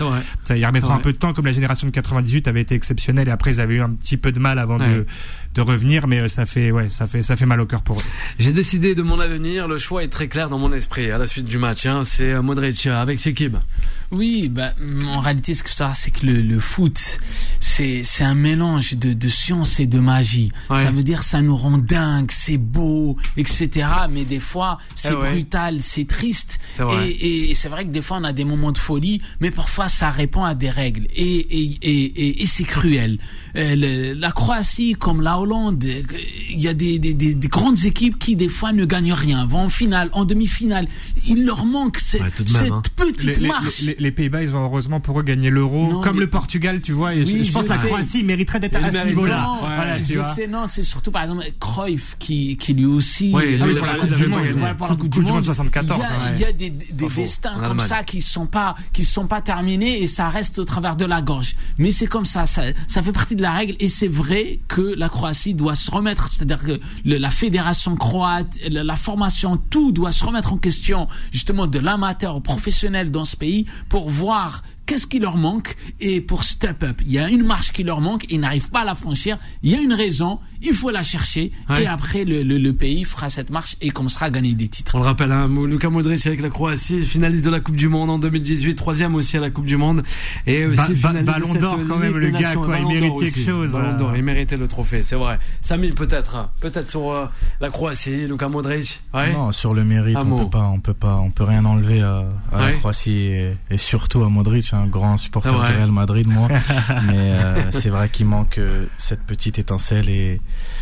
Ça 0.44 0.56
y 0.56 0.64
remettra 0.64 0.94
un 0.94 0.98
peu 0.98 1.12
de 1.12 1.18
temps, 1.18 1.32
comme 1.32 1.46
la 1.46 1.52
génération 1.52 1.86
de 1.86 1.92
98 1.92 2.48
avait 2.48 2.60
été 2.62 2.74
exceptionnelle 2.74 3.28
et 3.28 3.30
après 3.30 3.52
ils 3.52 3.60
avaient 3.60 3.76
eu 3.76 3.80
un 3.82 3.90
petit 3.90 4.16
peu 4.16 4.32
de 4.32 4.38
mal 4.38 4.58
avant 4.58 4.78
de, 4.78 5.06
de 5.54 5.60
revenir, 5.60 5.99
mais 6.06 6.20
euh, 6.20 6.28
ça 6.28 6.46
fait, 6.46 6.70
ouais, 6.70 6.88
ça 6.88 7.06
fait, 7.06 7.22
ça 7.22 7.36
fait 7.36 7.46
mal 7.46 7.60
au 7.60 7.66
cœur 7.66 7.82
pour 7.82 7.98
eux. 7.98 8.02
J'ai 8.38 8.52
décidé 8.52 8.94
de 8.94 9.02
mon 9.02 9.18
avenir. 9.20 9.68
Le 9.68 9.78
choix 9.78 10.02
est 10.04 10.08
très 10.08 10.28
clair 10.28 10.48
dans 10.48 10.58
mon 10.58 10.72
esprit 10.72 11.10
à 11.10 11.18
la 11.18 11.26
suite 11.26 11.46
du 11.46 11.58
match. 11.58 11.86
Hein. 11.86 12.02
C'est 12.04 12.32
euh, 12.32 12.42
Modric 12.42 12.86
avec 12.86 13.18
Shekib. 13.20 13.56
Oui, 14.12 14.48
bah, 14.48 14.72
en 15.06 15.20
réalité, 15.20 15.54
ce 15.54 15.62
que 15.62 15.70
ça, 15.70 15.92
c'est 15.94 16.10
que 16.10 16.26
le, 16.26 16.40
le 16.42 16.58
foot, 16.58 17.20
c'est, 17.60 18.02
c'est 18.02 18.24
un 18.24 18.34
mélange 18.34 18.94
de, 18.94 19.12
de 19.12 19.28
science 19.28 19.78
et 19.78 19.86
de 19.86 20.00
magie. 20.00 20.50
Ouais. 20.68 20.82
Ça 20.82 20.90
veut 20.90 21.04
dire, 21.04 21.22
ça 21.22 21.40
nous 21.42 21.56
rend 21.56 21.78
dingue, 21.78 22.30
c'est 22.32 22.56
beau, 22.58 23.16
etc. 23.36 23.86
Mais 24.10 24.24
des 24.24 24.40
fois, 24.40 24.78
c'est 24.96 25.10
Eh 25.12 25.14
ouais. 25.16 25.30
brutal, 25.30 25.76
c'est 25.80 26.06
triste. 26.08 26.58
C'est 26.76 26.82
vrai. 26.82 27.08
Et, 27.08 27.50
et 27.50 27.54
c'est 27.54 27.68
vrai 27.68 27.84
que 27.84 27.90
des 27.90 28.02
fois, 28.02 28.16
on 28.20 28.24
a 28.24 28.32
des 28.32 28.44
moments 28.44 28.72
de 28.72 28.78
folie, 28.78 29.22
mais 29.40 29.52
parfois, 29.52 29.88
ça 29.88 30.10
répond 30.10 30.42
à 30.42 30.54
des 30.54 30.70
règles. 30.70 31.06
Et, 31.14 31.22
et, 31.22 31.78
et, 31.82 32.04
et, 32.04 32.42
et 32.42 32.46
c'est 32.46 32.64
cruel. 32.64 33.18
Euh, 33.56 33.76
le- 33.76 34.14
la 34.14 34.32
Croatie, 34.32 34.94
comme 34.98 35.20
la 35.20 35.38
Hollande, 35.38 35.84
il 36.50 36.60
y 36.60 36.68
a 36.68 36.74
des, 36.74 36.98
des, 36.98 37.14
des, 37.14 37.34
des 37.34 37.48
grandes 37.48 37.84
équipes 37.84 38.18
qui, 38.18 38.36
des 38.36 38.48
fois, 38.48 38.72
ne 38.72 38.84
gagnent 38.84 39.12
rien, 39.12 39.44
vont 39.46 39.60
en 39.64 39.68
finale, 39.68 40.08
en 40.12 40.24
demi-finale. 40.24 40.86
Il 41.26 41.44
leur 41.44 41.64
manque 41.64 41.98
cette, 41.98 42.22
Ouais, 42.22 42.30
tout 42.30 42.44
de 42.44 42.52
même, 42.52 42.62
cette 42.62 42.72
hein. 42.72 42.82
petite 42.96 43.38
Les, 43.38 43.48
marche. 43.48 43.80
les- 43.82 43.96
les 43.98 44.10
Pays-Bas, 44.10 44.42
ils 44.42 44.54
ont 44.54 44.62
heureusement 44.64 45.00
pour 45.00 45.18
eux 45.20 45.22
gagné 45.22 45.50
l'euro, 45.50 46.00
comme 46.00 46.14
mais- 46.16 46.20
le 46.22 46.26
Portugal, 46.30 46.80
tu 46.80 46.92
vois. 46.92 47.14
Et 47.14 47.24
je- 47.24 47.32
Oui, 47.34 47.44
je, 47.44 47.52
pense 47.52 47.64
que 47.64 47.70
la. 47.70 47.76
Croatie 47.78 48.22
mériterait 48.22 48.60
d'être 48.60 48.76
à 48.76 48.92
ce 48.92 49.06
niveau-là. 49.06 49.42
Non, 49.42 49.58
Voilà, 49.60 49.98
tu 49.98 50.12
je 50.14 50.18
vois. 50.18 50.34
sais, 50.34 50.46
non, 50.46 50.64
c'est 50.68 50.82
surtout 50.84 51.10
par 51.10 51.22
exemple 51.22 51.44
Cruyff 51.60 52.16
qui, 52.18 52.56
qui 52.56 52.74
lui 52.74 52.86
aussi. 52.86 53.32
Oui, 53.34 53.56
lui, 53.58 53.74
pour 53.76 53.86
la 53.86 53.94
il 53.94 53.98
Coupe 54.00 54.10
avait 54.12 54.16
du 54.16 54.30
pas 54.30 54.36
Monde, 54.36 54.44
gagné. 54.46 54.58
voilà, 54.58 54.74
pour 54.74 54.86
la 54.88 54.96
Coupe 54.96 55.08
du 55.10 55.20
Monde 55.22 55.44
74. 55.44 56.00
Il 56.34 56.40
y 56.40 56.44
a, 56.44 56.52
des, 56.52 56.70
destins 56.70 57.58
comme 57.60 57.80
ça 57.80 58.02
qui 58.04 58.22
sont 58.22 58.46
pas 58.46 58.74
qui 58.92 59.04
sont 59.04 59.26
pas 59.26 59.40
terminés 59.40 60.02
et 60.02 60.06
ça 60.06 60.28
reste 60.28 60.58
au 60.58 60.64
travers 60.64 60.96
de 60.96 61.04
la 61.04 61.22
gorge. 61.22 61.56
Mais 61.78 61.90
c'est 61.90 62.06
comme 62.06 62.24
ça, 62.24 62.46
ça, 62.46 62.62
ça 62.86 63.02
fait 63.02 63.12
partie 63.12 63.36
de 63.36 63.42
la 63.42 63.52
règle 63.52 63.74
et 63.80 63.88
c'est 63.88 64.08
vrai 64.08 64.60
que 64.68 64.94
la 64.96 65.08
Croatie 65.08 65.54
doit 65.54 65.74
se 65.80 65.90
remettre, 65.90 66.32
c'est-à-dire 66.32 66.62
que 66.62 66.80
la 67.04 67.30
fédération 67.30 67.96
croate, 67.96 68.58
la, 68.68 68.96
formation, 68.96 69.56
tout 69.56 69.92
doit 69.92 70.12
se 70.12 70.24
remettre 70.24 70.52
en 70.52 70.58
question 70.58 71.08
justement 71.32 71.66
de 71.66 71.78
l'amateur 71.78 72.40
professionnel 72.42 73.10
dans 73.10 73.24
ce 73.24 73.36
pays 73.36 73.66
pour 73.88 74.10
voir 74.10 74.62
qu'est-ce 74.90 75.06
qui 75.06 75.20
leur 75.20 75.36
manque 75.36 75.76
et 76.00 76.20
pour 76.20 76.42
step 76.42 76.82
up. 76.82 77.00
Il 77.06 77.12
y 77.12 77.18
a 77.20 77.28
une 77.30 77.44
marche 77.46 77.70
qui 77.70 77.84
leur 77.84 78.00
manque, 78.00 78.26
ils 78.28 78.40
n'arrivent 78.40 78.70
pas 78.70 78.80
à 78.80 78.84
la 78.84 78.96
franchir. 78.96 79.38
Il 79.62 79.70
y 79.70 79.76
a 79.76 79.80
une 79.80 79.92
raison, 79.92 80.40
il 80.62 80.74
faut 80.74 80.90
la 80.90 81.04
chercher 81.04 81.52
Ouais. 81.68 81.84
et 81.84 81.86
après 81.86 82.24
le, 82.24 82.42
le, 82.42 82.58
le 82.58 82.72
pays 82.72 83.04
fera 83.04 83.28
cette 83.28 83.50
marche 83.50 83.76
et 83.80 83.90
commencera 83.90 84.26
à 84.26 84.30
gagner 84.30 84.54
des 84.54 84.66
titres. 84.66 84.96
On 84.96 84.98
le 84.98 85.04
rappelle, 85.04 85.30
hein, 85.30 85.48
Luka 85.68 85.88
Modric 85.90 86.26
avec 86.26 86.42
la 86.42 86.50
Croatie, 86.50 87.04
finaliste 87.04 87.44
de 87.44 87.50
la 87.50 87.60
Coupe 87.60 87.76
du 87.76 87.88
Monde 87.88 88.10
en 88.10 88.18
2018, 88.18 88.74
troisième 88.74 89.14
aussi 89.14 89.36
à 89.36 89.40
la 89.40 89.50
Coupe 89.50 89.66
du 89.66 89.76
Monde, 89.76 90.02
et 90.46 90.66
aussi 90.66 90.92
Ba- 90.94 91.12
ba- 91.12 91.22
Ballon 91.22 91.54
d'or 91.54 91.78
quand 91.88 91.96
même, 91.98 92.16
le 92.18 92.30
gars, 92.30 92.54
quoi, 92.56 92.76
il 92.80 92.86
mérite 92.88 93.12
quelque 93.20 93.22
aussi. 93.38 93.44
chose, 93.44 93.72
Ballon 93.72 93.96
d'or, 93.96 94.16
il 94.16 94.24
méritait 94.24 94.56
le 94.56 94.66
trophée, 94.66 95.04
c'est 95.04 95.14
vrai. 95.16 95.38
Samy 95.62 95.90
peut-être, 95.92 96.34
hein, 96.34 96.50
peut-être 96.60 96.90
sur 96.90 97.12
euh, 97.12 97.26
la 97.60 97.70
Croatie, 97.70 98.26
Luka 98.26 98.48
Modric. 98.48 99.00
Ouais. 99.14 99.32
Non, 99.32 99.52
sur 99.52 99.72
le 99.72 99.84
mérite, 99.84 100.18
on 100.20 100.36
peut 100.36 100.50
pas, 100.50 100.64
on 100.66 100.80
peut 100.80 100.94
pas, 100.94 101.14
on 101.16 101.30
peut 101.30 101.44
rien 101.44 101.64
enlever 101.64 102.02
à, 102.02 102.26
à 102.52 102.58
Ouais. 102.58 102.72
la 102.72 102.72
Croatie 102.72 103.10
et, 103.12 103.52
et 103.70 103.78
surtout 103.78 104.22
à 104.24 104.28
Modric, 104.28 104.72
un 104.82 104.86
grand 104.86 105.16
supporter 105.16 105.50
du. 105.52 105.56
Real 105.58 105.90
Madrid, 105.92 106.26
moi. 106.28 106.48
Mais 107.06 107.32
euh, 107.34 107.70
c'est 107.70 107.90
vrai 107.90 108.08
qu'il 108.08 108.26
manque 108.26 108.58
euh, 108.58 108.86
cette 108.98 109.22
petite 109.22 109.58
étincelle 109.58 110.08
et 110.08 110.40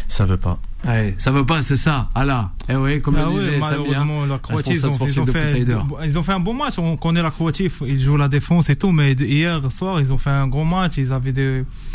ça 0.09 0.25
veut 0.25 0.37
pas. 0.37 0.59
Ouais, 0.87 1.15
ça 1.19 1.33
veut 1.33 1.45
pas, 1.45 1.61
c'est 1.63 1.77
ça. 1.77 2.09
Ah 2.15 2.25
là, 2.25 2.51
eh 2.69 2.77
oui, 2.77 3.01
comme 3.03 3.17
Ah 3.17 3.23
le 3.23 3.29
ouais, 3.31 3.35
disait 3.41 3.57
hein. 3.57 3.59
malheureusement, 3.61 4.25
la 4.27 4.39
Croatie, 4.39 4.71
ils 4.71 4.87
ont, 4.87 4.91
ils, 4.93 5.21
ont 5.21 5.25
de 5.25 5.33
fait, 5.33 5.59
ils 6.05 6.19
ont 6.19 6.23
fait 6.23 6.33
un 6.33 6.39
bon 6.41 6.55
match. 6.55 6.79
On 6.79 6.97
connaît 6.97 7.23
la 7.23 7.33
Croatie, 7.33 7.69
ils 7.85 8.01
jouent 8.01 8.17
la 8.17 8.29
défense 8.29 8.71
et 8.71 8.77
tout, 8.77 8.93
mais 8.93 9.17
de- 9.17 9.25
hier 9.25 9.61
soir, 9.73 10.01
ils 10.01 10.13
ont 10.13 10.19
fait 10.19 10.31
un 10.31 10.47
gros 10.47 10.65
match. 10.65 10.93
Ils 10.97 11.13
avaient, 11.13 11.33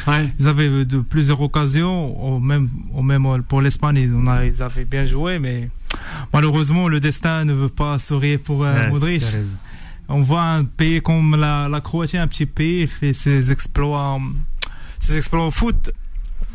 Ouais. 0.05 0.29
ils 0.37 0.47
avaient 0.49 0.83
de 0.83 0.99
plusieurs 0.99 1.39
occasions, 1.41 2.21
au 2.35 2.39
même, 2.39 2.69
au 2.93 3.01
même 3.01 3.25
pour 3.47 3.61
l'Espagne, 3.61 3.95
ils, 3.97 4.13
en 4.13 4.27
a- 4.27 4.43
ils 4.45 4.61
avaient 4.61 4.83
bien 4.85 5.05
joué, 5.05 5.39
mais 5.39 5.69
malheureusement, 6.33 6.89
le 6.89 6.99
destin 6.99 7.45
ne 7.45 7.53
veut 7.53 7.69
pas 7.69 7.97
sourire 7.99 8.39
pour 8.43 8.65
euh, 8.65 8.73
Ouais, 8.75 8.89
Modric. 8.89 9.23
On 10.09 10.21
voit 10.21 10.41
un 10.43 10.63
pays 10.65 11.01
comme 11.01 11.35
la, 11.35 11.67
la 11.69 11.81
Croatie, 11.81 12.17
un 12.17 12.27
petit 12.27 12.45
pays, 12.45 12.87
fait 12.87 13.13
ses 13.13 13.51
exploits, 13.51 14.19
ses 14.99 15.17
exploits 15.17 15.47
au 15.47 15.51
foot. 15.51 15.91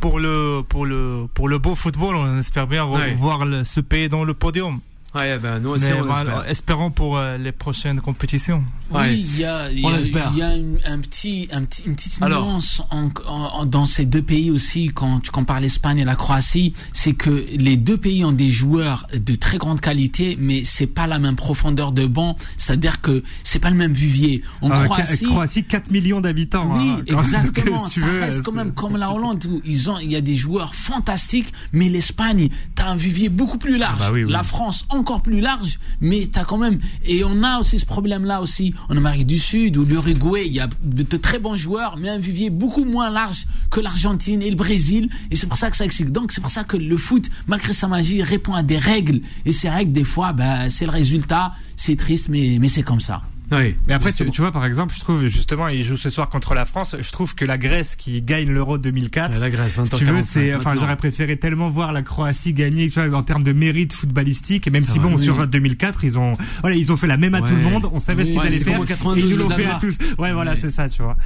Pour 0.01 0.21
le, 0.21 0.63
pour 0.69 0.87
le, 0.87 1.27
pour 1.35 1.49
le 1.49 1.59
beau 1.59 1.75
football, 1.75 2.15
on 2.15 2.39
espère 2.39 2.69
bien 2.69 2.87
Ouais. 2.87 3.15
voir 3.15 3.45
le- 3.45 3.65
ce 3.65 3.81
pays 3.81 4.09
dans 4.09 4.23
le 4.23 4.33
podium. 4.33 4.79
Ouais, 5.19 5.39
ben 5.39 5.59
nous 5.59 5.71
aussi 5.71 5.85
Mais 5.87 6.01
on 6.01 6.05
mal- 6.05 6.27
espère. 6.27 6.49
espérons 6.49 6.91
pour 6.91 7.17
euh, 7.19 7.37
les 7.39 7.53
prochaines 7.53 8.01
compétitions. 8.01 8.63
Oui, 8.91 9.21
il 9.21 9.39
y 9.41 9.45
a, 9.45 9.71
y 9.71 9.85
On 9.85 9.89
a- 9.89 9.97
l'espère. 9.99 10.31
il 10.33 10.39
y 10.39 10.43
a 10.43 10.55
une, 10.57 10.79
un 10.87 10.99
petit, 11.01 11.49
un 11.53 11.65
petit, 11.65 11.83
une 11.87 11.95
petite 11.95 12.23
Alors. 12.23 12.45
nuance 12.47 12.81
en, 12.91 13.11
en- 13.27 13.33
en- 13.61 13.67
dans 13.67 13.85
ces 13.87 14.07
deux 14.07 14.23
pays 14.23 14.51
aussi, 14.51 14.87
quand 14.89 15.21
tu 15.21 15.31
compares 15.31 15.61
l'Espagne 15.61 15.99
et 15.99 16.05
la 16.05 16.17
Croatie, 16.17 16.75
c'est 16.93 17.13
que 17.13 17.45
les 17.53 17.77
deux 17.77 17.97
pays 17.99 18.25
ont 18.25 18.33
des 18.33 18.49
joueurs 18.49 19.07
de 19.15 19.35
très 19.35 19.59
grande 19.59 19.81
qualité, 19.81 20.37
mais 20.41 20.65
c'est 20.65 20.87
pas 20.87 21.07
la 21.07 21.19
même 21.19 21.37
profondeur 21.37 21.93
de 21.93 22.07
banc, 22.07 22.37
c'est-à-dire 22.57 23.01
que 23.01 23.23
c'est 23.43 23.59
pas 23.59 23.71
le 23.71 23.77
même 23.77 23.93
vivier. 23.93 24.43
En 24.63 24.71
Ah, 24.71 24.85
Croatie, 24.85 25.17
Ca- 25.17 25.27
Croatie, 25.27 25.65
4 25.65 25.91
millions 25.91 26.21
d'habitants. 26.21 26.71
oui, 26.79 26.91
hein. 27.11 27.19
Exactement. 27.19 27.77
Ça 27.89 28.07
veux, 28.07 28.21
reste 28.21 28.43
quand 28.43 28.53
c'est- 28.53 28.57
même 28.57 28.73
comme 28.73 28.97
la 28.97 29.13
Hollande 29.13 29.45
où 29.51 29.61
ils 29.65 29.91
ont, 29.91 29.99
il 29.99 30.11
y 30.13 30.17
a 30.17 30.21
des 30.21 30.37
joueurs 30.37 30.75
fantastiques, 30.75 31.53
mais 31.73 31.89
l'Espagne, 31.89 32.49
t'as 32.75 32.89
un 32.89 32.97
vivier 32.97 33.29
beaucoup 33.29 33.59
plus 33.59 33.79
large. 33.79 33.99
Bah 33.99 34.11
oui, 34.13 34.25
oui. 34.25 34.31
La 34.33 34.43
France 34.43 34.85
encore 34.91 35.08
plus 35.17 35.41
large, 35.41 35.79
mais 36.01 36.27
t'as 36.31 36.45
quand 36.45 36.59
même, 36.59 36.79
et 37.05 37.25
on 37.25 37.43
a 37.43 37.59
aussi 37.59 37.79
ce 37.79 37.87
problème-là 37.87 38.43
aussi 38.43 38.75
en 38.89 38.97
Amérique 38.97 39.27
du 39.27 39.39
Sud 39.39 39.77
ou 39.77 39.85
l'Uruguay, 39.85 40.47
il 40.47 40.53
y 40.53 40.61
a 40.61 40.69
de, 40.85 41.17
très 41.17 41.39
bons 41.39 41.57
joueurs, 41.57 41.97
mais 41.97 42.11
un 42.11 42.19
vivier 42.19 42.51
beaucoup 42.51 42.85
moins 42.85 43.11
large 43.11 43.47
que 43.71 43.81
l'Argentine 43.81 44.43
et 44.43 44.51
le 44.51 44.57
Brésil, 44.57 45.09
et 45.31 45.37
c'est 45.37 45.47
pour 45.47 45.59
ça 45.59 45.71
que 45.71 45.77
ça 45.77 45.85
existe. 45.85 46.11
Donc 46.11 46.33
c'est 46.33 46.41
pour 46.41 46.51
ça 46.51 46.65
que 46.65 46.77
le 46.77 46.97
foot, 46.97 47.31
malgré 47.47 47.73
sa 47.73 47.89
magie, 47.89 48.23
répond 48.23 48.53
à 48.53 48.63
des 48.63 48.79
règles, 48.79 49.23
et 49.47 49.53
ces 49.53 49.71
règles, 49.71 49.93
des 49.93 50.05
fois, 50.05 50.33
bah, 50.33 50.69
c'est 50.69 50.85
le 50.85 50.93
résultat, 50.93 51.53
c'est 51.77 51.97
triste, 51.97 52.29
mais, 52.29 52.59
mais 52.61 52.69
c'est 52.69 52.83
comme 52.83 53.01
ça. 53.01 53.23
Oui. 53.51 53.77
Mais 53.87 53.95
après, 53.95 54.13
tu, 54.13 54.31
tu 54.31 54.41
vois, 54.41 54.53
par 54.53 54.65
exemple, 54.65 54.95
je 54.95 55.01
trouve 55.01 55.27
justement, 55.27 55.69
ils 55.69 55.83
jouent 55.85 55.97
ce 55.97 56.11
soir 56.11 56.29
contre 56.29 56.55
la 56.55 56.65
France. 56.65 56.97
Je 57.01 57.11
trouve 57.11 57.35
que 57.35 57.45
la 57.45 57.59
Grèce 57.59 57.97
qui 57.97 58.21
gagne 58.23 58.49
l'Euro 58.51 58.79
2004, 58.79 59.33
Ouais, 59.35 59.41
la 59.41 59.51
Grèce, 59.51 59.79
si 59.85 59.91
tu 59.97 60.05
veux, 60.05 60.19
20h45, 60.19 60.23
c'est, 60.23 60.55
enfin, 60.55 60.75
j'aurais 60.75 60.97
préféré 60.97 61.37
tellement 61.39 61.71
voir 61.71 61.93
la 61.93 62.03
Croatie 62.03 62.53
gagner, 62.53 62.89
tu 62.91 63.01
vois, 63.05 63.19
en 63.19 63.23
termes 63.23 63.43
de 63.43 63.53
mérite 63.53 63.93
footballistique. 63.93 64.67
Et 64.67 64.71
même 64.71 64.85
C'est 64.85 64.93
si 64.93 64.99
vrai, 64.99 65.09
bon, 65.09 65.17
oui. 65.17 65.23
sur 65.25 65.47
2004, 65.47 66.05
ils 66.05 66.19
ont, 66.19 66.35
voilà, 66.61 66.77
ils 66.77 66.93
ont 66.93 66.97
fait 66.97 67.07
la 67.07 67.17
même 67.17 67.35
à 67.35 67.41
Ouais. 67.41 67.49
tout 67.49 67.57
le 67.57 67.63
monde. 67.63 67.89
On 67.93 68.01
savait 68.01 68.25
ce 68.25 68.31
qu'ils 68.31 68.41
ouais, 68.41 68.47
allaient 68.47 68.59
faire. 68.59 68.75
comme 68.75 68.83
en 68.83 68.85
Et 68.85 68.89
92, 68.89 69.23
ils 69.25 69.29
nous 69.31 69.37
l'ont 69.37 69.51
fait 69.51 69.67
à 69.67 69.75
tous. 69.81 69.97
Ouais, 70.19 70.33
voilà, 70.33 70.51
Ouais. 70.53 70.57
c'est 70.57 70.71
ça, 70.71 70.89
tu 70.89 71.03
vois. 71.03 71.17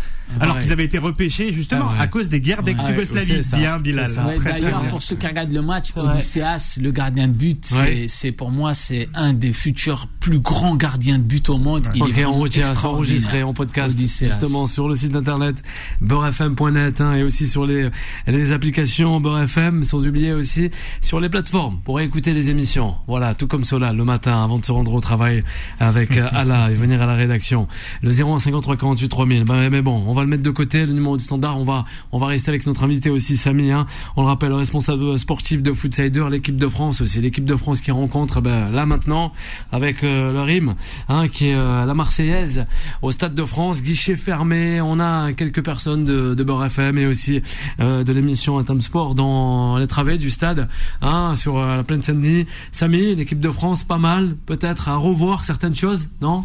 Alors 0.41 0.59
qu'ils 0.59 0.73
avaient 0.73 0.85
été 0.85 0.99
repêchés 0.99 1.53
justement 1.53 1.89
Ah 1.91 1.95
ouais. 1.95 2.01
à 2.01 2.07
cause 2.07 2.29
des 2.29 2.41
guerres 2.41 2.59
Ouais, 2.59 2.65
d'ex-Yougoslavie. 2.75 3.43
ça. 3.45 3.57
bien, 3.57 3.79
Bilal. 3.79 4.11
D'ailleurs, 4.45 4.83
pour 4.89 5.03
ceux 5.03 5.17
qui 5.17 5.27
regardent 5.27 5.53
le 5.53 5.63
match. 5.63 5.93
Odysseas, 5.97 6.79
le 6.81 6.91
gardien 6.91 7.29
de 7.29 7.33
but, 7.33 7.73
c'est- 8.09 8.33
pour 8.33 8.51
moi 8.51 8.75
c'est 8.75 9.09
un 9.15 9.33
des 9.33 9.53
futurs 9.53 10.07
plus 10.21 10.39
grands 10.39 10.77
gardiens 10.77 11.19
de 11.19 11.23
but 11.25 11.49
au 11.49 11.59
monde. 11.59 11.89
Il 11.95 12.12
est 12.21 12.25
enregistré 12.25 13.43
en 13.43 13.55
podcast 13.55 13.99
justement 13.99 14.67
sur 14.67 14.89
le 14.89 14.97
site 14.97 15.15
internet 15.15 15.57
beurrefm.net 16.01 17.01
hein, 17.01 17.15
et 17.15 17.23
aussi 17.23 17.49
sur 17.49 17.67
les, 17.67 17.89
les 18.27 18.53
applications 18.53 19.21
Beurrefm, 19.21 19.83
sans 19.83 20.07
oublier 20.07 20.33
aussi 20.33 20.71
sur 21.01 21.21
les 21.21 21.29
plateformes 21.29 21.81
pour 21.85 22.01
écouter 22.01 22.35
les 22.35 22.51
émissions. 22.51 22.95
Voilà, 23.07 23.35
tout 23.35 23.47
comme 23.47 23.65
cela 23.65 23.93
le 23.93 24.05
matin 24.05 24.43
avant 24.43 24.59
de 24.59 24.65
se 24.65 24.73
rendre 24.73 24.93
au 24.95 25.01
travail 25.01 25.45
avec 25.81 26.17
euh, 26.17 26.29
Ala 26.33 26.71
et 26.71 26.75
venir 26.75 27.03
à 27.03 27.07
la 27.07 27.15
rédaction. 27.15 27.69
Le 28.03 28.11
01 28.11 28.39
53 28.39 28.77
48 28.77 29.09
3000. 29.09 29.45
Ben, 29.45 29.71
mais 29.71 29.83
bon, 29.83 30.03
on 30.07 30.13
va 30.13 30.23
le 30.23 30.29
mettre 30.29 30.43
de 30.43 30.51
côté, 30.51 30.87
le 30.87 30.93
numéro 30.93 31.17
du 31.17 31.25
standard. 31.25 31.59
On 31.59 31.65
va 31.65 31.85
on 32.11 32.19
va 32.19 32.27
rester 32.27 32.51
avec 32.51 32.67
notre 32.67 32.85
invité 32.85 33.11
aussi 33.11 33.37
Samy. 33.37 33.71
Hein. 33.71 33.87
On 34.17 34.23
le 34.23 34.29
rappelle, 34.29 34.51
le 34.51 34.57
responsable 34.57 35.19
sportif 35.19 35.63
de 35.63 35.73
Footsider, 35.73 36.27
l'équipe 36.31 36.57
de 36.57 36.69
France 36.69 37.01
aussi, 37.01 37.21
l'équipe 37.21 37.45
de 37.45 37.57
France 37.57 37.81
qui 37.81 37.91
rencontre 37.91 38.41
ben, 38.41 38.71
là 38.71 38.87
maintenant 38.87 39.33
avec 39.71 40.05
euh, 40.05 40.33
le 40.33 40.41
RIM, 40.43 40.75
hein, 41.09 41.29
qui 41.29 41.49
est 41.49 41.55
euh, 41.55 41.85
la 41.85 41.95
Marseillaise 42.07 42.67
au 43.01 43.13
Stade 43.13 43.37
de 43.37 43.45
France, 43.45 43.81
guichet 43.81 44.17
fermé. 44.17 44.81
On 44.81 44.99
a 44.99 45.33
quelques 45.35 45.63
personnes 45.65 46.05
de, 46.05 46.35
de 46.35 46.43
Beurre 46.43 46.65
FM 46.65 46.99
et 46.99 47.07
aussi 47.07 47.41
euh, 47.79 48.03
de 48.03 48.13
l'émission 48.13 48.59
Atom 48.59 48.81
Sport 48.81 49.15
dans 49.15 49.79
les 49.79 49.87
travées 49.87 50.19
du 50.19 50.31
stade, 50.31 50.69
hein, 51.01 51.37
sur 51.37 51.59
euh, 51.59 51.77
la 51.77 51.85
plaine 51.85 52.03
Saint-Denis. 52.03 52.47
Samy, 52.73 53.15
l'équipe 53.15 53.39
de 53.39 53.51
France, 53.51 53.85
pas 53.85 53.99
mal, 53.99 54.35
peut-être 54.47 54.89
à 54.89 54.97
revoir 54.97 55.45
certaines 55.45 55.77
choses, 55.77 56.09
non? 56.21 56.45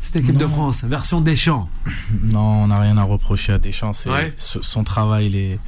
Cette 0.00 0.16
équipe 0.22 0.36
de. 0.38 0.46
France, 0.46 0.84
version 0.84 1.20
Deschamps. 1.20 1.68
Non, 2.22 2.38
on 2.62 2.66
n'a 2.68 2.78
rien 2.78 2.96
à 2.96 3.02
reprocher 3.02 3.52
à 3.54 3.58
Deschamps. 3.58 3.94
C'est 3.94 4.10
Ouais. 4.10 4.32
ce- 4.36 4.62
son 4.62 4.84
travail, 4.84 5.26
il 5.26 5.34
est, 5.36 5.58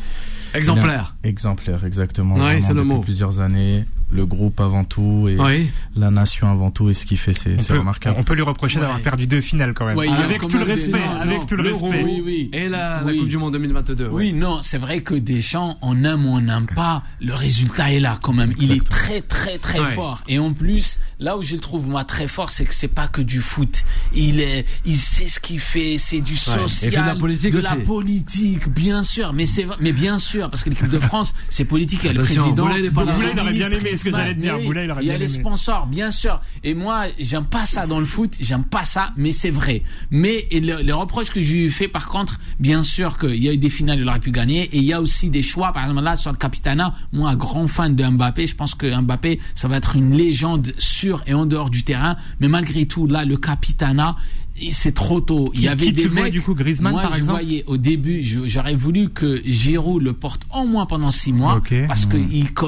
Exemplaire. 0.54 1.16
Il 1.24 1.26
est 1.26 1.28
un- 1.28 1.30
Exemplaire, 1.30 1.84
exactement. 1.84 2.36
Vraiment, 2.36 2.60
c'est 2.60 2.74
le 2.74 2.84
mot. 2.84 3.00
plusieurs 3.00 3.40
années, 3.40 3.84
le 4.10 4.24
groupe 4.24 4.60
avant 4.60 4.84
tout 4.84 5.26
et 5.28 5.36
Oui. 5.36 5.68
la 5.96 6.10
nation 6.10 6.48
avant 6.50 6.70
tout 6.70 6.88
et 6.90 6.94
ce 6.94 7.04
qu'il 7.06 7.18
fait, 7.18 7.32
c'est 7.32 7.56
On 7.58 7.62
c'est 7.62 7.72
peut, 7.72 7.78
remarquable. 7.80 8.16
on 8.18 8.22
peut 8.22 8.34
lui 8.34 8.42
reprocher 8.42 8.78
d'avoir 8.78 9.00
perdu 9.00 9.26
deux 9.26 9.40
finales 9.40 9.74
quand 9.74 9.84
même. 9.86 9.96
Ouais, 9.96 10.08
avec 10.08 10.38
quand 10.38 10.46
tout 10.48 10.58
le 10.58 10.64
des- 10.64 10.74
respect, 10.74 10.92
non, 10.98 11.20
avec 11.20 11.38
non, 11.40 11.46
tout 11.46 11.56
le 11.56 11.62
respect. 11.64 12.02
Oui, 12.04 12.22
oui. 12.24 12.50
Et 12.52 12.68
la, 12.68 13.02
la. 13.02 13.12
Coupe 13.12 13.28
du 13.28 13.36
Monde 13.36 13.52
2022. 13.54 14.04
ouais. 14.06 14.10
Oui, 14.12 14.32
non, 14.32 14.60
c'est 14.62 14.78
vrai 14.78 15.00
que 15.00 15.14
Deschamps, 15.14 15.76
on 15.82 16.04
aime 16.04 16.24
ou 16.24 16.30
on 16.36 16.40
n'aime 16.40 16.66
pas, 16.74 17.02
le 17.20 17.34
résultat 17.34 17.92
est 17.92 18.00
là 18.00 18.16
quand 18.22 18.32
même. 18.32 18.52
Il 18.60 18.70
est 18.72 18.86
très, 18.86 19.22
très, 19.22 19.58
très 19.58 19.80
Ouais. 19.80 19.92
fort. 19.94 20.22
Et 20.28 20.38
en 20.38 20.52
plus, 20.52 20.98
là 21.18 21.36
où 21.38 21.42
je 21.42 21.54
le 21.54 21.60
trouve 21.60 21.88
moi 21.88 22.04
très 22.04 22.28
fort, 22.28 22.50
c'est 22.50 22.64
que 22.64 22.74
c'est 22.74 22.88
pas 22.88 23.08
que 23.08 23.20
du 23.22 23.40
foot. 23.40 23.84
Il 24.14 24.40
est, 24.40 24.66
il 24.84 24.96
sait 24.96 25.28
ce 25.28 25.40
qu'il 25.40 25.60
fait. 25.60 25.96
C'est 25.98 26.20
du 26.20 26.36
social, 26.36 26.68
fait 26.68 26.90
de 26.90 26.96
la 27.06 27.14
politique 27.16 27.52
de 27.52 27.58
la 27.60 27.74
aussi. 27.74 27.82
politique, 27.84 28.68
bien 28.68 29.02
sûr. 29.02 29.32
Mais 29.32 29.46
c'est, 29.46 29.64
vrai- 29.64 29.76
mais 29.80 29.92
bien 29.92 30.18
sûr, 30.18 30.50
parce 30.50 30.62
que 30.62 30.70
l'équipe 30.70 30.88
de 30.90 30.98
France, 31.00 31.34
c'est 31.48 31.64
politique. 31.64 32.00
Il 32.02 32.06
y 32.06 32.10
a 32.10 32.12
le 32.12 32.20
président. 32.22 32.46
Boulay, 32.52 32.90
il 33.32 33.40
aurait 33.40 33.52
bien 33.52 33.70
aimé 33.70 33.96
ce 33.96 34.04
que 34.04 34.10
j'allais 34.10 34.34
dire. 34.34 34.58
Boulay, 34.58 34.84
il 34.84 34.90
aurait 34.90 35.02
Il 35.02 35.08
y 35.08 35.10
a 35.10 35.18
les 35.18 35.34
aimé. 35.34 35.40
sponsors, 35.42 35.86
bien 35.86 36.10
sûr. 36.10 36.40
Et 36.64 36.74
moi, 36.74 37.06
j'aime 37.18 37.46
pas 37.46 37.66
ça 37.66 37.86
dans 37.86 38.00
le 38.00 38.06
foot. 38.06 38.34
J'aime 38.40 38.64
pas 38.64 38.84
ça, 38.84 39.12
mais 39.16 39.32
c'est 39.32 39.50
vrai. 39.50 39.82
Mais 40.10 40.46
et 40.50 40.60
le- 40.60 40.82
les 40.82 40.92
reproches 40.92 41.30
que 41.30 41.42
je 41.42 41.54
lui 41.54 41.70
fais, 41.70 41.88
par 41.88 42.08
contre, 42.08 42.38
bien 42.60 42.82
sûr 42.82 43.16
qu'il 43.18 43.42
y 43.42 43.48
a 43.48 43.52
eu 43.52 43.58
des 43.58 43.70
finales, 43.70 43.98
il 44.00 44.08
aurait 44.08 44.20
pu 44.20 44.30
gagner. 44.32 44.64
Et 44.64 44.78
il 44.78 44.84
y 44.84 44.92
a 44.92 45.00
aussi 45.00 45.30
des 45.30 45.42
choix. 45.42 45.72
Par 45.72 45.84
exemple, 45.84 46.02
là, 46.02 46.16
sur 46.16 46.30
le 46.30 46.36
Capitana, 46.36 46.94
moi, 47.12 47.30
un 47.30 47.36
grand 47.36 47.68
fan 47.68 47.94
de 47.96 48.04
Mbappé. 48.06 48.46
Je 48.46 48.54
pense 48.54 48.74
que 48.74 49.00
Mbappé, 49.00 49.40
ça 49.54 49.68
va 49.68 49.76
être 49.76 49.96
une 49.96 50.12
légende 50.16 50.72
sur 50.78 51.05
et 51.26 51.34
en 51.34 51.46
dehors 51.46 51.70
du 51.70 51.84
terrain. 51.84 52.16
Mais 52.40 52.48
malgré 52.48 52.86
tout, 52.86 53.06
là, 53.06 53.24
le 53.24 53.36
Capitana, 53.36 54.16
c'est 54.70 54.94
trop 54.94 55.20
tôt. 55.20 55.50
Il 55.54 55.60
y 55.62 55.68
avait 55.68 55.86
qui 55.86 55.92
des 55.92 56.02
tu 56.02 56.08
vois, 56.08 56.30
du 56.30 56.40
coup, 56.42 56.54
Griezmann, 56.54 56.92
moi, 56.92 57.02
par 57.02 57.12
je 57.12 57.18
exemple 57.18 57.42
voyais 57.42 57.64
au 57.66 57.76
début, 57.76 58.22
j'aurais 58.22 58.74
voulu 58.74 59.10
que 59.10 59.42
Giroud 59.44 60.02
le 60.02 60.12
porte 60.12 60.42
au 60.54 60.64
moins 60.64 60.86
pendant 60.86 61.10
six 61.10 61.32
mois, 61.32 61.62
parce 61.88 62.06
que 62.06 62.16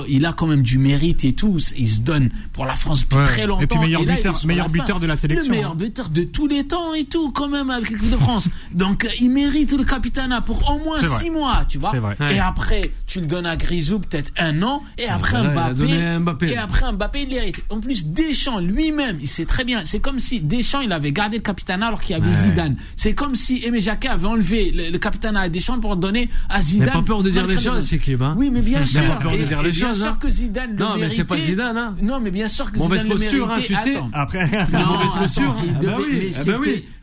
il, 0.09 0.27
a 0.27 0.33
quand 0.33 0.47
même 0.47 0.63
du 0.63 0.79
mérite 0.79 1.25
et 1.25 1.33
tout. 1.33 1.59
Il 1.77 1.89
se 1.89 2.01
donne 2.01 2.31
pour 2.53 2.67
la 2.67 2.77
France 2.77 3.01
depuis 3.01 3.17
Ouais. 3.19 3.23
très 3.25 3.47
longtemps. 3.47 3.63
Et 3.63 3.67
puis 3.67 3.79
meilleur 3.79 4.05
là, 4.05 4.15
buteur- 4.17 4.47
meilleur 4.47 4.69
de 5.01 5.07
la 5.07 5.17
sélection, 5.17 5.47
Le 5.49 5.51
meilleur 5.51 5.73
hein. 5.73 5.77
buteur 5.77 6.09
de 6.11 6.23
tous 6.25 6.47
les 6.47 6.67
temps 6.67 6.95
et 6.95 7.05
tout, 7.05 7.31
quand 7.33 7.49
même, 7.49 7.71
avec 7.71 7.91
l'équipe 7.91 8.11
de 8.11 8.17
France. 8.17 8.49
Donc, 8.75 9.09
il 9.21 9.31
mérite 9.31 9.73
le 9.73 9.85
capitana 9.85 10.41
pour 10.41 10.71
au 10.71 10.79
moins 10.85 11.01
six 11.03 11.31
mois, 11.31 11.65
tu 11.69 11.79
vois. 11.79 11.93
Vrai. 11.93 12.17
Et 12.21 12.25
Ouais. 12.35 12.39
après, 12.39 12.91
tu 13.07 13.21
le 13.21 13.27
donnes 13.27 13.47
à 13.47 13.57
Grisou 13.57 13.99
peut-être 13.99 14.31
un 14.39 14.63
an, 14.63 14.83
et 14.99 15.09
après 15.09 15.43
voilà, 15.43 15.73
il 15.77 15.95
a 15.95 16.19
Mbappé. 16.19 16.51
Et 16.51 16.57
après 16.57 16.93
Mbappé, 16.93 17.23
il 17.23 17.29
l'hérite. 17.31 17.63
En 17.71 17.81
plus, 17.81 18.07
Deschamps 18.07 18.61
lui-même, 18.61 19.19
il 19.21 19.29
sait 19.29 19.47
très 19.47 19.65
bien. 19.65 19.83
C'est 19.85 20.01
comme 20.01 20.19
si 20.19 20.41
Deschamps, 20.41 20.81
il 20.81 20.93
avait 20.93 21.13
gardé 21.13 21.39
le 21.39 21.43
capitana 21.43 21.78
alors 21.87 22.01
qu'il 22.01 22.17
y 22.17 22.21
avait 22.21 22.33
Zidane. 22.33 22.77
C'est 22.97 23.15
comme 23.15 23.35
si 23.35 23.63
Aimé 23.65 23.81
Jacquet 23.81 24.09
avait 24.09 24.27
enlevé 24.27 24.73
le, 24.75 24.91
le 24.91 24.99
capitana 24.99 25.41
à 25.41 25.49
Deschamps 25.49 25.81
pour 25.81 25.97
donner 25.97 26.29
à 26.49 26.61
Zidane. 26.61 26.91
Pas 26.93 27.03
peur 27.03 27.23
de 27.23 27.31
dire 27.31 27.47
les 27.47 27.59
choses, 27.59 27.89
Chekib, 27.89 28.23
hein. 28.23 28.35
Oui, 28.37 28.51
mais 28.51 28.61
bien 28.63 28.85
sûr. 28.85 29.03
pas 29.05 29.17
peur 29.17 29.33
de 29.33 29.45
dire 29.45 29.63
les 29.63 29.71
bien 29.71 29.89
choses, 29.89 29.99
sûr 30.01 30.07
hein. 30.09 30.19
que 30.21 30.29
Zidane 30.29 30.71
le 30.73 30.77
Non, 30.77 30.95
mais 30.99 31.11
c'est 31.11 31.25
pas. 31.25 31.39
Zidane, 31.41 31.77
hein. 31.77 31.95
Non, 32.03 32.21
mais 32.21 32.31
bien 32.31 32.49
sûr 32.49 32.71
que 32.73 32.79
Zidane 32.81 33.09
posture, 33.09 33.47
le 33.47 33.53
hein, 33.53 33.57
méritait. 33.57 33.75
tu 33.75 33.81
sais. 33.93 34.01
Après, 34.13 34.45
Mauvaise 34.73 35.15
posture. 35.19 35.57
il 35.65 35.71
Ah 35.77 35.81
bah 35.81 35.97
oui, 35.99 36.07
mais 36.13 36.31
ah 36.37 36.45
bah 36.45 36.59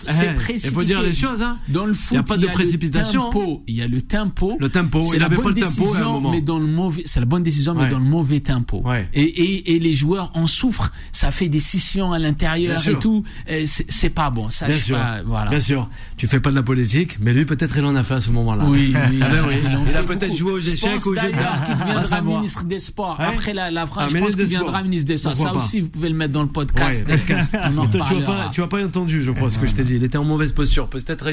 c'est 0.08 0.30
Eh, 0.30 0.34
précipité. 0.36 0.68
il 0.68 0.74
faut 0.74 0.84
dire 0.84 1.02
les 1.02 1.14
choses, 1.14 1.42
hein. 1.42 1.58
Dans 1.70 1.86
le 1.86 1.94
Il 1.94 1.96
y 1.96 2.00
foot, 2.00 2.18
a 2.18 2.24
pas 2.24 2.38
de 2.38 2.48
précipitation. 2.48 3.30
Il 3.68 3.76
y 3.76 3.82
a 3.82 3.88
le 3.88 4.02
tempo. 4.02 4.56
Le 4.60 4.70
tempo, 4.70 5.02
C'est 5.02 5.16
il 5.16 5.20
la 5.20 5.26
avait 5.28 5.36
bonne 5.38 5.46
pas 5.46 5.50
le 5.52 5.62
tempo 5.62 5.96
à 5.96 5.98
un 6.00 6.04
moment. 6.04 6.32
mais 6.32 6.42
dans 6.42 6.60
le 6.60 6.68
mauvais. 6.68 7.02
C'est 7.06 7.20
la 7.20 7.26
bonne 7.26 7.44
décision, 7.44 7.74
mais 7.74 7.88
dans 7.88 8.00
le 8.00 8.06
mauvais 8.06 8.40
tempo. 8.40 8.84
Et, 9.14 9.80
les 9.80 9.96
joueurs 9.96 10.32
en 10.36 10.48
souffrent. 10.48 10.92
Ça 11.12 11.32
fait 11.32 11.48
des 11.50 11.60
scissions 11.60 12.12
à 12.12 12.20
l'intérieur 12.20 12.80
Bien 12.82 12.92
et 12.94 13.00
tout. 13.00 13.24
C'est 13.66 13.86
c'est 13.90 14.10
pas 14.10 14.30
bon. 14.30 14.50
Ça, 14.50 14.65
Bien 14.68 14.76
je 14.78 14.82
sûr. 14.84 14.98
pas, 14.98 15.22
voilà. 15.26 15.50
Bien 15.50 15.60
sûr. 15.60 15.90
Tu 16.18 16.28
fais 16.28 16.40
pas 16.40 16.50
de 16.52 16.56
la 16.56 16.64
politique, 16.64 17.18
mais 17.20 17.34
lui, 17.34 17.46
peut-être, 17.46 17.78
il 17.78 17.86
en 17.86 17.96
a 17.96 18.04
fait 18.04 18.16
à 18.16 18.20
ce 18.22 18.30
moment-là. 18.32 18.64
Oui, 18.66 18.94
oui. 19.10 19.20
Ah 19.22 19.28
ben 19.30 19.46
oui. 19.48 19.56
Il 19.90 19.96
a 19.98 20.04
peut-être 20.04 20.36
joué 20.36 20.52
aux 20.54 20.60
échecs, 20.60 20.92
pense 20.92 21.08
aux 21.08 21.16
jeux 21.16 21.22
On 21.22 21.36
va 21.36 22.02
deviendra 22.02 22.22
ministre 22.22 22.64
des 22.64 22.80
Sports. 22.80 23.20
Ouais. 23.20 23.26
Après 23.26 23.54
la, 23.54 23.72
la 23.72 23.82
Ah, 23.84 23.88
France, 23.88 24.10
je 24.12 24.16
ministre 24.16 24.26
pense 24.26 24.36
qu'il 24.36 24.46
des 24.46 24.50
viendra 24.50 24.70
Sports. 24.72 24.84
ministre 24.84 25.08
des 25.08 25.18
Sports. 25.18 25.36
Ça 25.38 25.44
pas. 25.50 25.56
aussi, 25.56 25.80
vous 25.82 25.90
pouvez 25.90 26.10
le 26.10 26.16
mettre 26.16 26.34
dans 26.34 26.42
le 26.44 26.48
podcast. 26.50 27.06
Ouais, 27.08 27.18
podcast. 27.18 27.56
On 27.56 27.78
en 27.78 27.84
Mais 27.86 27.90
toi, 27.92 27.92
tu 27.92 27.98
as 27.98 28.04
reparlera. 28.18 28.44
pas, 28.46 28.50
tu 28.52 28.62
as 28.64 28.68
pas 28.68 28.84
entendu, 28.86 29.22
je 29.22 29.32
crois, 29.32 29.50
ce 29.50 29.58
que 29.60 29.68
je 29.68 29.74
t'ai 29.76 29.84
dit. 29.84 29.96
Il 29.96 30.04
était 30.04 30.18
en 30.18 30.24
mauvaise 30.24 30.52
posture. 30.54 30.88
Peut-être, 30.88 31.28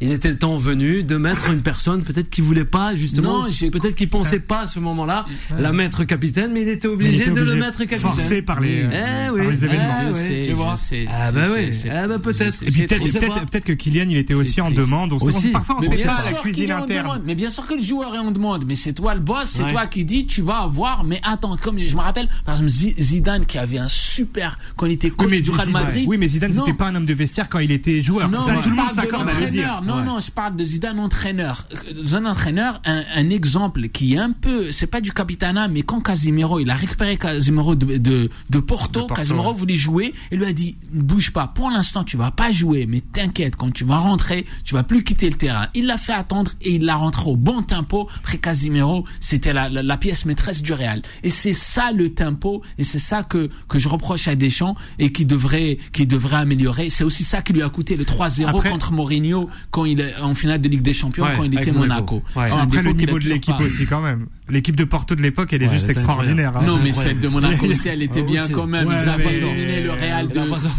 il- 0.00 0.12
était 0.12 0.28
le 0.28 0.38
temps 0.38 0.56
venu 0.56 1.02
de 1.02 1.16
mettre 1.16 1.50
une 1.50 1.62
personne, 1.62 2.02
peut-être 2.02 2.30
qui 2.30 2.40
voulait 2.40 2.64
pas, 2.64 2.94
justement, 2.94 3.44
peut-être 3.72 3.94
qu'il 3.94 4.08
pensait 4.08 4.40
pas 4.40 4.60
à 4.62 4.66
ce 4.66 4.78
moment-là, 4.80 5.24
la 5.58 5.72
mettre 5.72 6.04
capitaine, 6.04 6.52
mais 6.52 6.62
il 6.62 6.68
était 6.68 6.88
il 6.88 6.90
obligé 6.92 7.30
de 7.30 7.40
le 7.40 7.54
mettre 7.56 7.78
capitaine. 7.78 7.98
Forcé 8.00 8.42
par 8.42 8.60
les, 8.60 8.86
Eh 8.92 9.30
oui, 9.30 9.40
par 9.42 9.50
les 9.50 9.64
événements. 9.64 9.98
eh 10.02 10.12
Je 10.12 10.16
oui, 10.16 10.22
sais, 10.26 10.44
tu 10.48 10.52
vois. 10.54 10.74
je 10.76 10.80
sais, 10.80 11.06
Ah 11.12 11.32
bah 11.32 11.40
oui, 11.56 11.70
ah 11.92 12.08
bah 12.08 12.18
peut-être. 12.18 12.64
Et 12.78 12.86
puis 12.86 13.10
peut-être 13.50 13.64
que 13.64 13.72
Kylian 13.72 14.06
il 14.08 14.16
était 14.16 14.34
aussi 14.34 14.60
en 14.60 14.70
demande. 14.70 15.12
On 15.12 15.16
Aussi. 15.16 15.48
Parfois 15.48 15.76
on 15.78 15.80
Mais 15.80 15.88
sait 15.88 16.02
bien 16.04 16.06
pas 16.14 16.22
sûr 16.22 16.32
la 16.36 16.40
cuisine 16.40 16.72
interne. 16.72 17.02
demande. 17.06 17.22
Mais 17.24 17.34
bien 17.34 17.50
sûr 17.50 17.66
que 17.66 17.74
le 17.74 17.82
joueur 17.82 18.14
est 18.14 18.18
en 18.18 18.30
demande. 18.30 18.64
Mais 18.66 18.74
c'est 18.74 18.92
toi 18.92 19.14
le 19.14 19.20
boss, 19.20 19.50
c'est 19.50 19.62
Ouais. 19.64 19.72
toi 19.72 19.86
qui 19.86 20.04
dis 20.04 20.26
tu 20.26 20.42
vas 20.42 20.58
avoir. 20.60 21.04
Mais 21.04 21.20
attends, 21.22 21.56
comme 21.56 21.78
je 21.78 21.94
me 21.96 22.00
rappelle, 22.00 22.28
par 22.44 22.54
exemple 22.54 22.70
Zi- 22.70 22.94
Zidane 22.98 23.46
qui 23.46 23.58
avait 23.58 23.78
un 23.78 23.88
super 23.88 24.58
quand 24.76 24.86
il 24.86 24.92
était 24.92 25.10
coach 25.10 25.28
Oui 25.30 25.40
du 25.42 25.50
Real 25.50 25.66
Zidane, 25.66 25.84
Madrid. 25.84 26.04
oui, 26.08 26.16
mais 26.18 26.28
Zidane, 26.28 26.52
c'était 26.52 26.72
pas 26.74 26.88
un 26.88 26.94
homme 26.94 27.06
de 27.06 27.14
vestiaire 27.14 27.48
quand 27.48 27.58
il 27.58 27.70
était 27.70 28.02
joueur. 28.02 28.28
Non, 28.28 28.40
ça, 28.40 28.52
mais 28.54 28.58
tout 28.62 28.70
le 28.70 28.74
je 28.76 28.76
monde 28.76 28.86
parle 28.86 28.90
de 28.90 29.00
s'accorde 29.00 29.28
à 29.28 29.40
le 29.40 29.46
dire. 29.50 29.62
l'entraîneur. 29.66 29.82
Non, 29.82 29.96
Ouais. 30.02 30.04
non, 30.14 30.20
je 30.20 30.30
parle 30.30 30.56
de 30.56 30.64
Zidane 30.64 30.98
entraîneur. 31.00 31.66
Euh, 31.72 32.16
Un 32.16 32.24
entraîneur, 32.26 32.80
un, 32.84 33.02
un 33.14 33.30
exemple 33.30 33.88
qui 33.88 34.14
est 34.14 34.18
un 34.18 34.32
peu, 34.32 34.70
c'est 34.72 34.86
pas 34.86 35.00
du 35.00 35.12
capitana, 35.12 35.68
mais 35.68 35.82
quand 35.82 36.00
Casimiro, 36.00 36.58
il 36.60 36.68
a 36.70 36.74
récupéré 36.74 37.16
Casimiro 37.16 37.74
de, 37.74 37.96
de, 37.98 38.30
de 38.50 38.58
Porto, 38.58 39.00
De 39.00 39.06
Porto, 39.06 39.14
Casimiro 39.14 39.52
ouais. 39.52 39.58
voulait 39.58 39.74
jouer, 39.76 40.14
il 40.32 40.38
lui 40.38 40.46
a 40.46 40.52
dit, 40.52 40.76
ne 40.92 41.02
bouge 41.02 41.30
pas, 41.32 41.46
pour 41.48 41.70
l'instant 41.70 42.04
tu 42.04 42.16
vas 42.16 42.30
pas 42.30 42.50
jouer, 42.52 42.59
mais 42.64 43.00
t'inquiète, 43.00 43.56
quand 43.56 43.72
tu 43.72 43.84
vas 43.84 43.96
rentrer, 43.98 44.46
tu 44.64 44.74
vas 44.74 44.82
plus 44.82 45.02
quitter 45.04 45.28
le 45.30 45.36
terrain. 45.36 45.68
Il 45.74 45.86
l'a 45.86 45.98
fait 45.98 46.12
attendre 46.12 46.52
et 46.60 46.72
il 46.74 46.84
l'a 46.84 46.94
rentré 46.96 47.28
au 47.30 47.36
bon 47.36 47.62
tempo. 47.62 48.08
Après 48.18 48.38
Casimiro, 48.38 49.04
c'était 49.20 49.52
la, 49.52 49.68
la, 49.68 49.82
la 49.82 49.96
pièce 49.96 50.24
maîtresse 50.24 50.62
du 50.62 50.72
Real. 50.72 51.02
Et 51.22 51.30
c'est 51.30 51.52
ça 51.52 51.92
le 51.92 52.12
tempo, 52.14 52.62
et 52.78 52.84
c'est 52.84 52.98
ça 52.98 53.22
que, 53.22 53.48
que 53.68 53.78
je 53.78 53.88
reproche 53.88 54.28
à 54.28 54.34
Deschamps 54.34 54.76
et 54.98 55.12
qui 55.12 55.24
devrait, 55.24 55.78
qui 55.92 56.06
devrait 56.06 56.36
améliorer. 56.36 56.90
C'est 56.90 57.04
aussi 57.04 57.24
ça 57.24 57.42
qui 57.42 57.52
lui 57.52 57.62
a 57.62 57.68
coûté 57.68 57.96
le 57.96 58.04
3-0 58.04 58.46
Après- 58.48 58.70
contre 58.70 58.92
Mourinho 58.92 59.48
quand 59.70 59.84
il 59.84 60.00
est 60.00 60.16
en 60.20 60.34
finale 60.34 60.60
de 60.60 60.68
Ligue 60.68 60.82
des 60.82 60.92
Champions, 60.92 61.24
Ouais, 61.24 61.34
quand 61.36 61.44
il 61.44 61.54
était 61.58 61.72
Monaco. 61.72 62.16
Monaco. 62.16 62.22
Ouais. 62.36 62.46
C'est 62.46 62.54
un 62.54 62.60
Après 62.62 62.78
le 62.82 62.92
défaut 62.92 62.96
niveau 62.96 63.18
de 63.18 63.28
l'équipe 63.28 63.58
aussi 63.60 63.86
quand 63.86 64.00
même. 64.00 64.26
L'équipe 64.50 64.76
de 64.76 64.84
Porto 64.84 65.14
de 65.14 65.22
l'époque 65.22 65.52
elle 65.52 65.62
est 65.62 65.66
Ouais, 65.66 65.72
juste 65.74 65.84
elle 65.86 65.92
extraordinaire. 65.92 66.56
hein. 66.56 66.62
Non, 66.66 66.78
mais 66.82 66.88
incroyable. 66.90 66.94
celle 67.02 67.20
de 67.20 67.28
Monaco 67.28 67.66
aussi, 67.66 67.88
elle 67.88 68.02
était 68.02 68.20
Ouais, 68.20 68.26
bien 68.26 68.44
aussi. 68.44 68.52
quand 68.52 68.66
même. 68.66 68.86
Ouais, 68.88 68.94
ils 69.02 69.08
avaient 69.08 69.24
mais- 69.24 69.40
dominé 69.40 69.80
le 69.82 69.90
Real 69.92 70.28
de, 70.28 70.34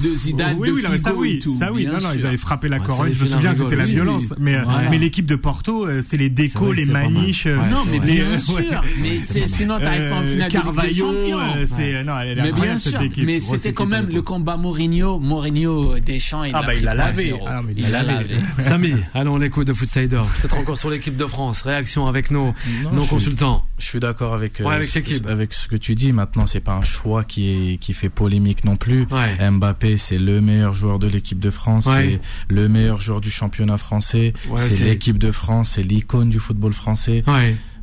de 0.09 0.15
Zidane, 0.15 0.55
oui, 0.59 0.67
de 0.69 0.73
oui, 0.73 0.81
ça 0.99 1.09
et 1.09 1.13
oui, 1.13 1.39
tout. 1.39 1.51
ça 1.51 1.71
oui, 1.71 1.85
non, 1.85 1.93
non, 1.93 2.09
ils 2.17 2.25
avaient 2.25 2.37
frappé 2.37 2.67
la 2.69 2.77
Ouais, 2.79 2.87
ça, 2.87 2.93
je 2.97 3.01
me 3.01 3.09
les 3.25 3.29
souviens, 3.31 3.53
c'était 3.55 3.75
la 3.75 3.85
violence. 3.85 4.23
oui. 4.31 4.35
Mais, 4.39 4.57
Voilà. 4.61 4.89
mais 4.89 4.97
l'équipe 4.97 5.25
de 5.25 5.35
Porto, 5.35 5.85
euh, 5.87 6.01
c'est 6.01 6.17
les 6.17 6.29
décos, 6.29 6.73
les 6.73 6.85
maniches. 6.85 7.45
euh, 7.47 7.57
Ouais, 7.61 7.69
Non, 7.69 7.83
mais 7.91 7.99
bien 7.99 8.37
sûr. 8.37 8.55
Mais 9.01 9.19
c'est- 9.25 9.47
sinon, 9.47 9.79
t'arrives 9.79 10.09
pas 10.09 10.15
en 10.17 10.25
finale 10.27 10.51
Carvalho, 10.51 11.05
euh, 11.11 11.65
c'est, 11.65 12.03
non, 12.03 12.13
elle 12.19 12.37
est 12.39 12.41
Mais 12.41 12.51
bien 12.51 12.77
sûr, 12.77 13.01
équipe. 13.01 13.25
mais 13.25 13.39
c'était 13.39 13.73
quand 13.73 13.85
même 13.85 14.07
le 14.11 14.21
combat 14.21 14.57
Mourinho, 14.57 15.19
Mourinho 15.19 15.99
Deschamps, 15.99 16.43
Ah 16.53 16.61
bah, 16.63 16.73
il 16.75 16.83
l'a 16.83 16.93
3-0. 16.95 16.97
lavé. 16.97 17.33
Ah 17.47 17.61
il 17.75 17.91
l'a 17.91 18.03
l'a 18.03 18.13
lavé. 18.15 18.35
Samy, 18.59 18.93
allons 19.13 19.37
l'écoute 19.37 19.67
de 19.67 19.73
Foodsider. 19.73 20.21
Peut-être 20.41 20.57
encore 20.57 20.77
sur 20.77 20.89
l'équipe 20.89 21.15
de 21.15 21.25
France. 21.25 21.61
Réaction 21.61 22.07
avec 22.07 22.31
nos, 22.31 22.53
Non, 23.61 23.67
je 23.77 23.85
suis- 23.85 23.99
d'accord 23.99 24.33
avec, 24.33 24.59
euh, 24.61 24.65
Ouais, 24.65 24.75
avec 24.75 24.87
ce- 24.87 24.93
Shekib. 24.99 25.27
avec 25.27 25.53
ce 25.53 25.67
que 25.67 25.75
tu 25.75 25.95
dis. 25.95 26.11
Maintenant, 26.11 26.47
c'est 26.47 26.59
pas 26.59 26.73
un 26.73 26.83
choix 26.83 27.23
qui 27.23 27.73
est 27.73 27.77
qui 27.77 27.93
fait 27.93 28.09
polémique 28.09 28.63
non 28.63 28.75
plus. 28.75 29.05
Ouais. 29.11 29.49
Mbappé, 29.51 29.97
c'est 29.97 30.17
le 30.17 30.41
meilleur 30.41 30.73
joueur 30.73 30.99
de 30.99 31.07
l'équipe 31.07 31.39
de 31.39 31.49
France, 31.51 31.85
Ouais. 31.87 32.19
c'est 32.47 32.53
le 32.53 32.67
meilleur 32.69 33.01
joueur 33.01 33.21
du 33.21 33.31
championnat 33.31 33.77
français, 33.77 34.33
c'est- 34.55 34.83
l'équipe 34.83 35.17
de 35.17 35.31
France, 35.31 35.71
c'est 35.75 35.83
l'icône 35.83 36.29
du 36.29 36.39
football 36.39 36.73
français. 36.73 37.23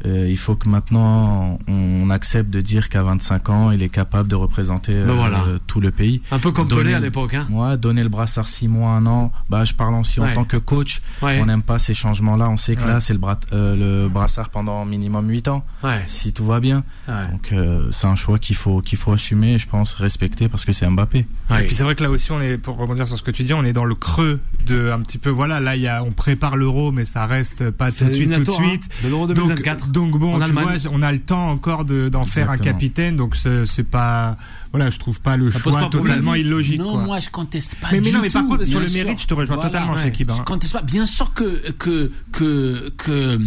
Euh, 0.07 0.27
il 0.29 0.37
faut 0.39 0.55
que 0.55 0.69
maintenant 0.69 1.59
on 1.69 2.11
accepte 2.11 2.51
de 2.51 2.61
dire 2.61 2.89
qu'à 2.89 3.03
25 3.03 3.49
ans, 3.51 3.71
il 3.71 3.83
est 3.83 3.89
capable 3.89 4.29
de 4.29 4.35
représenter 4.37 4.93
Ben 4.95 5.11
euh, 5.11 5.15
voilà. 5.15 5.43
tout 5.67 5.81
le 5.81 5.91
pays. 5.91 6.23
Un 6.31 6.39
peu 6.39 6.53
comme 6.53 6.69
Pelé 6.69 6.95
à 6.95 7.01
l'époque, 7.01 7.35
hein. 7.35 7.47
Ouais, 7.51 7.77
donner 7.77 8.03
le 8.03 8.09
brassard 8.09 8.49
6 8.49 8.69
mois, 8.69 8.91
un 8.91 9.07
an. 9.07 9.33
Bah, 9.51 9.65
je 9.65 9.75
parle 9.75 9.95
aussi 9.95 10.21
Ouais. 10.21 10.31
en 10.31 10.35
tant 10.35 10.45
que 10.45 10.57
coach. 10.57 11.03
Ouais. 11.23 11.39
On 11.41 11.47
n'aime 11.47 11.63
pas 11.63 11.79
ces 11.79 11.95
changements-là. 11.95 12.49
On 12.51 12.57
sait 12.57 12.77
que 12.77 12.83
Ouais. 12.83 12.89
là, 12.89 13.01
c'est 13.01 13.13
le, 13.15 13.21
euh, 13.53 14.05
le 14.05 14.09
brassard 14.09 14.51
pendant 14.51 14.85
minimum 14.85 15.29
8 15.29 15.49
ans, 15.49 15.65
Ouais. 15.83 16.03
si 16.07 16.33
tout 16.33 16.45
va 16.45 16.61
bien. 16.61 16.85
Ouais. 17.09 17.29
Donc, 17.31 17.53
euh, 17.53 17.89
c'est 17.93 18.07
un 18.07 18.17
choix 18.17 18.39
qu'il 18.39 18.57
faut, 18.57 18.81
qu'il 18.81 18.99
faut 18.99 19.13
assumer 19.13 19.55
et 19.55 19.59
je 19.59 19.67
pense 19.69 19.95
respecter 19.95 20.49
parce 20.49 20.65
que 20.65 20.73
c'est 20.73 20.89
Mbappé. 20.89 21.27
Ouais. 21.51 21.63
Et 21.63 21.67
puis 21.67 21.75
c'est 21.75 21.83
vrai 21.83 21.95
que 21.95 22.03
là 22.03 22.11
aussi, 22.11 22.31
on 22.33 22.41
est, 22.41 22.57
pour 22.59 22.77
rebondir 22.77 23.07
sur 23.09 23.17
ce 23.19 23.23
que 23.23 23.31
tu 23.31 23.43
dis, 23.43 23.55
on 23.55 23.65
est 23.65 23.73
dans 23.73 23.85
le 23.85 23.95
creux 23.95 24.41
de 24.67 24.91
un 24.91 25.01
petit 25.01 25.19
peu, 25.19 25.31
voilà, 25.31 25.61
là, 25.61 25.77
il 25.77 25.83
y 25.83 25.89
a, 25.89 26.03
on 26.05 26.13
prépare 26.13 26.57
l'euro, 26.57 26.93
mais 26.93 27.05
ça 27.05 27.27
reste 27.27 27.71
pas 27.71 27.91
tout 27.91 28.05
de 28.05 28.13
suite, 28.13 28.29
tout 28.29 28.35
de 28.35 28.35
éliminatoire, 28.35 28.69
suite. 28.69 28.85
hein, 28.91 28.95
de 29.05 29.09
l'Euro 29.09 29.27
Donc, 29.27 29.37
2024. 29.37 29.88
Donc 29.89 30.19
bon, 30.19 30.39
tu 30.41 30.53
vois, 30.53 30.73
on 30.91 31.03
a 31.03 31.13
le 31.13 31.21
temps 31.21 31.51
encore 31.51 31.85
de, 31.85 32.09
d'en 32.09 32.25
faire 32.25 32.51
un 32.51 32.57
capitaine, 32.59 33.17
donc 33.17 33.37
c'est 33.37 33.89
pas, 33.89 34.37
voilà, 34.73 34.91
je 34.91 34.99
trouve 34.99 35.21
pas 35.21 35.37
le 35.37 35.51
Ça 35.51 35.59
choix 35.59 35.73
pas 35.73 35.79
problème. 35.89 36.03
totalement 36.07 36.35
illogique. 36.35 36.79
Non, 36.79 36.93
quoi. 36.93 37.03
moi 37.05 37.21
je 37.21 37.29
conteste 37.31 37.75
pas 37.77 37.89
mais, 37.93 38.01
mais 38.01 38.09
du 38.09 38.13
non, 38.13 38.21
mais 38.23 38.29
par 38.31 38.43
tout, 38.43 38.49
contre, 38.49 38.67
sur 38.67 38.81
le 38.81 38.89
sûr. 38.89 39.05
mérite, 39.05 39.21
je 39.21 39.27
te 39.27 39.35
rejoins 39.35 39.57
Voilà. 39.57 39.71
totalement, 39.71 39.95
Ouais. 39.95 40.03
chez 40.03 40.13
Kiba. 40.13 40.35
Je 40.39 40.43
conteste 40.43 40.73
pas. 40.73 40.83
Bien 40.83 41.07
sûr 41.07 41.33
que 41.33 41.71
que 41.73 42.13
que 42.33 42.93
que 42.97 43.39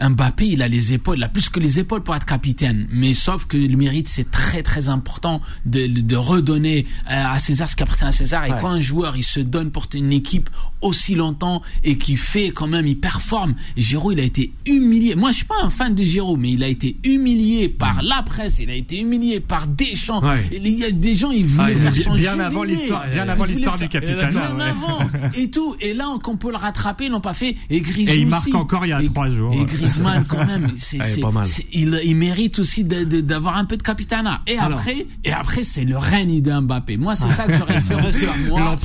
Mbappé, 0.00 0.46
il 0.48 0.62
a 0.62 0.68
les 0.68 0.92
épaules, 0.92 1.18
il 1.18 1.22
a 1.24 1.28
plus 1.28 1.48
que 1.48 1.60
les 1.60 1.78
épaules 1.78 2.02
pour 2.02 2.14
être 2.16 2.26
capitaine. 2.26 2.86
Mais 2.90 3.14
sauf 3.14 3.44
que 3.46 3.56
le 3.56 3.76
mérite, 3.76 4.08
c'est 4.08 4.30
très 4.30 4.62
très 4.62 4.88
important 4.88 5.40
de, 5.66 5.86
de 5.86 6.16
redonner 6.16 6.86
euh, 7.10 7.24
à 7.26 7.38
César 7.38 7.68
ce 7.68 7.76
qui 7.76 7.82
appartient 7.82 8.04
à 8.04 8.12
César. 8.12 8.44
Et 8.46 8.50
Ouais. 8.52 8.58
quand 8.60 8.68
un 8.70 8.80
joueur 8.80 9.16
il 9.16 9.22
se 9.22 9.40
donne 9.40 9.70
pour 9.70 9.86
une 9.94 10.12
équipe 10.12 10.48
aussi 10.82 11.14
longtemps 11.14 11.60
et 11.84 11.98
qui 11.98 12.16
fait 12.16 12.50
quand 12.50 12.66
même, 12.66 12.86
il 12.86 12.98
performe. 12.98 13.54
Giroud, 13.76 14.14
il 14.14 14.20
a 14.20 14.24
été 14.24 14.52
humilié. 14.66 15.14
Moi, 15.14 15.30
je 15.30 15.36
suis 15.36 15.44
pas 15.44 15.62
un 15.62 15.68
fan 15.70 15.94
de 15.94 16.02
Giroud, 16.02 16.40
mais 16.40 16.52
il 16.52 16.64
a 16.64 16.68
été 16.68 16.96
humilié 17.04 17.68
par 17.68 18.02
la 18.02 18.22
presse, 18.22 18.58
il 18.60 18.70
a 18.70 18.74
été 18.74 18.98
humilié 18.98 19.40
par 19.40 19.66
Deschamps. 19.66 20.22
Ouais. 20.22 20.42
Et 20.52 20.58
Il 20.70 20.78
y 20.78 20.84
a 20.84 20.90
des 20.92 21.14
gens, 21.16 21.30
ils 21.30 21.44
voulaient 21.44 21.74
Ah, 21.76 21.80
faire 21.80 21.92
bien- 21.92 22.02
son 22.02 22.14
bien 22.14 22.30
jubilé. 22.30 22.44
avant 22.44 22.62
l'histoire- 22.62 23.04
bien 23.12 23.24
Ils 23.24 23.30
avant 23.30 23.44
l'histoire 23.44 23.76
faire- 23.76 23.88
du 23.88 23.92
Capitana, 23.92 24.28
Bien 24.30 24.56
ouais. 24.56 24.62
avant 24.62 24.98
et 25.36 25.50
tout. 25.50 25.74
Et 25.80 25.94
là, 25.94 26.04
qu'on 26.22 26.36
peut 26.36 26.50
le 26.50 26.56
rattraper, 26.56 27.06
ils 27.06 27.10
l'ont 27.10 27.20
pas 27.20 27.34
fait. 27.34 27.56
Et 27.70 27.80
Griezmann 27.80 28.16
Et 28.16 28.20
il 28.20 28.26
marque 28.28 28.46
aussi. 28.46 28.54
encore 28.56 28.86
il 28.86 28.90
y 28.90 28.92
a 28.92 29.02
Et- 29.02 29.08
trois 29.08 29.30
jours. 29.30 29.52
Et 29.54 29.64
Griezmann, 29.64 30.24
quand 30.28 30.46
même, 30.46 30.72
c'est, 30.76 30.98
Ouais, 30.98 31.04
c'est- 31.04 31.20
pas 31.20 31.30
mal. 31.30 31.44
c'est- 31.44 31.66
il, 31.72 32.00
il 32.04 32.14
mérite 32.16 32.58
aussi 32.60 32.84
de- 32.84 33.04
de- 33.04 33.20
d'avoir 33.20 33.56
un 33.56 33.64
peu 33.64 33.76
de 33.76 33.82
capitana. 33.82 34.42
Et 34.46 34.56
Alors. 34.58 34.78
après, 34.78 35.06
et 35.24 35.32
après, 35.32 35.62
c'est 35.64 35.84
le 35.84 35.96
règne 35.96 36.40
de 36.40 36.52
Mbappé. 36.60 36.96
Moi, 36.96 37.14
c'est 37.16 37.28
ça 37.30 37.44
que 37.44 37.54
j'aurais 37.54 37.80
fait. 37.80 37.94
moi, 38.48 38.76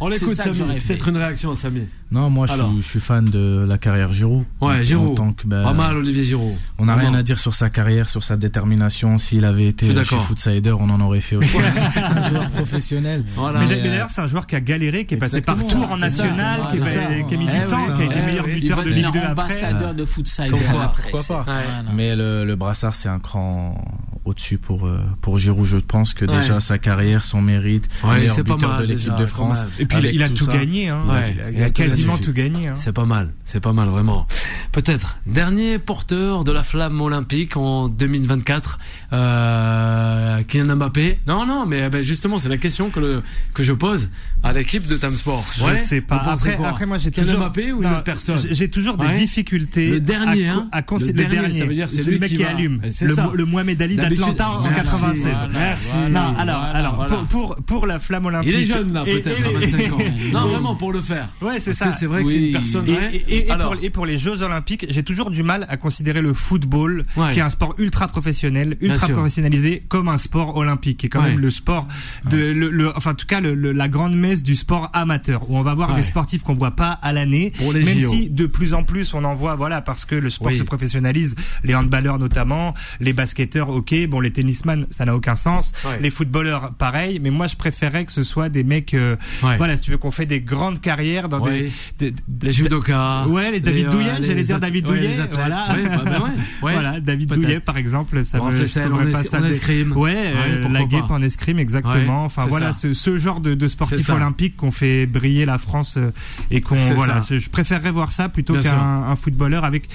on 0.00 0.08
l'écoute 0.08 0.34
fait. 0.36 0.50
Peut-être 0.86 1.08
une 1.08 1.16
réaction 1.16 1.54
Samy. 1.54 1.82
Non, 2.12 2.30
moi 2.30 2.46
je 2.46 2.52
suis, 2.52 2.62
je 2.82 2.86
suis 2.86 3.00
fan 3.00 3.24
de 3.24 3.66
la 3.68 3.78
carrière 3.78 4.12
Giroud. 4.12 4.44
Ouais, 4.60 4.74
En 4.76 4.82
Giroud. 4.82 5.16
tant 5.16 5.32
que, 5.32 5.46
bah, 5.46 5.62
Pas 5.64 5.72
mal 5.72 5.96
Olivier 5.96 6.22
Giroud. 6.22 6.54
On 6.78 6.84
n'a 6.84 6.94
rien 6.94 7.12
à 7.14 7.22
dire 7.24 7.38
sur 7.38 7.52
sa 7.54 7.68
carrière, 7.68 8.08
sur 8.08 8.22
sa 8.22 8.36
détermination. 8.36 9.18
S'il 9.18 9.44
avait 9.44 9.66
été 9.66 9.92
chez. 10.04 10.18
Footsider, 10.18 10.70
on 10.72 10.88
en 10.88 11.00
aurait 11.00 11.20
fait 11.20 11.34
aussi 11.36 11.56
un 11.96 12.28
joueur 12.28 12.50
professionnel. 12.50 13.24
Voilà. 13.34 13.60
Mais, 13.60 13.74
euh, 13.74 13.82
d'ailleurs, 13.82 14.10
c'est 14.10 14.20
un 14.20 14.26
joueur 14.28 14.46
qui 14.46 14.54
a 14.54 14.60
galéré, 14.60 15.04
qui 15.04 15.14
est 15.14 15.18
passé 15.18 15.40
par 15.40 15.56
Exactement. 15.56 15.82
tour 15.86 15.92
en 15.92 15.98
national, 15.98 16.60
qui, 16.70 16.76
est- 16.78 17.26
qui 17.26 17.34
a 17.34 17.38
mis 17.38 17.48
Eh 17.52 17.60
du 17.60 17.66
temps, 17.66 17.86
qui 17.96 18.02
a 18.02 18.04
été 18.04 18.22
meilleur 18.22 18.44
buteur 18.46 18.78
de 18.84 18.88
Ligue 18.88 19.04
devenir 19.04 19.12
2 19.12 19.18
après. 19.18 19.30
ambassadeur 19.32 19.94
de 19.94 20.04
Footsider 20.04 20.56
après. 20.82 21.10
pourquoi 21.10 21.44
pas? 21.44 21.52
Mais 21.94 22.14
le, 22.14 22.44
le 22.44 22.56
brassard, 22.56 22.94
c'est 22.94 23.08
un 23.08 23.18
cran 23.18 23.84
au-dessus 24.26 24.58
pour, 24.58 24.86
euh, 24.86 24.98
pour 25.22 25.38
Giroud. 25.38 25.64
Je 25.66 25.76
pense 25.78 26.12
que 26.14 26.24
Ouais. 26.26 26.40
déjà 26.40 26.60
sa 26.60 26.78
carrière, 26.78 27.24
son 27.24 27.40
mérite, 27.40 27.88
Ouais, 28.04 28.18
meilleur 28.18 28.34
c'est 28.34 28.44
pas 28.44 28.54
buteur 28.54 28.70
mal, 28.70 28.82
de 28.86 28.92
l'équipe 28.92 29.16
de 29.16 29.26
France. 29.26 29.60
Et 29.78 29.86
puis 29.86 29.98
il 30.12 30.22
a- 30.22 30.28
tout 30.28 30.46
gagné, 30.46 30.88
hein. 30.88 31.00
Ouais. 31.08 31.32
il 31.34 31.40
a, 31.40 31.50
il 31.50 31.56
Il 31.56 31.62
a 31.62 31.66
a 31.66 31.70
tout 31.70 31.82
quasiment 31.82 32.18
tout 32.18 32.32
gagné. 32.32 32.68
hein. 32.68 32.74
C'est 32.76 32.92
pas 32.92 33.04
mal, 33.06 33.32
c'est 33.44 33.60
pas 33.60 33.72
mal 33.72 33.88
vraiment. 33.88 34.26
Peut-être 34.72 35.18
dernier 35.26 35.78
porteur 35.78 36.44
de 36.44 36.52
la 36.52 36.62
flamme 36.62 37.00
olympique 37.00 37.56
en 37.56 37.88
2024, 37.88 38.78
euh, 39.12 40.42
Kylian 40.42 40.76
Mbappé. 40.76 41.20
Non, 41.26 41.46
non, 41.46 41.64
mais 41.66 41.88
ben, 41.88 42.02
justement, 42.02 42.38
c'est 42.38 42.48
la 42.48 42.56
question 42.58 42.90
que 42.90 43.00
le 43.00 43.22
que 43.54 43.62
je 43.62 43.72
pose 43.72 44.08
à 44.42 44.52
l'équipe 44.52 44.86
de 44.86 44.96
Time 44.96 45.14
Sport. 45.14 45.44
Je 45.56 45.64
Ouais, 45.64 45.76
sais 45.76 46.00
pas. 46.00 46.16
Après, 46.16 46.56
après, 46.64 46.86
moi, 46.86 46.98
j'ai 46.98 47.10
Kylian 47.10 47.26
toujours. 47.26 47.40
Mbappé 47.40 47.72
ou 47.72 47.76
une 47.82 47.88
Non, 47.88 47.94
autre 47.94 48.02
personne 48.04 48.36
j'ai- 48.50 48.68
toujours 48.68 48.96
des 48.98 49.06
Ouais. 49.06 49.14
difficultés. 49.14 49.88
Le 49.90 50.00
dernier, 50.00 50.48
à, 50.48 50.54
hein. 50.56 50.68
à 50.72 50.80
Le 50.80 51.06
le 51.06 51.12
dernier, 51.12 51.34
dernier. 51.36 51.58
ça 51.58 51.64
veut 51.66 51.74
dire 51.74 51.88
c'est 51.90 52.04
le 52.06 52.18
mec 52.18 52.30
qui 52.34 52.44
allume. 52.44 52.80
C'est 52.90 53.06
Le, 53.06 53.14
ça. 53.14 53.24
Mo- 53.24 53.34
le 53.34 53.44
Mohamed 53.44 53.80
Ali 53.80 53.96
D'Atlanta 54.18 54.50
en 54.50 54.62
Merci. 54.62 54.76
96. 54.76 55.22
Voilà, 55.22 55.48
Merci. 55.52 55.90
voilà, 55.92 56.08
non, 56.08 56.20
alors, 56.20 56.34
voilà, 56.38 56.60
alors 56.74 56.94
voilà. 56.96 57.10
Pour, 57.16 57.26
pour, 57.26 57.56
pour 57.64 57.86
la 57.86 57.98
flamme 57.98 58.26
olympique. 58.26 58.52
Il 58.54 58.60
est 58.60 58.64
jeune 58.64 58.92
là, 58.92 59.04
peut-être, 59.04 59.26
et- 59.28 59.44
à 59.56 59.60
25 59.60 59.92
ans. 59.92 59.98
Non, 60.32 60.46
vraiment 60.48 60.74
pour 60.76 60.92
le 60.92 61.00
faire. 61.00 61.28
Ouais, 61.42 61.60
c'est 61.60 61.72
ça. 61.72 61.90
c'est 61.92 62.06
vrai 62.06 62.24
que 62.24 62.30
c'est 62.30 62.46
une 62.48 62.52
personne. 62.52 62.84
Et, 63.28 63.50
Alors, 63.50 63.72
pour, 63.72 63.82
et 63.84 63.90
pour 63.90 64.06
les 64.06 64.18
Jeux 64.18 64.42
Olympiques, 64.42 64.86
j'ai 64.88 65.02
toujours 65.02 65.30
du 65.30 65.42
mal 65.42 65.66
à 65.68 65.76
considérer 65.76 66.20
le 66.22 66.32
football, 66.34 67.04
Ouais. 67.16 67.32
qui 67.32 67.38
est 67.38 67.42
un 67.42 67.48
sport 67.50 67.74
ultra 67.78 68.08
professionnel, 68.08 68.76
Bien 68.80 68.92
ultra 68.92 69.06
sûr. 69.06 69.16
professionnalisé, 69.16 69.84
comme 69.88 70.08
un 70.08 70.18
sport 70.18 70.56
olympique, 70.56 70.98
qui 70.98 71.06
est 71.06 71.08
quand 71.08 71.20
Ouais. 71.22 71.30
même 71.30 71.40
le 71.40 71.50
sport 71.50 71.86
de, 72.30 72.36
le, 72.36 72.70
le- 72.70 72.96
enfin 72.96 73.12
en 73.12 73.14
tout 73.14 73.26
cas 73.26 73.40
le, 73.40 73.54
le- 73.54 73.72
la 73.72 73.88
grande 73.88 74.14
messe 74.16 74.42
du 74.42 74.54
sport 74.56 74.90
amateur, 74.92 75.48
où 75.50 75.56
on 75.56 75.62
va 75.62 75.74
voir 75.74 75.90
Ouais. 75.90 75.96
des 75.96 76.02
sportifs 76.02 76.42
qu'on 76.42 76.54
voit 76.54 76.72
pas 76.76 76.90
à 77.02 77.12
l'année, 77.12 77.52
Pour 77.58 77.72
les 77.72 77.84
même 77.84 77.98
JO. 78.00 78.10
si 78.10 78.28
de 78.30 78.46
plus 78.46 78.74
en 78.74 78.82
plus 78.82 79.14
on 79.14 79.24
en 79.24 79.34
voit, 79.34 79.54
voilà, 79.54 79.80
parce 79.80 80.04
que 80.04 80.14
le 80.14 80.30
sport 80.30 80.48
Oui. 80.52 80.58
se 80.58 80.62
professionnalise, 80.62 81.34
les 81.64 81.74
handballeurs 81.74 82.18
notamment, 82.18 82.74
les 83.00 83.12
basketteurs, 83.12 83.70
ok, 83.70 84.05
bon 84.06 84.20
les 84.20 84.30
tennisman, 84.32 84.86
ça 84.90 85.04
n'a 85.04 85.14
aucun 85.14 85.34
sens, 85.34 85.72
Ouais. 85.84 85.98
les 86.00 86.10
footballeurs, 86.10 86.72
pareil, 86.74 87.18
mais 87.20 87.30
moi 87.30 87.46
je 87.46 87.56
préférais 87.56 88.04
que 88.04 88.12
ce 88.12 88.22
soit 88.22 88.48
des 88.48 88.64
mecs, 88.64 88.94
euh, 88.94 89.16
Ouais. 89.42 89.56
voilà, 89.56 89.76
si 89.76 89.82
tu 89.84 89.90
veux 89.90 89.98
qu'on 89.98 90.10
fait 90.10 90.26
des 90.26 90.40
grandes 90.40 90.80
carrières 90.80 91.28
dans 91.28 91.40
Ouais. 91.40 91.70
des, 91.98 92.10
des- 92.10 92.46
les 92.46 92.50
judokas. 92.50 93.26
Ouais, 93.28 93.50
les 93.50 93.60
David 93.60 93.86
euh, 93.86 93.90
Douillet, 93.90 94.12
les 94.20 94.26
j'allais 94.26 94.42
dire 94.44 94.60
David 94.60 94.84
Douillet, 94.86 95.10
voilà. 95.32 95.66
Bah, 95.68 96.02
bah. 96.04 96.30
Voilà, 96.60 97.00
David. 97.00 97.28
Douillet 97.32 97.60
par 97.60 97.76
exemple, 97.76 98.24
ça 98.24 98.40
En 98.42 98.50
me 98.50 98.56
je 98.64 98.64
trouverais 98.80 99.10
pas 99.10 99.24
ça 99.24 99.40
en 99.40 99.44
escrime. 99.44 99.96
Ouais, 99.96 100.14
euh, 100.34 100.68
la 100.68 100.84
guêpe 100.84 101.10
en 101.10 101.22
escrime 101.22 101.58
exactement. 101.58 102.24
Enfin 102.24 102.46
voilà, 102.46 102.72
ce, 102.72 102.92
ce 102.92 103.16
genre 103.18 103.40
de, 103.40 103.54
de 103.54 103.68
ça. 104.02 104.14
olympiques 104.14 104.56
qu'on 104.56 104.70
fait 104.70 105.06
briller 105.06 105.44
la 105.44 105.58
France 105.58 105.96
euh, 105.96 106.10
et 106.50 106.60
qu'on 106.60 106.76
voilà, 106.76 107.20
je 107.28 107.48
préférerais 107.50 107.90
voir 107.90 108.12
ça 108.12 108.28
plutôt 108.28 108.54
qu'un 108.60 109.14
footballeur 109.16 109.64
avec 109.64 109.88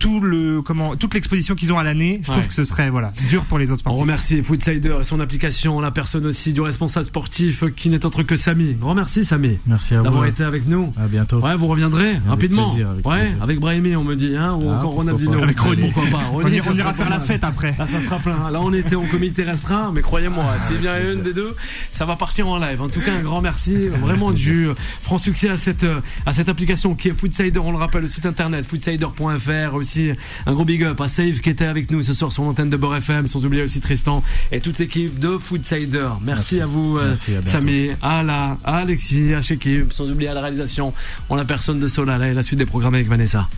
tout 0.00 0.18
le 0.20 0.62
comment 0.62 0.96
toute 0.96 1.14
l'exposition 1.14 1.54
qu'ils 1.54 1.72
ont 1.72 1.78
à 1.78 1.84
l'année. 1.84 2.20
Je 2.24 2.28
Ouais. 2.30 2.34
trouve 2.38 2.48
que 2.48 2.54
ce 2.54 2.64
serait 2.64 2.90
voilà 2.90 3.12
dur 3.28 3.44
pour 3.44 3.58
les 3.58 3.66
autres 3.70 3.82
On 3.86 3.90
sportifs. 3.90 4.00
remercie 4.00 4.42
Foodsider 4.42 4.96
et 5.00 5.04
son 5.04 5.20
application, 5.20 5.78
la 5.80 5.90
personne 5.92 6.26
aussi 6.26 6.52
du 6.52 6.60
responsable 6.60 7.06
sportif 7.06 7.62
qui 7.76 7.88
n'est 7.90 8.04
autre 8.04 8.22
que 8.24 8.34
Samy. 8.34 8.74
Grand 8.74 8.94
merci 8.96 9.24
Samy 9.24 9.58
Merci 9.66 9.94
à 9.94 9.98
vous. 9.98 10.04
d'avoir 10.04 10.24
été 10.26 10.42
avec 10.42 10.66
nous. 10.66 10.92
À 10.98 11.06
bientôt. 11.06 11.38
Ouais, 11.40 11.54
vous 11.54 11.66
reviendrez 11.68 12.14
rapidement. 12.26 12.68
plaisir, 12.70 12.88
avec 12.90 13.06
ouais, 13.06 13.18
plaisir. 13.20 13.42
avec 13.42 13.60
Brahimi, 13.60 13.94
on 13.94 14.02
me 14.04 14.16
dit, 14.16 14.34
hein, 14.36 14.54
ou 14.60 14.68
Ah, 14.70 14.78
encore 14.78 14.92
Ronaldinho. 14.92 15.42
Avec 15.42 15.60
Ronny. 15.60 15.90
Pourquoi 15.92 16.10
pas 16.18 16.24
On, 16.32 16.36
Ronny, 16.38 16.56
ira- 16.56 16.70
on 16.70 16.74
faire 16.94 17.10
la 17.10 17.20
fête 17.20 17.44
après. 17.44 17.74
Là, 17.78 17.86
ça 17.86 18.00
sera 18.00 18.18
plein. 18.18 18.50
Là, 18.50 18.60
on 18.60 18.72
était 18.72 18.96
en 18.96 19.04
comité 19.04 19.42
restreint, 19.44 19.92
mais 19.94 20.00
croyez-moi, 20.00 20.44
s'il 20.66 20.78
vient 20.78 20.94
une 21.12 21.22
des 21.22 21.34
deux, 21.34 21.54
ça 21.92 22.06
va 22.06 22.16
partir 22.16 22.48
en 22.48 22.58
live. 22.58 22.80
En 22.80 22.88
tout 22.88 23.00
cas, 23.00 23.12
un 23.14 23.22
grand 23.22 23.40
merci, 23.42 23.88
vraiment 23.88 24.32
du 24.32 24.68
franc 25.02 25.18
succès 25.18 25.50
à 25.50 25.56
cette 25.58 25.84
à 26.26 26.32
cette 26.32 26.48
application 26.48 26.94
qui 26.94 27.08
est 27.08 27.12
Foodsider. 27.12 27.58
On 27.58 27.70
le 27.72 27.76
rappelle, 27.78 28.02
le 28.02 28.08
site 28.08 28.24
internet 28.24 28.64
foodsider.fr. 28.64 29.74
Aussi, 29.90 30.10
un 30.46 30.52
gros 30.54 30.64
big 30.64 30.84
up 30.84 31.00
à 31.00 31.08
Save 31.08 31.40
qui 31.40 31.50
était 31.50 31.64
avec 31.64 31.90
nous 31.90 32.04
ce 32.04 32.14
soir 32.14 32.30
sur 32.30 32.44
l'antenne 32.44 32.70
de 32.70 32.76
Beurre 32.76 32.96
FM. 32.96 33.26
Sans 33.26 33.44
oublier 33.44 33.64
aussi 33.64 33.80
Tristan 33.80 34.22
et 34.52 34.60
toute 34.60 34.78
l'équipe 34.78 35.18
de 35.18 35.36
Foodsider. 35.36 36.06
Merci, 36.22 36.56
Merci. 36.56 36.60
à 36.60 36.66
vous, 36.66 36.96
euh, 36.98 37.08
Merci, 37.08 37.30
à 37.32 37.40
bientôt. 37.40 37.50
Samy, 37.50 37.90
à 38.00 38.22
la, 38.22 38.56
à 38.64 38.76
Alexis, 38.78 39.34
à 39.34 39.40
sans 39.42 40.08
oublier 40.08 40.28
à 40.28 40.34
la 40.34 40.42
réalisation, 40.42 40.94
en 41.28 41.34
la 41.34 41.44
personne 41.44 41.80
de 41.80 41.88
Solal 41.88 42.22
et 42.22 42.34
la 42.34 42.42
suite 42.44 42.60
des 42.60 42.66
programmes 42.66 42.94
avec 42.94 43.08
Vanessa. 43.08 43.48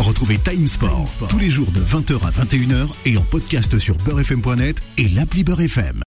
Retrouvez 0.00 0.38
Time 0.38 0.66
Sport 0.66 1.08
tous 1.28 1.38
les 1.38 1.50
jours 1.50 1.70
de 1.70 1.80
20h 1.80 2.26
à 2.26 2.30
21h 2.30 2.88
et 3.04 3.16
en 3.16 3.22
podcast 3.22 3.78
sur 3.78 3.96
beurrefm.net 3.98 4.82
et 4.98 5.08
l'appli 5.08 5.44
Beurre 5.44 5.60
FM. 5.62 6.02